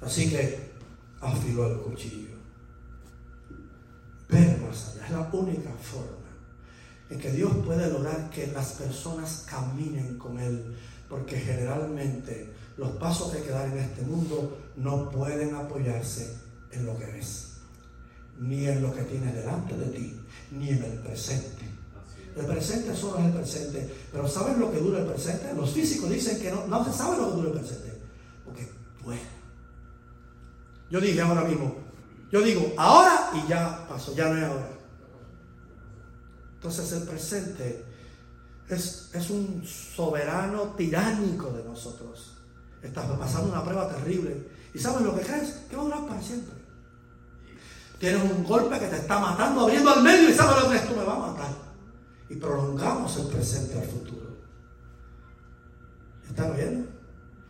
Así 0.00 0.30
que 0.30 0.72
afiló 1.20 1.66
el 1.66 1.78
cuchillo. 1.80 2.34
Ver 4.28 4.58
más 4.60 4.90
allá, 4.90 5.06
es 5.06 5.10
la 5.12 5.30
única 5.32 5.70
forma 5.80 6.23
en 7.10 7.18
que 7.18 7.30
Dios 7.30 7.52
puede 7.64 7.90
lograr 7.90 8.30
que 8.30 8.46
las 8.48 8.72
personas 8.72 9.46
caminen 9.48 10.18
con 10.18 10.38
Él, 10.38 10.74
porque 11.08 11.38
generalmente 11.38 12.52
los 12.76 12.90
pasos 12.92 13.32
que 13.32 13.42
quedan 13.42 13.72
en 13.72 13.78
este 13.78 14.02
mundo 14.02 14.58
no 14.76 15.10
pueden 15.10 15.54
apoyarse 15.54 16.36
en 16.72 16.86
lo 16.86 16.98
que 16.98 17.06
ves, 17.06 17.52
ni 18.38 18.66
en 18.66 18.82
lo 18.82 18.92
que 18.94 19.02
tienes 19.02 19.34
delante 19.34 19.76
de 19.76 19.86
ti, 19.86 20.20
ni 20.50 20.70
en 20.70 20.82
el 20.82 20.98
presente. 20.98 21.74
El 22.36 22.46
presente 22.46 22.96
solo 22.96 23.18
es 23.18 23.26
el 23.26 23.32
presente. 23.32 23.94
Pero 24.10 24.26
¿saben 24.26 24.58
lo 24.58 24.72
que 24.72 24.78
dura 24.78 24.98
el 24.98 25.06
presente? 25.06 25.54
Los 25.54 25.70
físicos 25.70 26.10
dicen 26.10 26.40
que 26.40 26.50
no, 26.50 26.66
no 26.66 26.84
se 26.84 26.92
sabe 26.92 27.16
lo 27.16 27.30
que 27.30 27.36
dura 27.36 27.48
el 27.50 27.58
presente. 27.58 27.92
Porque 28.44 28.68
bueno. 29.04 29.22
Yo 30.90 31.00
dije 31.00 31.20
ahora 31.20 31.44
mismo, 31.44 31.76
yo 32.30 32.40
digo 32.42 32.72
ahora 32.76 33.30
y 33.34 33.48
ya 33.48 33.86
pasó, 33.88 34.14
ya 34.14 34.28
no 34.28 34.36
es 34.36 34.44
ahora. 34.44 34.68
Entonces 36.64 36.92
el 36.92 37.02
presente 37.06 37.84
es, 38.70 39.10
es 39.12 39.28
un 39.28 39.62
soberano 39.66 40.72
tiránico 40.78 41.50
de 41.50 41.62
nosotros. 41.62 42.38
Estás 42.82 43.04
pasando 43.18 43.52
una 43.52 43.62
prueba 43.62 43.86
terrible. 43.86 44.48
¿Y 44.72 44.78
sabes 44.78 45.02
lo 45.02 45.14
que 45.14 45.26
crees? 45.26 45.60
Que 45.68 45.76
va 45.76 45.82
a 45.82 45.84
durar 45.84 46.06
para 46.06 46.22
siempre. 46.22 46.54
Tienes 47.98 48.22
un 48.22 48.42
golpe 48.44 48.78
que 48.78 48.86
te 48.86 48.96
está 48.96 49.18
matando, 49.18 49.60
abriendo 49.60 49.90
al 49.90 50.02
medio 50.02 50.30
y 50.30 50.32
sabes 50.32 50.64
lo 50.64 50.70
que 50.70 50.76
es, 50.76 50.88
tú 50.88 50.96
me 50.96 51.04
vas 51.04 51.16
a 51.18 51.32
matar. 51.32 51.54
Y 52.30 52.36
prolongamos 52.36 53.14
el 53.18 53.26
presente 53.26 53.78
al 53.78 53.86
futuro. 53.86 54.34
¿Están 56.26 56.50
oyendo? 56.50 56.88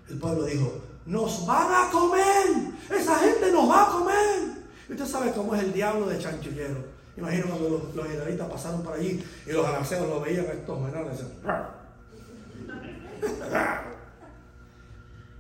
El 0.08 0.18
pueblo 0.18 0.44
dijo, 0.44 0.82
nos 1.06 1.46
van 1.46 1.68
a 1.72 1.88
comer. 1.92 2.72
Esa 2.90 3.20
gente 3.20 3.52
nos 3.52 3.70
va 3.70 3.84
a 3.84 3.90
comer. 3.92 4.64
Y 4.88 4.92
usted 4.92 5.06
sabe 5.06 5.30
cómo 5.30 5.54
es 5.54 5.62
el 5.62 5.72
diablo 5.72 6.08
de 6.08 6.18
chanchullero. 6.18 6.93
Imagino 7.16 7.46
cuando 7.46 7.68
los, 7.68 7.94
los 7.94 8.06
pasaron 8.50 8.82
por 8.82 8.94
allí 8.94 9.24
y 9.46 9.52
los 9.52 9.64
anaseos 9.66 10.08
lo 10.08 10.20
veían 10.20 10.46
estos 10.46 10.80
menores. 10.80 11.20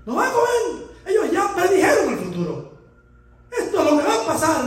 ¡Nos 0.06 0.16
van 0.16 0.28
a 0.28 0.32
comer! 0.32 0.84
Ellos 1.06 1.32
ya 1.32 1.54
predijeron 1.54 2.12
el 2.12 2.18
futuro. 2.18 2.78
Esto 3.50 3.78
es 3.78 3.84
lo 3.90 3.98
que 3.98 4.04
va 4.04 4.22
a 4.22 4.26
pasar. 4.26 4.64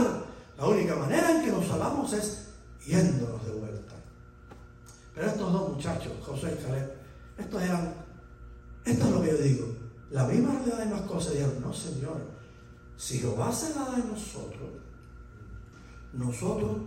La 0.58 0.66
única 0.66 0.96
manera 0.96 1.30
en 1.30 1.44
que 1.44 1.50
nos 1.50 1.66
salvamos 1.66 2.12
es 2.12 2.48
yéndonos 2.84 3.44
de 3.46 3.52
vuelta. 3.52 3.94
Pero 5.14 5.28
estos 5.28 5.52
dos 5.52 5.68
muchachos, 5.70 6.12
José 6.24 6.58
y 6.58 6.62
Caleb, 6.62 6.92
estos 7.38 7.62
eran, 7.62 7.94
esto 8.84 9.04
es 9.04 9.10
lo 9.10 9.22
que 9.22 9.30
yo 9.30 9.36
digo, 9.38 9.66
la 10.10 10.24
misma 10.26 10.52
realidad 10.52 10.78
de 10.78 10.90
las 10.90 11.02
cosas, 11.02 11.32
dijeron, 11.34 11.60
no 11.60 11.72
Señor, 11.72 12.16
si 12.96 13.18
Jehová 13.18 13.52
se 13.52 13.74
la 13.74 13.84
da 13.84 13.96
en 13.96 14.10
nosotros, 14.10 14.70
nosotros 16.12 16.78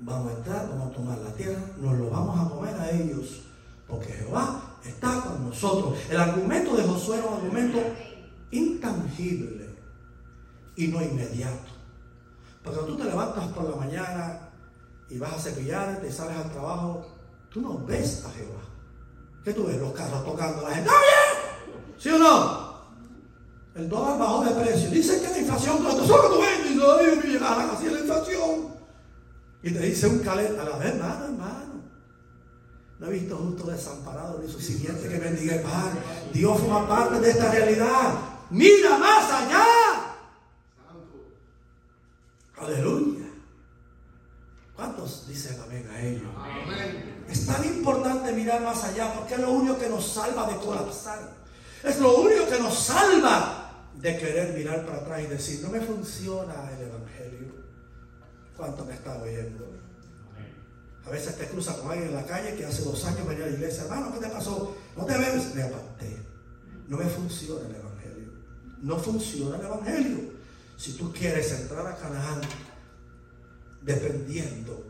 vamos 0.00 0.32
a 0.32 0.36
entrar, 0.36 0.68
vamos 0.68 0.90
a 0.90 0.96
tomar 0.96 1.18
la 1.18 1.32
tierra, 1.32 1.60
nos 1.78 1.98
lo 1.98 2.10
vamos 2.10 2.38
a 2.38 2.50
comer 2.50 2.74
a 2.76 2.90
ellos, 2.90 3.42
porque 3.86 4.12
Jehová 4.12 4.76
está 4.84 5.20
con 5.22 5.48
nosotros. 5.48 5.98
El 6.08 6.18
argumento 6.18 6.76
de 6.76 6.84
Josué 6.84 7.18
era 7.18 7.26
un 7.26 7.34
argumento 7.34 7.78
intangible 8.50 9.76
y 10.76 10.88
no 10.88 11.02
inmediato. 11.02 11.70
Porque 12.62 12.80
tú 12.80 12.96
te 12.96 13.04
levantas 13.04 13.46
por 13.48 13.68
la 13.68 13.76
mañana 13.76 14.50
y 15.08 15.18
vas 15.18 15.32
a 15.32 15.38
cepillarte 15.38 16.08
y 16.08 16.12
sales 16.12 16.36
al 16.36 16.50
trabajo, 16.52 17.06
tú 17.50 17.60
no 17.60 17.84
ves 17.84 18.24
a 18.24 18.30
Jehová. 18.30 18.60
¿Qué 19.44 19.52
tú 19.52 19.64
ves? 19.64 19.78
Los 19.78 19.92
carros 19.92 20.24
tocando, 20.24 20.62
la 20.62 20.74
gente, 20.74 20.90
bien! 20.90 21.94
¿Sí 21.98 22.10
o 22.10 22.18
no? 22.18 22.68
El 23.74 23.88
dólar 23.88 24.18
bajó 24.18 24.44
de 24.44 24.50
precio. 24.60 24.90
Dicen 24.90 25.22
que 25.22 25.30
la 25.30 25.38
inflación, 25.38 25.78
todo 25.78 26.02
esto, 26.02 26.22
que 26.22 26.28
tú 26.28 26.40
ves, 26.40 26.58
y 26.70 26.78
yo 26.78 26.92
a 27.46 27.56
la 27.56 27.66
la 27.66 28.00
inflación. 28.00 28.37
Y 29.62 29.72
te 29.72 29.80
dice 29.80 30.06
un 30.06 30.20
caleta, 30.20 30.62
a 30.62 30.64
la 30.64 30.78
vez, 30.78 30.94
hermano, 30.94 31.24
hermano. 31.24 31.82
No 32.98 33.06
he 33.06 33.10
visto 33.10 33.36
justo 33.36 33.64
desamparado 33.64 34.40
ni 34.42 34.50
su 34.50 34.60
siguiente 34.60 35.08
que 35.08 35.18
bendiga 35.18 35.56
el 35.56 35.62
Padre. 35.62 36.00
Dios 36.32 36.60
forma 36.60 36.88
parte 36.88 37.20
de 37.20 37.30
esta 37.30 37.50
realidad. 37.50 38.14
Mira 38.50 38.98
más 38.98 39.30
allá. 39.30 39.66
Aleluya. 42.56 43.26
¿Cuántos 44.74 45.28
dicen 45.28 45.60
amén 45.60 45.88
a 45.92 46.00
ellos? 46.00 46.30
Es 47.28 47.46
tan 47.46 47.64
importante 47.64 48.32
mirar 48.32 48.62
más 48.62 48.82
allá 48.84 49.12
porque 49.14 49.34
es 49.34 49.40
lo 49.40 49.50
único 49.52 49.78
que 49.78 49.88
nos 49.88 50.06
salva 50.06 50.48
de 50.48 50.56
colapsar. 50.56 51.36
Es 51.84 52.00
lo 52.00 52.16
único 52.16 52.48
que 52.48 52.58
nos 52.58 52.78
salva 52.78 53.86
de 53.94 54.18
querer 54.18 54.56
mirar 54.56 54.84
para 54.86 54.98
atrás 54.98 55.22
y 55.22 55.26
decir, 55.26 55.60
no 55.62 55.70
me 55.70 55.80
funciona 55.80 56.70
el. 56.72 56.97
¿Cuánto 58.58 58.84
me 58.84 58.92
está 58.92 59.22
oyendo? 59.22 59.72
A 61.06 61.10
veces 61.10 61.38
te 61.38 61.46
cruza 61.46 61.78
con 61.78 61.92
alguien 61.92 62.08
en 62.08 62.16
la 62.16 62.26
calle 62.26 62.56
que 62.56 62.66
hace 62.66 62.82
dos 62.82 63.02
años 63.04 63.26
venía 63.26 63.44
a 63.44 63.48
la 63.48 63.54
iglesia, 63.54 63.84
hermano, 63.84 64.12
¿qué 64.12 64.18
te 64.18 64.28
pasó? 64.28 64.76
No 64.96 65.06
te 65.06 65.16
ves, 65.16 65.54
me 65.54 65.62
aparté. 65.62 66.18
No 66.88 66.96
me 66.96 67.04
funciona 67.04 67.68
el 67.68 67.76
Evangelio. 67.76 68.32
No 68.82 68.98
funciona 68.98 69.56
el 69.58 69.64
Evangelio. 69.64 70.18
Si 70.76 70.94
tú 70.94 71.12
quieres 71.12 71.52
entrar 71.52 71.86
a 71.86 71.96
Canaán, 71.96 72.40
dependiendo 73.80 74.84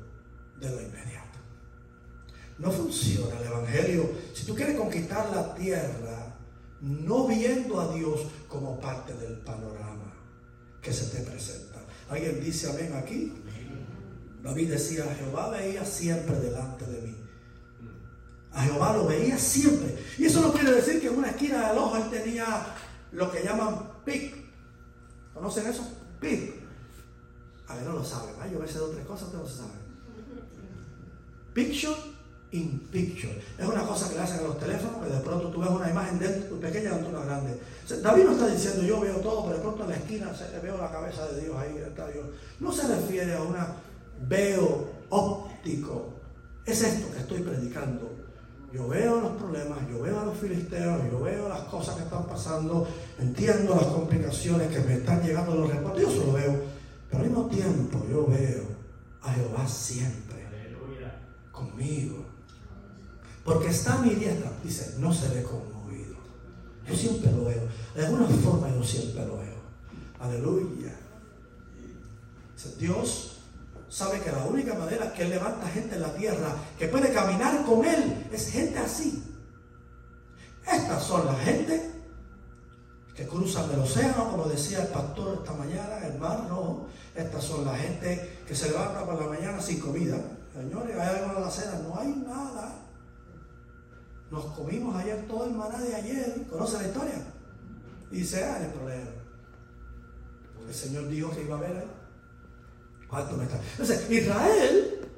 de 0.58 0.70
lo 0.70 0.80
inmediato. 0.80 1.38
No 2.56 2.72
funciona 2.72 3.38
el 3.38 3.46
Evangelio. 3.46 4.10
Si 4.32 4.46
tú 4.46 4.54
quieres 4.54 4.78
conquistar 4.78 5.28
la 5.30 5.54
tierra, 5.54 6.38
no 6.80 7.26
viendo 7.26 7.80
a 7.80 7.94
Dios 7.94 8.22
como 8.48 8.80
parte 8.80 9.12
del 9.12 9.40
panorama 9.40 10.14
que 10.80 10.92
se 10.92 11.14
te 11.14 11.22
presenta. 11.22 11.84
¿Alguien 12.08 12.40
dice 12.40 12.70
amén 12.70 12.94
aquí? 12.94 13.34
David 14.48 14.70
decía, 14.70 15.04
Jehová 15.18 15.50
veía 15.50 15.84
siempre 15.84 16.34
delante 16.36 16.86
de 16.86 17.02
mí. 17.02 17.14
A 18.50 18.62
Jehová 18.62 18.94
lo 18.94 19.06
veía 19.06 19.36
siempre. 19.36 19.94
Y 20.16 20.24
eso 20.24 20.40
no 20.40 20.54
quiere 20.54 20.72
decir 20.72 21.02
que 21.02 21.08
en 21.08 21.18
una 21.18 21.28
esquina 21.28 21.68
del 21.68 21.76
ojo 21.76 21.98
él 21.98 22.08
tenía 22.08 22.74
lo 23.12 23.30
que 23.30 23.44
llaman 23.44 23.90
pic. 24.06 24.34
¿Conocen 25.34 25.66
eso? 25.66 25.86
Pic. 26.18 26.54
A 27.68 27.74
ver, 27.74 27.84
no 27.84 27.92
lo 27.92 28.04
saben. 28.04 28.30
¿eh? 28.36 28.48
Yo 28.50 28.58
a 28.58 28.62
veces 28.62 28.76
de 28.76 28.84
otras 28.84 29.06
cosas, 29.06 29.24
ustedes 29.24 29.44
no 29.44 29.50
saben. 29.50 29.78
Picture 31.52 31.96
in 32.52 32.80
picture. 32.90 33.42
Es 33.58 33.66
una 33.66 33.82
cosa 33.82 34.08
que 34.08 34.14
le 34.14 34.22
hacen 34.22 34.38
a 34.38 34.42
los 34.44 34.58
teléfonos, 34.58 35.06
que 35.06 35.12
de 35.12 35.20
pronto 35.20 35.50
tú 35.50 35.60
ves 35.60 35.68
una 35.68 35.90
imagen 35.90 36.18
de 36.18 36.26
él 36.26 36.42
pequeña 36.58 36.98
y 36.98 37.04
una 37.04 37.22
grande. 37.22 37.60
David 38.02 38.24
no 38.24 38.32
está 38.32 38.46
diciendo 38.46 38.82
yo 38.82 38.98
veo 38.98 39.16
todo, 39.16 39.44
pero 39.44 39.56
de 39.56 39.62
pronto 39.62 39.84
en 39.84 39.90
la 39.90 39.96
esquina 39.96 40.32
veo 40.62 40.78
la 40.78 40.90
cabeza 40.90 41.28
de 41.28 41.42
Dios 41.42 41.54
ahí. 41.54 41.76
Está 41.76 42.08
Dios. 42.08 42.24
No 42.60 42.72
se 42.72 42.88
refiere 42.88 43.34
a 43.34 43.42
una 43.42 43.87
veo 44.26 44.88
óptico. 45.10 46.14
Es 46.64 46.82
esto 46.82 47.12
que 47.12 47.20
estoy 47.20 47.40
predicando. 47.40 48.16
Yo 48.72 48.86
veo 48.88 49.20
los 49.20 49.32
problemas, 49.32 49.78
yo 49.90 50.02
veo 50.02 50.20
a 50.20 50.26
los 50.26 50.36
filisteos, 50.36 51.02
yo 51.10 51.20
veo 51.20 51.48
las 51.48 51.62
cosas 51.62 51.96
que 51.96 52.02
están 52.02 52.26
pasando, 52.26 52.86
entiendo 53.18 53.74
las 53.74 53.86
complicaciones 53.86 54.68
que 54.68 54.80
me 54.80 54.94
están 54.94 55.22
llegando 55.22 55.54
los 55.54 55.70
reportes, 55.70 56.02
yo 56.02 56.10
solo 56.10 56.32
veo. 56.34 56.62
Pero 57.08 57.22
al 57.22 57.28
mismo 57.30 57.46
tiempo 57.46 58.04
yo 58.10 58.26
veo 58.26 58.64
a 59.22 59.32
Jehová 59.32 59.66
siempre 59.66 60.46
conmigo. 61.58 62.24
Porque 63.44 63.68
está 63.68 63.94
a 63.94 64.02
mi 64.02 64.10
diestra, 64.10 64.52
dice, 64.62 64.94
no 64.98 65.12
seré 65.12 65.42
conmovido. 65.42 66.16
Yo 66.86 66.94
siempre 66.94 67.32
lo 67.32 67.46
veo. 67.46 67.62
De 67.94 68.06
alguna 68.06 68.26
forma 68.26 68.68
yo 68.68 68.84
siempre 68.84 69.26
lo 69.26 69.38
veo. 69.38 69.58
Aleluya. 70.20 70.94
Dios 72.78 73.37
sabe 73.88 74.20
que 74.20 74.32
la 74.32 74.44
única 74.44 74.74
manera 74.74 75.12
que 75.12 75.22
Él 75.22 75.30
levanta 75.30 75.66
gente 75.68 75.96
en 75.96 76.02
la 76.02 76.14
tierra 76.14 76.54
que 76.78 76.88
puede 76.88 77.12
caminar 77.12 77.64
con 77.64 77.84
Él 77.84 78.28
es 78.32 78.50
gente 78.50 78.78
así. 78.78 79.22
Estas 80.70 81.02
son 81.02 81.26
las 81.26 81.38
gente 81.40 81.90
que 83.14 83.26
cruzan 83.26 83.70
el 83.72 83.80
océano, 83.80 84.30
como 84.30 84.44
decía 84.44 84.82
el 84.82 84.88
pastor 84.88 85.38
esta 85.38 85.52
mañana, 85.54 86.06
el 86.06 86.18
mar 86.18 86.46
rojo. 86.48 86.86
Estas 87.14 87.42
son 87.42 87.64
la 87.64 87.74
gente 87.74 88.42
que 88.46 88.54
se 88.54 88.68
levanta 88.68 89.04
por 89.04 89.20
la 89.20 89.28
mañana 89.28 89.60
sin 89.60 89.80
comida. 89.80 90.16
Señores, 90.54 90.96
¿hay 90.96 91.16
algo 91.16 91.36
en 91.36 91.42
la 91.42 91.50
cena? 91.50 91.80
No 91.82 91.98
hay 91.98 92.08
nada. 92.08 92.74
Nos 94.30 94.44
comimos 94.46 94.94
ayer 94.94 95.26
todo 95.26 95.46
el 95.46 95.52
maná 95.52 95.78
de 95.78 95.94
ayer. 95.94 96.46
¿Conoce 96.48 96.76
la 96.76 96.88
historia? 96.88 97.14
Y 98.10 98.18
dice, 98.18 98.44
ah, 98.44 98.58
el 98.62 98.70
problema. 98.72 99.10
El 100.66 100.74
Señor 100.74 101.08
dijo 101.08 101.30
que 101.30 101.42
iba 101.42 101.56
a 101.56 101.58
haber 101.58 101.76
ahí. 101.76 101.97
¿Cuánto 103.08 103.36
me 103.36 103.44
está? 103.44 103.58
Entonces, 103.72 104.10
Israel 104.10 105.08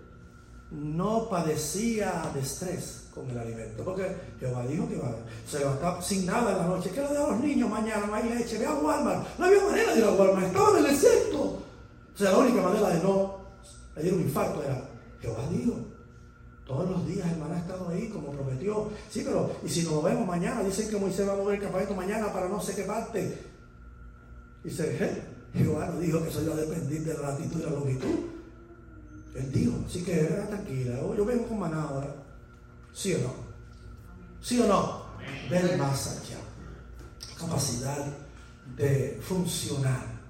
no 0.71 1.29
padecía 1.29 2.31
de 2.33 2.41
estrés 2.41 3.09
con 3.13 3.29
el 3.29 3.39
alimento, 3.39 3.85
porque 3.85 4.17
Jehová 4.39 4.65
dijo 4.67 4.89
que 4.89 4.95
iba 4.95 5.09
a 5.09 5.17
se 5.47 5.59
levantaba 5.59 6.01
sin 6.01 6.27
nada 6.27 6.53
en 6.53 6.59
la 6.59 6.67
noche. 6.67 6.91
¿Qué 6.91 7.01
le 7.01 7.13
da 7.13 7.25
a 7.25 7.31
los 7.31 7.41
niños 7.41 7.69
mañana? 7.69 8.07
No 8.07 8.15
hay 8.15 8.29
leche, 8.29 8.59
ve 8.59 8.67
a 8.67 8.75
Walmart. 8.75 9.39
No 9.39 9.47
había 9.47 9.65
manera 9.65 9.93
de 9.93 9.99
ir 9.99 10.05
a 10.05 10.13
Walmart, 10.13 10.47
estaba 10.47 10.71
en 10.79 10.85
el 10.85 10.93
desierto. 10.93 11.43
O 11.43 12.19
sea, 12.19 12.31
la 12.31 12.39
única 12.39 12.63
manera 12.63 12.89
de 12.91 13.03
no 13.03 13.41
le 13.97 14.03
dio 14.03 14.15
un 14.15 14.21
infarto 14.21 14.63
era, 14.63 14.89
Jehová 15.21 15.43
dijo, 15.51 15.77
todos 16.67 16.89
los 16.89 17.07
días 17.07 17.29
el 17.33 17.39
maná 17.39 17.57
ha 17.57 17.59
estado 17.59 17.89
ahí 17.89 18.09
como 18.09 18.31
prometió. 18.31 18.91
Sí, 19.11 19.23
pero 19.25 19.51
y 19.65 19.69
si 19.69 19.83
nos 19.83 20.05
vemos 20.05 20.25
mañana, 20.25 20.63
dicen 20.63 20.89
que 20.89 20.97
Moisés 20.97 21.29
va 21.29 21.33
a 21.33 21.37
mover 21.37 21.57
el 21.57 21.63
campamento 21.63 21.95
mañana 21.95 22.33
para 22.33 22.49
no 22.49 22.61
sé 22.61 22.77
qué 22.77 22.85
parte. 22.85 23.39
Dice, 24.63 24.97
¿eh? 25.01 25.23
Jehová 25.53 25.91
no 25.93 26.01
dijo 26.01 26.23
que 26.23 26.29
eso 26.29 26.43
iba 26.43 26.55
a 26.55 26.59
depender 26.59 27.03
de 27.03 27.15
la 27.15 27.31
latitud 27.31 27.61
y 27.61 27.63
la 27.63 27.71
longitud. 27.71 28.19
Él 29.35 29.53
dijo, 29.53 29.73
así 29.87 30.03
que 30.03 30.21
era 30.21 30.47
tranquila, 30.49 31.01
yo 31.17 31.25
vengo 31.25 31.47
con 31.47 31.61
maná 31.61 31.83
ahora. 31.83 32.15
¿Sí 32.93 33.15
o 33.15 33.19
no? 33.19 33.35
¿Sí 34.41 34.61
o 34.61 34.67
no? 34.67 35.05
Ver 35.49 35.77
más 35.79 36.07
allá. 36.09 36.39
Capacidad 37.39 38.05
de 38.77 39.21
funcionar 39.23 40.21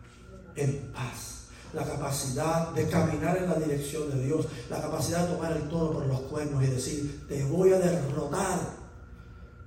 en 0.57 0.93
paz. 0.93 1.37
la 1.73 1.85
capacidad 1.85 2.73
de 2.73 2.89
caminar 2.89 3.37
en 3.37 3.49
la 3.49 3.55
dirección 3.55 4.11
de 4.11 4.25
Dios, 4.25 4.47
la 4.69 4.81
capacidad 4.81 5.29
de 5.29 5.35
tomar 5.35 5.53
el 5.53 5.69
toro 5.69 5.93
por 5.93 6.07
los 6.07 6.21
cuernos 6.23 6.65
y 6.65 6.67
decir, 6.67 7.25
te 7.29 7.45
voy 7.45 7.73
a 7.73 7.79
derrotar, 7.79 8.59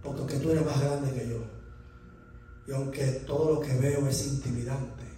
porque 0.04 0.36
tú 0.36 0.52
eres 0.52 0.66
más 0.66 0.82
grande 0.82 1.14
que 1.14 1.30
yo. 1.30 1.38
Y 2.68 2.74
aunque 2.74 3.06
todo 3.26 3.56
lo 3.56 3.60
que 3.62 3.74
veo 3.78 4.06
es 4.08 4.28
intimidante, 4.28 5.13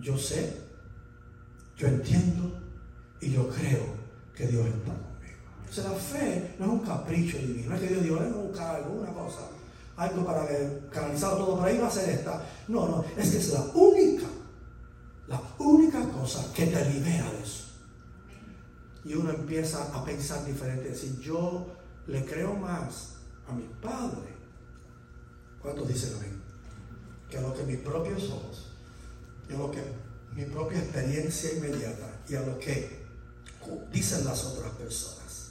yo 0.00 0.16
sé, 0.16 0.56
yo 1.76 1.88
entiendo 1.88 2.60
y 3.20 3.32
yo 3.32 3.48
creo 3.48 3.84
que 4.34 4.46
Dios 4.46 4.66
está 4.66 4.92
conmigo. 4.92 5.38
Entonces 5.60 5.84
la 5.84 5.92
fe 5.92 6.54
no 6.58 6.64
es 6.64 6.70
un 6.72 6.80
capricho 6.80 7.38
divino, 7.38 7.70
no 7.70 7.74
es 7.76 7.80
que 7.82 7.88
Dios 7.88 8.02
diga, 8.02 8.20
no 8.20 8.38
buscar 8.38 8.76
algo, 8.76 9.00
una 9.00 9.12
cosa, 9.12 9.40
algo 9.96 10.24
para 10.24 10.46
canalizar 10.90 11.30
todo 11.32 11.58
por 11.58 11.66
ahí 11.66 11.78
va 11.78 11.88
a 11.88 11.90
ser 11.90 12.08
esta. 12.10 12.46
No, 12.68 12.88
no, 12.88 13.04
es 13.16 13.30
que 13.30 13.38
es 13.38 13.52
la 13.52 13.64
única, 13.74 14.26
la 15.26 15.42
única 15.58 16.02
cosa 16.10 16.52
que 16.54 16.66
te 16.66 16.84
libera 16.90 17.30
de 17.32 17.42
eso. 17.42 17.64
Y 19.04 19.14
uno 19.14 19.30
empieza 19.30 19.82
a 19.94 20.04
pensar 20.04 20.44
diferente, 20.44 20.90
decir, 20.90 21.18
yo 21.20 21.66
le 22.06 22.24
creo 22.24 22.54
más 22.54 23.14
a 23.48 23.52
mi 23.52 23.64
Padre. 23.80 24.36
¿Cuántos 25.60 25.88
dicen 25.88 26.16
amén? 26.16 26.42
Que 27.28 27.38
a 27.38 27.40
lo 27.40 27.54
que 27.54 27.62
mis 27.64 27.78
propios 27.78 28.30
ojos, 28.30 28.67
lo 29.56 29.70
que 29.70 29.82
mi 30.34 30.44
propia 30.44 30.78
experiencia 30.78 31.52
inmediata 31.52 32.20
y 32.28 32.34
a 32.34 32.40
lo 32.40 32.58
que 32.58 33.06
dicen 33.90 34.24
las 34.24 34.44
otras 34.44 34.70
personas. 34.72 35.50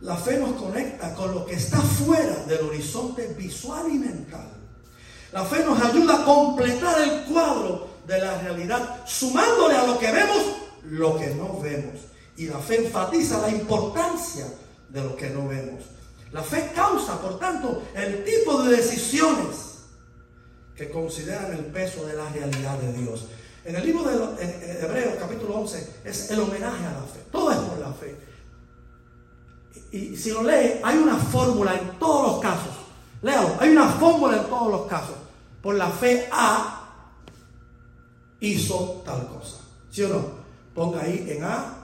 La 0.00 0.16
fe 0.16 0.38
nos 0.38 0.60
conecta 0.60 1.14
con 1.14 1.34
lo 1.34 1.46
que 1.46 1.54
está 1.54 1.80
fuera 1.80 2.44
del 2.46 2.62
horizonte 2.62 3.34
visual 3.38 3.86
y 3.88 3.98
mental. 3.98 4.48
La 5.32 5.44
fe 5.44 5.64
nos 5.64 5.80
ayuda 5.80 6.22
a 6.22 6.24
completar 6.24 7.00
el 7.02 7.24
cuadro 7.24 7.88
de 8.06 8.18
la 8.18 8.40
realidad, 8.40 9.04
sumándole 9.06 9.76
a 9.76 9.86
lo 9.86 9.98
que 9.98 10.10
vemos 10.10 10.42
lo 10.84 11.18
que 11.18 11.34
no 11.34 11.60
vemos. 11.60 12.00
Y 12.36 12.46
la 12.46 12.58
fe 12.58 12.86
enfatiza 12.86 13.40
la 13.40 13.50
importancia 13.50 14.46
de 14.88 15.02
lo 15.02 15.16
que 15.16 15.30
no 15.30 15.48
vemos. 15.48 15.84
La 16.32 16.42
fe 16.42 16.72
causa, 16.74 17.20
por 17.20 17.38
tanto, 17.38 17.82
el 17.94 18.24
tipo 18.24 18.62
de 18.62 18.76
decisiones 18.76 19.71
que 20.76 20.90
consideran 20.90 21.52
el 21.52 21.66
peso 21.66 22.06
de 22.06 22.14
la 22.14 22.28
realidad 22.28 22.78
de 22.78 22.92
Dios. 22.92 23.26
En 23.64 23.76
el 23.76 23.86
libro 23.86 24.04
de 24.04 24.80
Hebreos 24.82 25.14
capítulo 25.20 25.56
11 25.60 26.00
es 26.04 26.30
el 26.30 26.40
homenaje 26.40 26.84
a 26.84 26.92
la 26.92 27.02
fe. 27.02 27.20
Todo 27.30 27.52
es 27.52 27.58
por 27.58 27.78
la 27.78 27.92
fe. 27.92 28.16
Y, 29.92 30.16
si 30.16 30.30
lo 30.30 30.42
lee, 30.42 30.80
hay 30.82 30.96
una 30.96 31.16
fórmula 31.16 31.74
en 31.74 31.98
todos 31.98 32.32
los 32.32 32.40
casos. 32.40 32.74
Leo, 33.20 33.56
hay 33.60 33.70
una 33.70 33.88
fórmula 33.88 34.38
en 34.38 34.44
todos 34.46 34.70
los 34.72 34.86
casos. 34.86 35.14
Por 35.60 35.76
la 35.76 35.90
fe 35.90 36.28
A 36.32 36.82
hizo 38.40 39.02
tal 39.04 39.28
cosa. 39.28 39.58
¿Sí 39.90 40.02
o 40.02 40.08
no? 40.08 40.42
Ponga 40.74 41.02
ahí 41.02 41.26
en 41.28 41.44
A 41.44 41.74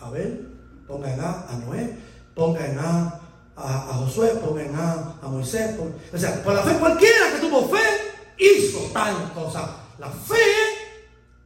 a 0.00 0.06
Abel, 0.06 0.48
ponga 0.88 1.12
en 1.12 1.20
A 1.20 1.46
a 1.48 1.56
Noé, 1.64 1.96
ponga 2.34 2.66
en 2.66 2.78
A 2.78 3.20
a, 3.56 3.94
Josué, 3.98 4.30
ponga 4.42 4.64
en 4.64 4.74
A 4.74 5.14
a 5.22 5.28
Moisés. 5.28 5.76
o 6.12 6.18
sea, 6.18 6.42
por 6.42 6.54
la 6.54 6.62
fe 6.62 6.74
cualquiera 6.78 7.32
que 7.34 7.40
tuvo 7.40 7.68
fe 7.68 7.99
hizo 8.40 8.90
tal 8.92 9.32
cosa. 9.32 9.76
La 9.98 10.10
fe 10.10 10.34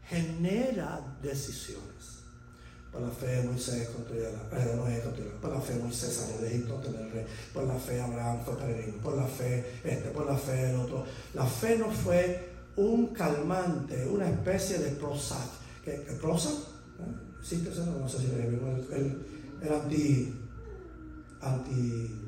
genera 0.08 1.00
decisiones. 1.22 1.94
Por 2.92 3.02
la 3.02 3.10
fe 3.10 3.42
Moisés 3.42 3.88
construyó 3.88 4.30
la, 4.30 4.62
eh, 4.62 5.00
construyó, 5.02 5.32
por 5.40 5.52
la 5.52 5.60
fe 5.60 5.74
Moisés 5.74 6.12
salió 6.14 6.38
de 6.40 6.46
Egipto 6.46 6.80
el 6.86 7.10
rey, 7.10 7.26
por 7.52 7.64
la 7.64 7.74
fe 7.74 8.00
Abraham 8.00 8.38
fue 8.44 8.56
peregrino, 8.56 8.98
por 8.98 9.16
la 9.16 9.26
fe 9.26 9.80
este, 9.82 10.10
por 10.10 10.26
la 10.26 10.38
fe 10.38 10.70
el 10.70 10.76
otro. 10.76 11.04
La 11.34 11.44
fe 11.44 11.76
no 11.76 11.90
fue 11.90 12.50
un 12.76 13.08
calmante, 13.08 14.06
una 14.06 14.30
especie 14.30 14.78
de 14.78 14.90
Prozac. 14.90 15.48
¿Qué, 15.84 15.92
Prozac? 16.20 16.52
¿Eh? 16.52 17.40
¿Existe? 17.40 17.70
No 17.80 18.08
sé 18.08 18.18
si 18.18 18.26
le 18.28 18.46
el, 18.46 18.86
el, 18.92 19.26
el 19.60 19.72
anti, 19.72 20.32
anti 21.40 22.20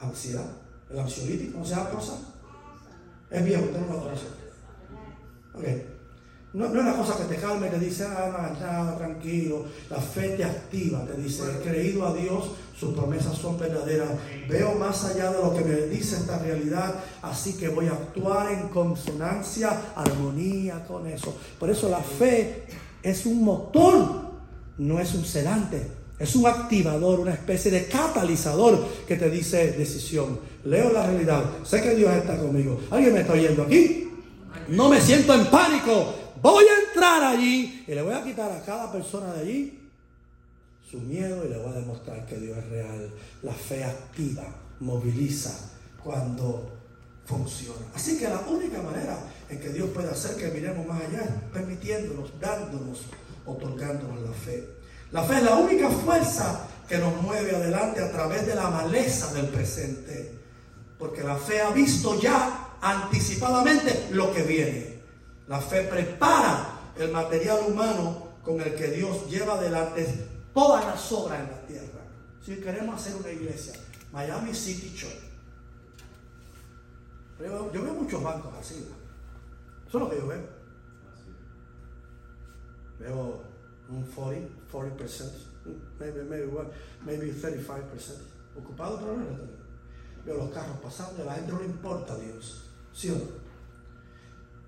ansiedad, 0.00 0.50
el 0.90 0.98
ansiolítico, 0.98 1.52
¿cómo 1.52 1.64
se 1.64 1.76
llama 1.76 1.90
Prozac? 1.90 2.33
Es 3.34 3.44
viejo, 3.44 3.64
usted 3.64 3.80
no 3.80 3.94
lo. 3.94 4.04
No, 6.54 6.68
no, 6.68 6.78
es 6.78 6.86
una 6.86 6.96
cosa 6.96 7.18
que 7.18 7.34
te 7.34 7.40
calme 7.40 7.66
y 7.66 7.70
te 7.70 7.80
dice, 7.80 8.04
ah, 8.04 8.52
nada, 8.60 8.96
tranquilo. 8.96 9.64
La 9.90 9.96
fe 9.96 10.36
te 10.36 10.44
activa, 10.44 11.04
te 11.04 11.20
dice, 11.20 11.42
he 11.42 11.68
creído 11.68 12.06
a 12.06 12.14
Dios, 12.14 12.52
sus 12.78 12.94
promesas 12.94 13.36
son 13.36 13.58
verdaderas. 13.58 14.10
Veo 14.48 14.76
más 14.76 15.04
allá 15.04 15.32
de 15.32 15.42
lo 15.42 15.52
que 15.52 15.64
me 15.64 15.74
dice 15.88 16.14
esta 16.14 16.38
realidad, 16.38 16.94
así 17.22 17.56
que 17.56 17.68
voy 17.68 17.88
a 17.88 17.94
actuar 17.94 18.52
en 18.52 18.68
consonancia, 18.68 19.80
armonía 19.96 20.84
con 20.86 21.08
eso. 21.08 21.36
Por 21.58 21.70
eso 21.70 21.88
la 21.88 22.00
fe 22.00 22.66
es 23.02 23.26
un 23.26 23.42
motor, 23.42 24.30
no 24.78 25.00
es 25.00 25.12
un 25.12 25.24
sedante. 25.24 26.03
Es 26.18 26.36
un 26.36 26.46
activador, 26.46 27.20
una 27.20 27.32
especie 27.32 27.70
de 27.70 27.86
catalizador 27.86 28.86
que 29.06 29.16
te 29.16 29.30
dice 29.30 29.72
decisión. 29.72 30.38
Leo 30.64 30.92
la 30.92 31.06
realidad, 31.06 31.44
sé 31.64 31.82
que 31.82 31.94
Dios 31.94 32.12
está 32.14 32.36
conmigo. 32.36 32.80
¿Alguien 32.90 33.14
me 33.14 33.20
está 33.20 33.32
oyendo 33.32 33.62
aquí? 33.64 34.08
No 34.68 34.88
me 34.88 35.00
siento 35.00 35.34
en 35.34 35.46
pánico, 35.46 36.14
Voy 36.44 36.66
a 36.66 36.88
entrar 36.88 37.24
allí 37.24 37.86
y 37.88 37.94
le 37.94 38.02
voy 38.02 38.12
a 38.12 38.22
quitar 38.22 38.52
a 38.52 38.62
cada 38.62 38.92
persona 38.92 39.32
de 39.32 39.40
allí 39.40 39.88
su 40.90 41.00
miedo 41.00 41.42
y 41.46 41.48
le 41.48 41.56
voy 41.56 41.72
a 41.72 41.76
demostrar 41.76 42.26
que 42.26 42.36
Dios 42.36 42.58
es 42.58 42.68
real. 42.68 43.10
La 43.42 43.54
fe 43.54 43.82
activa, 43.82 44.44
moviliza 44.78 45.72
cuando 46.04 46.70
funciona. 47.24 47.86
Así 47.94 48.18
que 48.18 48.28
la 48.28 48.40
única 48.40 48.82
manera 48.82 49.18
en 49.48 49.58
que 49.58 49.70
Dios 49.70 49.88
puede 49.94 50.10
hacer 50.10 50.36
que 50.36 50.50
miremos 50.50 50.86
más 50.86 51.00
allá 51.00 51.24
permitiéndonos, 51.50 52.38
dándonos, 52.38 53.04
otorgándonos 53.46 54.20
la 54.20 54.32
fe. 54.32 54.68
La 55.14 55.22
fe 55.22 55.36
es 55.36 55.44
la 55.44 55.54
única 55.54 55.88
fuerza 55.88 56.66
que 56.88 56.98
nos 56.98 57.22
mueve 57.22 57.54
adelante 57.54 58.02
a 58.02 58.10
través 58.10 58.48
de 58.48 58.56
la 58.56 58.68
maleza 58.68 59.32
del 59.32 59.46
presente. 59.46 60.40
Porque 60.98 61.22
la 61.22 61.36
fe 61.36 61.60
ha 61.60 61.70
visto 61.70 62.20
ya 62.20 62.78
anticipadamente 62.80 64.08
lo 64.10 64.32
que 64.32 64.42
viene. 64.42 65.02
La 65.46 65.60
fe 65.60 65.84
prepara 65.84 66.80
el 66.96 67.12
material 67.12 67.60
humano 67.68 68.38
con 68.42 68.60
el 68.60 68.74
que 68.74 68.88
Dios 68.88 69.30
lleva 69.30 69.54
adelante 69.54 70.04
todas 70.52 70.84
las 70.84 71.12
obras 71.12 71.38
en 71.38 71.46
la 71.46 71.60
tierra. 71.64 72.00
Si 72.44 72.56
queremos 72.56 73.00
hacer 73.00 73.14
una 73.14 73.30
iglesia, 73.30 73.74
Miami 74.10 74.52
City 74.52 74.92
Church. 74.96 75.14
Yo, 77.38 77.82
veo 77.84 77.94
muchos 77.94 78.20
bancos 78.20 78.52
así. 78.58 78.84
Eso 79.86 79.96
es 79.96 80.02
lo 80.02 80.10
que 80.10 80.16
yo 80.16 80.26
veo. 80.26 80.42
Veo 82.98 83.44
un 83.88 84.02
40, 84.02 84.63
40%, 84.74 85.30
maybe, 86.00 86.24
maybe, 86.24 86.50
maybe 87.04 87.32
35% 87.32 88.34
ocupado, 88.56 88.98
pero 88.98 89.16
no 89.16 89.64
Veo 90.24 90.38
los 90.38 90.50
carros 90.50 90.78
pasando, 90.78 91.22
la 91.24 91.34
gente 91.34 91.52
no 91.52 91.58
le 91.60 91.66
importa 91.66 92.14
a 92.14 92.16
Dios. 92.16 92.70
¿Sí 92.94 93.10
o 93.10 93.14
no? 93.14 93.44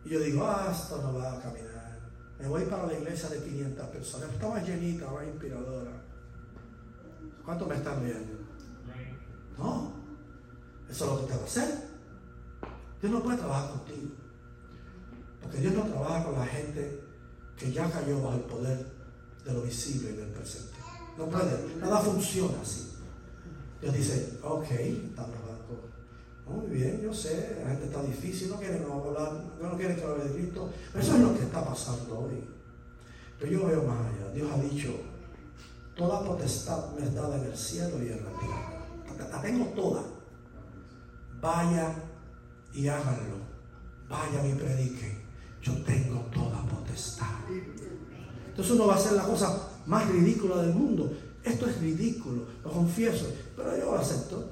Y 0.04 0.11
yo 0.11 0.20
digo, 0.20 0.44
ah, 0.44 0.70
esto 0.70 1.00
no 1.00 1.14
va 1.14 1.32
a 1.32 1.40
caminar. 1.40 1.98
Me 2.38 2.46
voy 2.46 2.64
para 2.66 2.86
la 2.86 2.92
iglesia 2.92 3.30
de 3.30 3.42
500 3.42 3.88
personas. 3.88 4.30
Estaba 4.32 4.62
llenita, 4.62 5.11
va 5.11 5.24
inspiradora. 5.24 5.92
¿Cuántos 7.42 7.68
me 7.68 7.76
están 7.76 8.04
viendo? 8.04 8.34
No. 9.57 9.94
Eso 10.90 11.04
es 11.04 11.11
lo 11.11 11.20
que 11.20 11.32
te 11.32 11.38
va 11.38 11.42
a 11.42 11.46
hacer. 11.46 11.88
Dios 13.00 13.12
no 13.12 13.22
puede 13.22 13.38
trabajar 13.38 13.70
contigo. 13.70 14.11
Porque 15.40 15.57
Dios 15.57 15.72
no 15.72 15.84
trabaja 15.84 16.24
con 16.24 16.38
la 16.38 16.46
gente 16.46 17.00
que 17.57 17.72
ya 17.72 17.90
cayó 17.90 18.22
bajo 18.22 18.36
el 18.36 18.42
poder 18.42 18.95
de 19.47 19.53
lo 19.53 19.62
visible 19.62 20.11
y 20.11 20.16
del 20.16 20.28
presente. 20.28 20.76
No 21.16 21.26
puede. 21.26 21.76
Nada 21.80 22.01
funciona 22.01 22.61
así. 22.61 22.92
Dios 23.80 23.94
dice, 23.94 24.38
ok, 24.42 24.70
estamos 24.70 25.47
muy 26.47 26.66
bien, 26.68 27.01
yo 27.03 27.12
sé, 27.12 27.59
la 27.61 27.70
gente 27.70 27.86
está 27.86 28.03
difícil, 28.03 28.51
no 28.51 28.57
quieren 28.57 28.84
hablar, 28.84 29.44
no 29.61 29.76
quieren 29.76 29.97
que 29.97 30.05
hable 30.05 30.24
de 30.24 30.34
Cristo. 30.34 30.70
Pero 30.92 31.05
eso 31.05 31.14
es 31.16 31.20
lo 31.20 31.36
que 31.36 31.42
está 31.42 31.64
pasando 31.64 32.20
hoy. 32.20 32.49
Pero 33.40 33.53
yo 33.53 33.66
veo 33.66 33.82
más 33.82 33.99
allá. 33.99 34.32
Dios 34.32 34.49
ha 34.53 34.59
dicho, 34.59 34.94
toda 35.97 36.24
potestad 36.24 36.92
me 36.92 37.05
es 37.05 37.14
dada 37.14 37.36
en 37.36 37.47
el 37.47 37.57
cielo 37.57 38.01
y 38.01 38.09
en 38.09 38.24
la 38.24 38.38
tierra. 38.38 39.28
La 39.28 39.42
tengo 39.42 39.66
toda. 39.74 40.03
Vayan 41.40 41.94
y 42.72 42.86
háganlo. 42.86 43.38
Vayan 44.09 44.49
y 44.49 44.55
prediquen. 44.55 45.26
Yo 45.61 45.82
tengo 45.82 46.20
toda 46.32 46.62
potestad. 46.62 47.26
Entonces 48.57 48.74
uno 48.74 48.86
va 48.86 48.94
a 48.94 48.96
hacer 48.96 49.12
la 49.12 49.24
cosa 49.24 49.68
más 49.84 50.09
ridícula 50.09 50.62
del 50.62 50.72
mundo. 50.72 51.12
Esto 51.44 51.66
es 51.66 51.78
ridículo, 51.78 52.46
lo 52.64 52.70
confieso, 52.72 53.26
pero 53.54 53.76
yo 53.76 53.84
lo 53.84 53.98
acepto. 53.98 54.50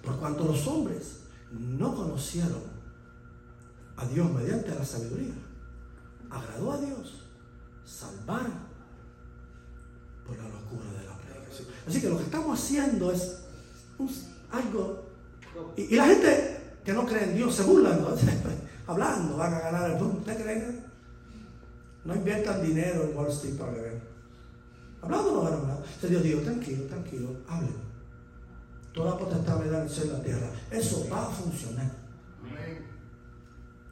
Por 0.00 0.16
cuanto 0.16 0.44
los 0.44 0.64
hombres 0.68 1.22
no 1.50 1.92
conocieron 1.92 2.62
a 3.96 4.06
Dios 4.06 4.30
mediante 4.30 4.72
la 4.72 4.84
sabiduría, 4.84 5.34
agradó 6.30 6.72
a 6.72 6.78
Dios 6.78 7.24
salvar 7.84 8.46
por 10.24 10.38
la 10.38 10.44
locura 10.44 11.00
de 11.00 11.06
la 11.06 11.18
predicación. 11.18 11.66
Así 11.88 12.00
que 12.00 12.10
lo 12.10 12.16
que 12.16 12.24
estamos 12.24 12.56
haciendo 12.56 13.10
es 13.10 13.40
algo. 14.52 15.04
Y, 15.76 15.96
la 15.96 16.06
gente 16.06 16.76
que 16.84 16.92
no 16.92 17.04
cree 17.04 17.24
en 17.24 17.36
Dios 17.36 17.56
se 17.56 17.64
burla, 17.64 17.98
hablando, 18.86 19.36
van 19.36 19.52
a 19.52 19.58
ganar 19.58 19.90
el 19.90 19.98
mundo. 19.98 20.18
¿Usted 20.20 20.40
cree? 20.40 20.89
No 22.04 22.14
inviertan 22.14 22.62
dinero 22.62 23.04
en 23.04 23.16
Wall 23.16 23.28
Street 23.28 23.56
para 23.56 23.72
beber. 23.72 24.00
Hablando 25.02 25.32
no 25.32 25.42
van 25.42 25.54
a 25.54 25.76
Entonces 25.76 26.10
Dios 26.10 26.22
dijo, 26.22 26.40
tranquilo, 26.40 26.84
tranquilo, 26.84 27.28
hablen. 27.48 27.90
Toda 28.92 29.16
potestad 29.16 29.58
me 29.60 29.70
da 29.70 29.82
el 29.82 29.88
cielo 29.88 30.14
y 30.14 30.16
la 30.16 30.22
tierra. 30.22 30.50
Eso 30.70 31.06
va 31.10 31.26
a 31.26 31.30
funcionar. 31.30 31.90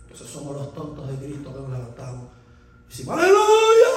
Entonces 0.02 0.28
somos 0.28 0.56
los 0.56 0.74
tontos 0.74 1.09
de 1.09 1.16
Cristo 1.26 1.54
que 1.54 1.61
nos 1.61 1.70
levantamos. 1.70 2.30
Y 2.86 2.90
decimos, 2.90 3.18
aleluya. 3.18 3.92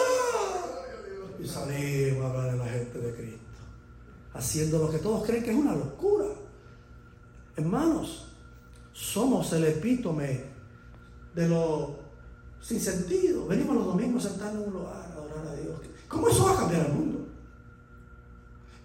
Y 1.39 1.47
salimos 1.47 2.25
a 2.25 2.29
hablar 2.29 2.49
a 2.49 2.55
la 2.55 2.65
gente 2.65 2.99
de 2.99 3.15
Cristo. 3.15 3.39
Haciendo 4.33 4.79
lo 4.79 4.91
que 4.91 4.99
todos 4.99 5.25
creen 5.25 5.43
que 5.43 5.51
es 5.51 5.57
una 5.57 5.73
locura. 5.73 6.27
Hermanos, 7.55 8.27
somos 8.93 9.51
el 9.53 9.65
epítome 9.65 10.43
de 11.33 11.47
lo 11.47 12.00
sin 12.61 12.79
sentido. 12.79 13.47
Venimos 13.47 13.75
los 13.75 13.85
domingos 13.85 14.25
a 14.25 14.29
sentarnos 14.29 14.63
en 14.63 14.67
un 14.69 14.73
lugar 14.75 14.95
a 14.95 15.13
adorar 15.13 15.47
a 15.47 15.55
Dios. 15.55 15.79
¿Cómo 16.07 16.29
eso 16.29 16.45
va 16.45 16.53
a 16.53 16.57
cambiar 16.57 16.85
el 16.85 16.93
mundo? 16.93 17.27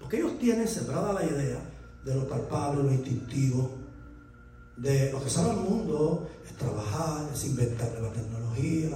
Porque 0.00 0.18
ellos 0.18 0.38
tienen 0.38 0.66
sembrada 0.66 1.12
la 1.12 1.24
idea 1.24 1.58
de 2.04 2.14
lo 2.14 2.28
palpable, 2.28 2.82
lo 2.82 2.92
instintivo, 2.92 3.72
de 4.76 5.10
lo 5.10 5.22
que 5.22 5.30
sabe 5.30 5.50
el 5.50 5.56
mundo 5.56 6.28
es 6.46 6.54
trabajar, 6.56 7.28
es 7.32 7.44
inventar 7.44 7.90
nueva 7.98 8.14
tecnología, 8.14 8.90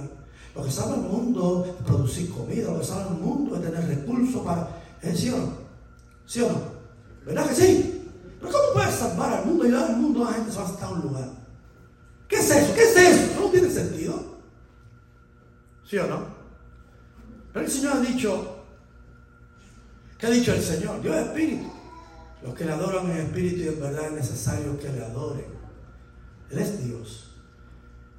lo 0.55 0.63
que 0.63 0.71
sabe 0.71 0.95
el 0.95 1.01
mundo 1.01 1.65
es 1.67 1.85
producir 1.85 2.29
comida, 2.29 2.71
lo 2.71 2.79
que 2.79 2.85
sabe 2.85 3.09
el 3.09 3.21
mundo 3.21 3.55
es 3.55 3.61
tener 3.61 3.85
recursos 3.85 4.41
para... 4.43 4.81
¿Eh, 5.01 5.15
¿Sí 5.15 5.29
o 5.29 5.37
no? 5.37 5.53
¿Sí 6.25 6.41
o 6.41 6.49
no? 6.49 6.61
¿Verdad 7.25 7.47
que 7.49 7.55
sí? 7.55 8.09
Pero 8.39 8.51
¿cómo 8.51 8.73
puedes 8.73 8.95
salvar 8.95 9.33
al 9.33 9.45
mundo 9.45 9.67
y 9.67 9.71
dar 9.71 9.91
al 9.91 9.97
mundo 9.97 10.25
a 10.25 10.31
la 10.31 10.37
gente 10.37 10.51
se 10.51 10.57
va 10.57 10.65
a 10.65 10.67
sentar 10.67 10.89
a 10.89 10.93
un 10.93 11.01
lugar? 11.01 11.29
¿Qué 12.27 12.35
es 12.37 12.49
eso? 12.49 12.73
¿Qué 12.73 12.83
es? 12.83 12.97
Eso 12.97 13.41
no 13.41 13.47
tiene 13.49 13.69
sentido. 13.69 14.30
¿Sí 15.91 15.97
o 15.97 16.07
no? 16.07 16.25
Pero 17.51 17.65
el 17.65 17.69
Señor 17.69 17.97
ha 17.97 17.99
dicho, 17.99 18.63
¿qué 20.17 20.27
ha 20.27 20.29
dicho 20.29 20.53
el 20.53 20.61
Señor? 20.61 21.01
Dios 21.01 21.17
es 21.17 21.27
espíritu. 21.27 21.69
Los 22.41 22.55
que 22.55 22.63
le 22.63 22.71
adoran 22.71 23.11
en 23.11 23.17
espíritu 23.17 23.63
y 23.63 23.67
en 23.67 23.81
verdad 23.81 24.05
es 24.05 24.11
necesario 24.13 24.79
que 24.79 24.87
le 24.87 25.03
adoren. 25.03 25.47
Él 26.49 26.59
es 26.59 26.85
Dios. 26.85 27.35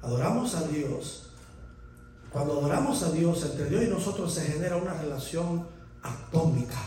Adoramos 0.03 0.53
a 0.53 0.67
Dios. 0.67 1.31
Cuando 2.29 2.59
adoramos 2.59 3.01
a 3.01 3.11
Dios, 3.11 3.43
entre 3.43 3.65
Dios 3.65 3.83
y 3.85 3.87
nosotros 3.87 4.31
se 4.31 4.41
genera 4.41 4.75
una 4.75 4.93
relación 4.93 5.65
atómica. 6.03 6.77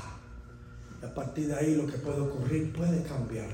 Y 1.02 1.04
a 1.04 1.12
partir 1.12 1.48
de 1.48 1.56
ahí 1.56 1.74
lo 1.74 1.88
que 1.88 1.98
puede 1.98 2.20
ocurrir 2.20 2.72
puede 2.72 3.02
cambiar 3.02 3.48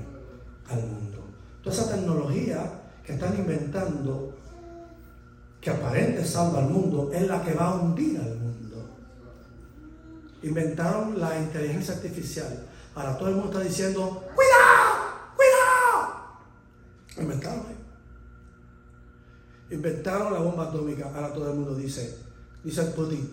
al 0.68 0.82
mundo. 0.82 1.24
Toda 1.62 1.74
esa 1.74 1.94
tecnología 1.94 2.82
que 3.02 3.14
están 3.14 3.34
inventando 3.38 4.36
que 5.62 5.70
aparente 5.70 6.24
salva 6.24 6.58
al 6.58 6.70
mundo 6.70 7.10
es 7.14 7.26
la 7.28 7.40
que 7.40 7.54
va 7.54 7.68
a 7.68 7.74
hundir 7.76 8.18
al 8.18 8.36
mundo. 8.36 8.84
Inventaron 10.42 11.18
la 11.20 11.38
inteligencia 11.38 11.94
artificial. 11.94 12.66
Ahora 12.96 13.16
todo 13.16 13.28
el 13.28 13.36
mundo 13.36 13.52
está 13.52 13.62
diciendo, 13.62 14.24
cuidado, 14.34 15.36
cuidado. 15.36 17.22
Inventaron. 17.22 17.62
Inventaron 19.70 20.32
la 20.32 20.40
bomba 20.40 20.64
atómica. 20.64 21.12
Ahora 21.14 21.32
todo 21.32 21.52
el 21.52 21.54
mundo 21.54 21.76
dice, 21.76 22.18
dice 22.64 22.82
Putin, 22.86 23.32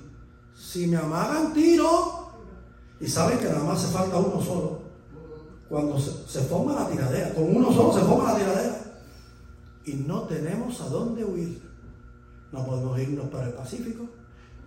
si 0.56 0.86
me 0.86 0.98
amagan 0.98 1.52
tiro, 1.52 2.30
y 3.00 3.08
saben 3.08 3.40
que 3.40 3.46
nada 3.46 3.64
más 3.64 3.82
se 3.82 3.88
falta 3.88 4.18
uno 4.18 4.40
solo. 4.40 4.82
Cuando 5.68 6.00
se, 6.00 6.12
se 6.28 6.42
forma 6.42 6.76
la 6.76 6.88
tiradera, 6.88 7.34
con 7.34 7.56
uno 7.56 7.72
solo 7.72 7.92
se 7.92 8.02
forma 8.02 8.34
la 8.34 8.38
tiradera. 8.38 8.82
Y 9.86 9.94
no 9.94 10.24
tenemos 10.24 10.80
a 10.82 10.90
dónde 10.90 11.26
huir. 11.26 11.69
No 12.52 12.66
podemos 12.66 13.00
irnos 13.00 13.30
para 13.30 13.48
el 13.48 13.54
Pacífico, 13.54 14.08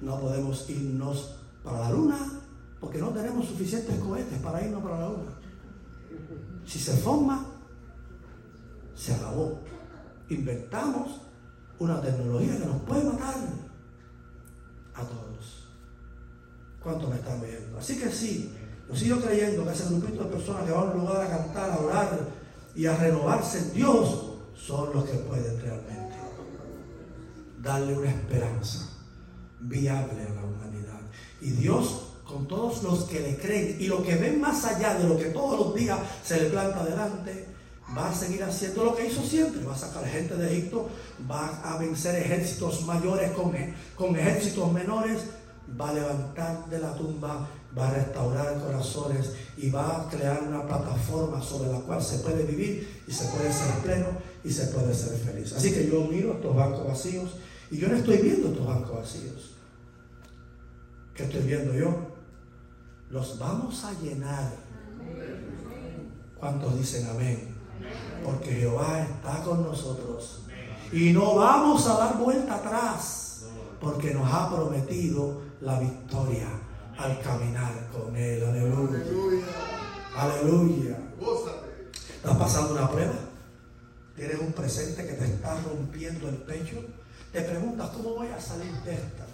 no 0.00 0.20
podemos 0.20 0.68
irnos 0.70 1.36
para 1.64 1.80
la 1.80 1.90
Luna, 1.90 2.18
porque 2.80 2.98
no 2.98 3.10
tenemos 3.10 3.46
suficientes 3.46 3.98
cohetes 3.98 4.38
para 4.40 4.64
irnos 4.64 4.82
para 4.82 5.00
la 5.00 5.08
Luna. 5.08 5.32
Si 6.66 6.78
se 6.78 6.96
forma, 6.96 7.46
se 8.94 9.14
acabó. 9.14 9.60
Inventamos 10.28 11.20
una 11.78 12.00
tecnología 12.00 12.58
que 12.58 12.66
nos 12.66 12.82
puede 12.82 13.04
matar 13.04 13.34
a 14.94 15.02
todos. 15.02 15.68
¿Cuántos 16.82 17.10
me 17.10 17.16
están 17.16 17.40
viendo? 17.40 17.78
Así 17.78 17.98
que 17.98 18.10
sí, 18.10 18.52
yo 18.88 18.96
sigo 18.96 19.20
creyendo 19.20 19.64
que 19.64 19.72
ese 19.72 19.88
grupito 19.88 20.24
de 20.24 20.30
personas 20.30 20.64
que 20.64 20.72
van 20.72 20.88
a 20.88 20.90
un 20.92 21.00
lugar 21.00 21.22
a 21.22 21.28
cantar, 21.28 21.70
a 21.70 21.78
orar 21.78 22.18
y 22.74 22.86
a 22.86 22.96
renovarse 22.96 23.58
en 23.58 23.72
Dios 23.72 24.32
son 24.54 24.92
los 24.92 25.04
que 25.04 25.18
pueden 25.18 25.60
realmente 25.60 26.01
darle 27.62 27.96
una 27.96 28.10
esperanza 28.10 28.88
viable 29.60 30.22
a 30.22 30.34
la 30.34 30.44
humanidad. 30.44 31.00
Y 31.40 31.50
Dios, 31.52 32.02
con 32.26 32.46
todos 32.48 32.82
los 32.82 33.04
que 33.04 33.20
le 33.20 33.36
creen 33.36 33.76
y 33.78 33.86
los 33.86 34.02
que 34.02 34.16
ven 34.16 34.40
más 34.40 34.64
allá 34.64 34.94
de 34.94 35.08
lo 35.08 35.16
que 35.16 35.26
todos 35.26 35.58
los 35.58 35.74
días 35.74 35.98
se 36.24 36.40
le 36.40 36.50
planta 36.50 36.84
delante, 36.84 37.46
va 37.96 38.10
a 38.10 38.14
seguir 38.14 38.42
haciendo 38.42 38.84
lo 38.84 38.96
que 38.96 39.06
hizo 39.06 39.22
siempre. 39.22 39.64
Va 39.64 39.74
a 39.74 39.78
sacar 39.78 40.04
gente 40.06 40.34
de 40.36 40.52
Egipto, 40.52 40.88
va 41.30 41.60
a 41.62 41.78
vencer 41.78 42.16
ejércitos 42.16 42.84
mayores 42.84 43.30
con, 43.32 43.52
con 43.96 44.16
ejércitos 44.16 44.72
menores, 44.72 45.22
va 45.80 45.90
a 45.90 45.94
levantar 45.94 46.68
de 46.68 46.78
la 46.80 46.94
tumba, 46.94 47.48
va 47.76 47.88
a 47.88 47.94
restaurar 47.94 48.60
corazones 48.60 49.32
y 49.56 49.70
va 49.70 50.02
a 50.02 50.08
crear 50.08 50.42
una 50.42 50.66
plataforma 50.66 51.40
sobre 51.40 51.70
la 51.70 51.80
cual 51.80 52.02
se 52.02 52.18
puede 52.18 52.44
vivir 52.44 53.02
y 53.06 53.12
se 53.12 53.24
puede 53.26 53.52
ser 53.52 53.74
pleno 53.82 54.08
y 54.44 54.50
se 54.50 54.66
puede 54.66 54.94
ser 54.94 55.16
feliz. 55.18 55.52
Así 55.52 55.72
que 55.72 55.88
yo 55.88 56.02
miro 56.04 56.34
estos 56.34 56.54
bancos 56.54 56.86
vacíos 56.86 57.30
y 57.72 57.78
yo 57.78 57.88
no 57.88 57.96
estoy 57.96 58.18
viendo 58.18 58.48
estos 58.48 58.66
bancos 58.66 58.96
vacíos. 58.96 59.54
¿Qué 61.14 61.22
estoy 61.22 61.40
viendo 61.40 61.72
yo? 61.72 61.96
Los 63.08 63.38
vamos 63.38 63.82
a 63.84 63.98
llenar. 63.98 64.52
¿Cuántos 66.38 66.76
dicen 66.76 67.08
amén? 67.08 67.54
Porque 68.22 68.52
Jehová 68.52 69.00
está 69.00 69.42
con 69.42 69.62
nosotros. 69.62 70.42
Y 70.92 71.14
no 71.14 71.34
vamos 71.36 71.86
a 71.86 71.96
dar 71.96 72.18
vuelta 72.18 72.56
atrás. 72.56 73.46
Porque 73.80 74.12
nos 74.12 74.30
ha 74.30 74.54
prometido 74.54 75.40
la 75.62 75.80
victoria 75.80 76.48
al 76.98 77.22
caminar 77.22 77.88
con 77.90 78.14
Él. 78.14 78.44
Aleluya. 78.44 78.98
Aleluya. 80.14 80.98
¿Estás 82.16 82.36
pasando 82.36 82.74
una 82.74 82.90
prueba? 82.90 83.14
¿Tienes 84.14 84.38
un 84.40 84.52
presente 84.52 85.06
que 85.06 85.14
te 85.14 85.24
está 85.24 85.58
rompiendo 85.62 86.28
el 86.28 86.36
pecho? 86.36 86.84
Te 87.32 87.40
preguntas, 87.40 87.88
¿cómo 87.90 88.10
voy 88.16 88.28
a 88.28 88.38
salir 88.38 88.72
de 88.82 88.92
esta? 88.92 89.26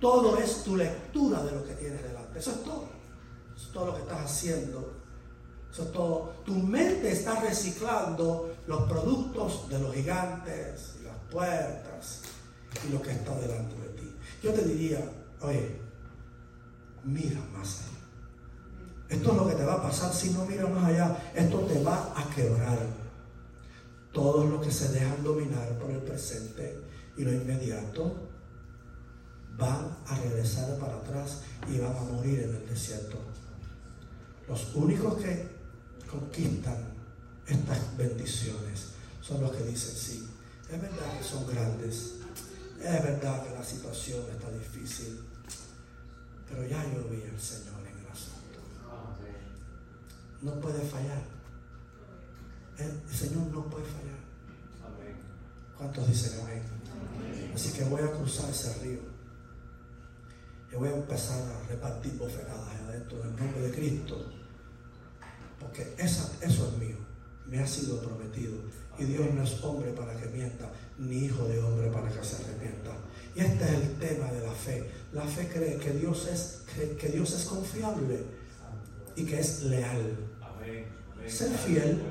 Todo 0.00 0.36
es 0.36 0.64
tu 0.64 0.76
lectura 0.76 1.42
de 1.44 1.52
lo 1.52 1.64
que 1.64 1.74
tienes 1.74 2.02
delante. 2.02 2.40
Eso 2.40 2.50
es 2.50 2.64
todo. 2.64 2.88
Eso 3.54 3.66
es 3.66 3.72
todo 3.72 3.86
lo 3.86 3.94
que 3.94 4.02
estás 4.02 4.24
haciendo. 4.24 4.92
Eso 5.72 5.84
es 5.84 5.92
todo. 5.92 6.34
Tu 6.44 6.54
mente 6.54 7.12
está 7.12 7.40
reciclando 7.40 8.56
los 8.66 8.82
productos 8.88 9.68
de 9.68 9.78
los 9.78 9.94
gigantes 9.94 10.96
y 11.00 11.04
las 11.04 11.16
puertas 11.30 12.22
y 12.86 12.92
lo 12.92 13.00
que 13.00 13.12
está 13.12 13.38
delante 13.38 13.76
de 13.76 13.88
ti. 13.90 14.16
Yo 14.42 14.52
te 14.52 14.62
diría, 14.62 15.08
oye, 15.40 15.80
mira 17.04 17.40
más 17.52 17.82
allá. 17.82 17.96
Esto 19.08 19.30
es 19.30 19.36
lo 19.36 19.48
que 19.48 19.54
te 19.54 19.64
va 19.64 19.74
a 19.74 19.82
pasar 19.82 20.12
si 20.12 20.30
no 20.30 20.44
miras 20.46 20.68
más 20.70 20.84
allá. 20.84 21.32
Esto 21.32 21.58
te 21.60 21.80
va 21.82 22.12
a 22.16 22.28
quebrar. 22.34 22.78
Todos 24.12 24.46
los 24.46 24.64
que 24.64 24.72
se 24.72 24.88
dejan 24.88 25.22
dominar 25.22 25.78
por 25.78 25.90
el 25.90 26.00
presente 26.00 26.85
y 27.16 27.24
lo 27.24 27.32
inmediato 27.32 28.28
van 29.56 29.96
a 30.06 30.18
regresar 30.18 30.78
para 30.78 30.96
atrás 30.96 31.42
y 31.68 31.78
van 31.78 31.96
a 31.96 32.00
morir 32.00 32.40
en 32.40 32.54
el 32.54 32.68
desierto. 32.68 33.18
Los 34.48 34.74
únicos 34.74 35.16
que 35.16 35.48
conquistan 36.10 36.94
estas 37.46 37.96
bendiciones 37.96 38.88
son 39.20 39.40
los 39.40 39.50
que 39.52 39.64
dicen, 39.64 39.94
sí, 39.94 40.28
es 40.70 40.80
verdad 40.80 41.18
que 41.18 41.24
son 41.24 41.46
grandes, 41.46 42.16
es 42.80 43.02
verdad 43.02 43.44
que 43.44 43.54
la 43.54 43.64
situación 43.64 44.20
está 44.30 44.50
difícil, 44.50 45.20
pero 46.48 46.66
ya 46.66 46.84
yo 46.92 47.08
vi 47.08 47.22
al 47.22 47.40
Señor 47.40 47.80
en 47.80 47.98
el 47.98 48.06
asunto. 48.10 48.60
No 50.42 50.60
puede 50.60 50.80
fallar. 50.80 51.24
El 52.78 53.02
Señor 53.12 53.46
no 53.46 53.64
puede 53.68 53.84
fallar. 53.84 54.26
¿Cuántos 55.76 56.08
dicen 56.08 56.40
amén? 56.40 56.75
Así 57.54 57.72
que 57.72 57.84
voy 57.84 58.02
a 58.02 58.10
cruzar 58.12 58.50
ese 58.50 58.74
río. 58.82 59.00
Y 60.72 60.76
voy 60.76 60.88
a 60.88 60.96
empezar 60.96 61.40
a 61.40 61.68
repartir 61.68 62.18
bofetadas 62.18 62.80
adentro 62.88 63.18
del 63.18 63.36
nombre 63.36 63.62
de 63.62 63.70
Cristo. 63.70 64.30
Porque 65.58 65.94
esa, 65.96 66.30
eso 66.40 66.68
es 66.68 66.78
mío. 66.78 66.96
Me 67.46 67.60
ha 67.60 67.66
sido 67.66 68.00
prometido. 68.00 68.56
Y 68.98 69.04
Dios 69.04 69.32
no 69.32 69.42
es 69.42 69.62
hombre 69.62 69.92
para 69.92 70.14
que 70.18 70.26
mienta, 70.28 70.70
ni 70.98 71.26
hijo 71.26 71.46
de 71.46 71.62
hombre 71.62 71.90
para 71.90 72.08
que 72.08 72.24
se 72.24 72.36
arrepienta. 72.36 72.92
Y 73.34 73.40
este 73.40 73.64
es 73.64 73.70
el 73.70 73.98
tema 73.98 74.32
de 74.32 74.46
la 74.46 74.52
fe. 74.52 74.90
La 75.12 75.24
fe 75.24 75.48
cree 75.48 75.76
que 75.76 75.92
Dios 75.92 76.26
es, 76.26 76.62
que 76.98 77.08
Dios 77.08 77.32
es 77.32 77.44
confiable 77.44 78.24
y 79.14 79.24
que 79.24 79.40
es 79.40 79.62
leal. 79.64 80.16
Ser 81.26 81.50
fiel 81.50 82.02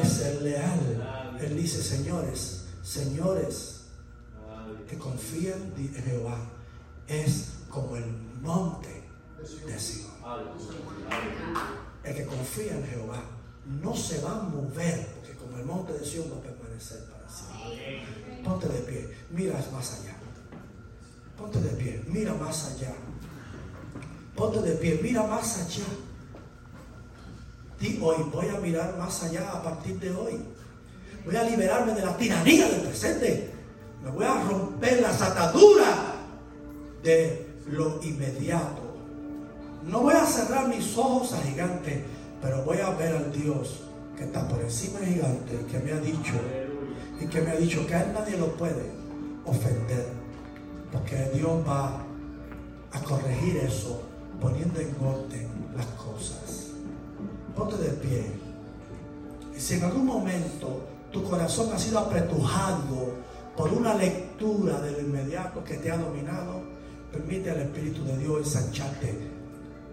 es 0.00 0.08
ser 0.08 0.42
leal. 0.42 1.38
Él 1.40 1.56
dice, 1.56 1.82
señores, 1.82 2.64
señores, 2.82 3.81
que 4.92 4.98
confíen 4.98 5.72
en 5.78 6.04
Jehová 6.04 6.36
es 7.08 7.52
como 7.70 7.96
el 7.96 8.04
monte 8.42 9.02
de 9.66 9.80
Sion. 9.80 10.12
El 12.04 12.14
que 12.14 12.26
confía 12.26 12.76
en 12.76 12.86
Jehová 12.86 13.22
no 13.80 13.96
se 13.96 14.20
va 14.20 14.32
a 14.32 14.42
mover, 14.42 15.08
porque 15.14 15.34
como 15.36 15.56
el 15.56 15.64
monte 15.64 15.94
de 15.94 16.04
Sion 16.04 16.30
va 16.30 16.36
a 16.36 16.42
permanecer 16.42 17.06
para 17.06 17.26
siempre. 17.26 18.42
Ponte 18.44 18.68
de 18.68 18.80
pie, 18.80 19.16
mira 19.30 19.54
más 19.72 19.98
allá. 19.98 20.14
Ponte 21.38 21.58
de 21.58 21.70
pie, 21.70 22.04
mira 22.08 22.34
más 22.34 22.72
allá. 22.72 22.94
Ponte 24.36 24.60
de 24.60 24.72
pie, 24.72 25.00
mira 25.02 25.22
más 25.22 25.58
allá. 25.58 25.86
Di 27.80 27.98
hoy, 28.02 28.16
voy 28.30 28.48
a 28.50 28.60
mirar 28.60 28.98
más 28.98 29.22
allá 29.22 29.52
a 29.52 29.62
partir 29.62 29.98
de 29.98 30.10
hoy. 30.10 30.38
Voy 31.24 31.34
a 31.34 31.44
liberarme 31.44 31.94
de 31.94 32.04
la 32.04 32.14
tiranía 32.14 32.68
del 32.68 32.82
presente. 32.82 33.51
Me 34.02 34.10
voy 34.10 34.24
a 34.24 34.42
romper 34.42 35.00
las 35.00 35.22
ataduras 35.22 35.98
de 37.02 37.46
lo 37.68 38.00
inmediato. 38.02 38.82
No 39.84 40.00
voy 40.00 40.14
a 40.14 40.26
cerrar 40.26 40.68
mis 40.68 40.96
ojos 40.96 41.32
a 41.32 41.42
gigante, 41.42 42.04
pero 42.40 42.62
voy 42.64 42.78
a 42.78 42.90
ver 42.90 43.14
al 43.16 43.32
Dios 43.32 43.80
que 44.16 44.24
está 44.24 44.46
por 44.48 44.60
encima 44.60 45.00
de 45.00 45.06
gigante, 45.06 45.58
que 45.70 45.78
me 45.78 45.92
ha 45.92 46.00
dicho 46.00 46.34
y 47.20 47.26
que 47.26 47.40
me 47.40 47.50
ha 47.52 47.56
dicho 47.56 47.86
que 47.86 47.94
a 47.94 48.02
él 48.02 48.12
nadie 48.12 48.36
lo 48.36 48.48
puede 48.56 48.90
ofender, 49.44 50.08
porque 50.90 51.30
Dios 51.34 51.50
va 51.66 52.02
a 52.92 53.00
corregir 53.00 53.56
eso 53.58 54.02
poniendo 54.40 54.80
en 54.80 54.94
orden 55.00 55.48
las 55.76 55.86
cosas. 55.86 56.70
Ponte 57.56 57.76
de 57.76 57.90
pie. 57.90 58.32
Y 59.56 59.60
si 59.60 59.74
en 59.74 59.84
algún 59.84 60.06
momento 60.06 60.84
tu 61.12 61.22
corazón 61.22 61.72
ha 61.72 61.78
sido 61.78 62.00
apretujado 62.00 63.14
por 63.56 63.72
una 63.72 63.94
lectura 63.94 64.80
de 64.80 64.92
lo 64.92 65.00
inmediato 65.00 65.62
que 65.64 65.74
te 65.74 65.90
ha 65.90 65.96
dominado, 65.96 66.62
permite 67.12 67.50
al 67.50 67.60
Espíritu 67.60 68.04
de 68.04 68.16
Dios 68.18 68.38
ensancharte, 68.38 69.14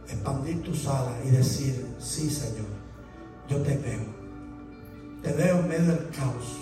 expandir 0.07 0.63
tus 0.63 0.87
alas 0.87 1.15
y 1.25 1.29
decir, 1.29 1.85
sí 1.99 2.29
Señor, 2.29 2.67
yo 3.49 3.57
te 3.57 3.77
veo. 3.77 4.19
Te 5.21 5.33
veo 5.33 5.59
en 5.59 5.67
medio 5.67 5.87
del 5.87 6.09
caos. 6.11 6.57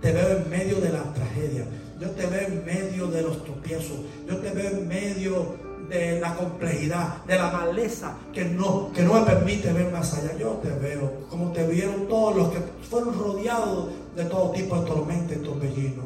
Te 0.00 0.12
veo 0.12 0.38
en 0.38 0.48
medio 0.48 0.80
de 0.80 0.90
la 0.90 1.02
tragedia. 1.12 1.66
Yo 2.00 2.10
te 2.10 2.26
veo 2.26 2.48
en 2.48 2.64
medio 2.64 3.08
de 3.08 3.22
los 3.22 3.44
tropiezos. 3.44 3.98
Yo 4.26 4.38
te 4.38 4.50
veo 4.52 4.70
en 4.70 4.88
medio 4.88 5.56
de 5.88 6.20
la 6.20 6.34
complejidad, 6.34 7.24
de 7.24 7.36
la 7.36 7.50
maleza 7.50 8.16
que 8.32 8.44
no, 8.44 8.92
que 8.92 9.02
no 9.02 9.14
me 9.14 9.22
permite 9.22 9.72
ver 9.72 9.90
más 9.90 10.14
allá. 10.14 10.36
Yo 10.38 10.60
te 10.62 10.70
veo 10.70 11.26
como 11.28 11.52
te 11.52 11.66
vieron 11.66 12.06
todos 12.08 12.36
los 12.36 12.48
que 12.50 12.58
fueron 12.88 13.18
rodeados 13.18 13.88
de 14.18 14.24
todo 14.24 14.50
tipo 14.50 14.80
de 14.80 14.86
tormenta 14.86 15.32
y 15.32 15.38
torbellino. 15.38 16.02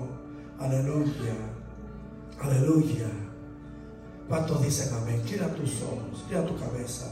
Aleluya. 0.61 1.35
Aleluya. 2.43 3.09
¿Cuántos 4.29 4.63
dicen 4.63 4.95
amén? 4.95 5.23
Gira 5.25 5.49
tus 5.55 5.81
ojos, 5.83 6.23
gira 6.29 6.45
tu 6.45 6.55
cabeza. 6.59 7.07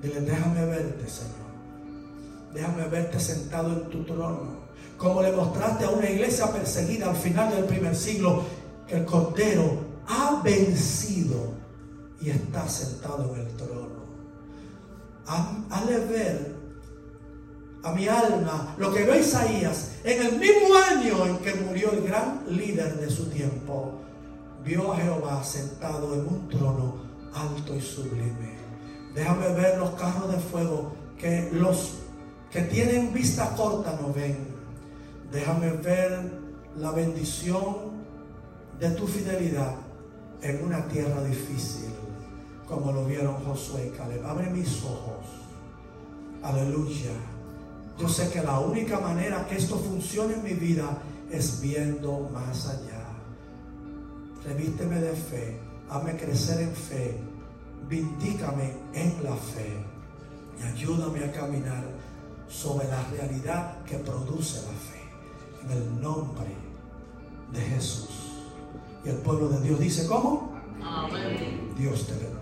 Dile, 0.00 0.22
déjame 0.22 0.64
verte, 0.64 1.06
Señor. 1.06 1.48
Déjame 2.54 2.88
verte 2.88 3.20
sentado 3.20 3.74
en 3.74 3.90
tu 3.90 4.04
trono. 4.04 4.68
Como 4.96 5.20
le 5.20 5.32
mostraste 5.32 5.84
a 5.84 5.90
una 5.90 6.08
iglesia 6.08 6.50
perseguida 6.50 7.10
al 7.10 7.16
final 7.16 7.50
del 7.50 7.64
primer 7.64 7.94
siglo, 7.94 8.44
que 8.86 8.96
el 8.96 9.04
Cordero 9.04 9.80
ha 10.06 10.40
vencido 10.42 11.52
y 12.22 12.30
está 12.30 12.66
sentado 12.66 13.34
en 13.34 13.42
el 13.42 13.48
trono. 13.48 13.98
Hazle 15.26 15.98
ver 16.06 16.57
a 17.82 17.92
mi 17.92 18.08
alma 18.08 18.74
lo 18.76 18.92
que 18.92 19.04
ve 19.04 19.20
Isaías 19.20 19.92
en 20.04 20.26
el 20.26 20.38
mismo 20.38 20.74
año 20.74 21.26
en 21.26 21.38
que 21.38 21.54
murió 21.54 21.92
el 21.92 22.02
gran 22.02 22.42
líder 22.48 22.98
de 22.98 23.10
su 23.10 23.26
tiempo. 23.30 23.94
Vio 24.64 24.92
a 24.92 24.96
Jehová 24.96 25.42
sentado 25.44 26.14
en 26.14 26.20
un 26.20 26.48
trono 26.48 26.96
alto 27.32 27.74
y 27.74 27.80
sublime. 27.80 28.58
Déjame 29.14 29.48
ver 29.54 29.78
los 29.78 29.90
carros 29.90 30.30
de 30.30 30.38
fuego 30.38 30.92
que 31.18 31.50
los 31.52 31.94
que 32.50 32.62
tienen 32.62 33.12
vista 33.12 33.54
corta 33.56 33.98
no 34.00 34.12
ven. 34.12 34.36
Déjame 35.30 35.70
ver 35.72 36.30
la 36.76 36.92
bendición 36.92 37.98
de 38.78 38.90
tu 38.90 39.06
fidelidad 39.06 39.74
en 40.42 40.64
una 40.64 40.86
tierra 40.88 41.22
difícil, 41.24 41.90
como 42.66 42.92
lo 42.92 43.04
vieron 43.04 43.34
Josué 43.44 43.90
y 43.92 43.96
Caleb. 43.96 44.24
Abre 44.24 44.50
mis 44.50 44.82
ojos. 44.84 45.26
Aleluya. 46.42 47.37
Yo 47.98 48.08
sé 48.08 48.30
que 48.30 48.42
la 48.42 48.60
única 48.60 49.00
manera 49.00 49.46
que 49.46 49.56
esto 49.56 49.76
funcione 49.76 50.34
en 50.34 50.44
mi 50.44 50.54
vida 50.54 51.02
es 51.30 51.60
viendo 51.60 52.30
más 52.32 52.68
allá. 52.68 53.06
Revísteme 54.44 55.00
de 55.00 55.12
fe. 55.12 55.58
Hazme 55.90 56.16
crecer 56.16 56.62
en 56.62 56.74
fe. 56.74 57.18
Vindícame 57.88 58.72
en 58.94 59.24
la 59.24 59.34
fe. 59.34 59.84
Y 60.60 60.62
ayúdame 60.62 61.24
a 61.24 61.32
caminar 61.32 61.84
sobre 62.48 62.86
la 62.88 63.02
realidad 63.10 63.82
que 63.84 63.96
produce 63.98 64.62
la 64.62 64.72
fe. 64.72 65.64
En 65.64 65.70
el 65.72 66.00
nombre 66.00 66.54
de 67.52 67.60
Jesús. 67.60 68.08
Y 69.04 69.08
el 69.08 69.16
pueblo 69.16 69.48
de 69.48 69.60
Dios 69.60 69.80
dice, 69.80 70.06
¿cómo? 70.06 70.52
Dios 71.76 72.06
te 72.06 72.12
bendiga. 72.12 72.37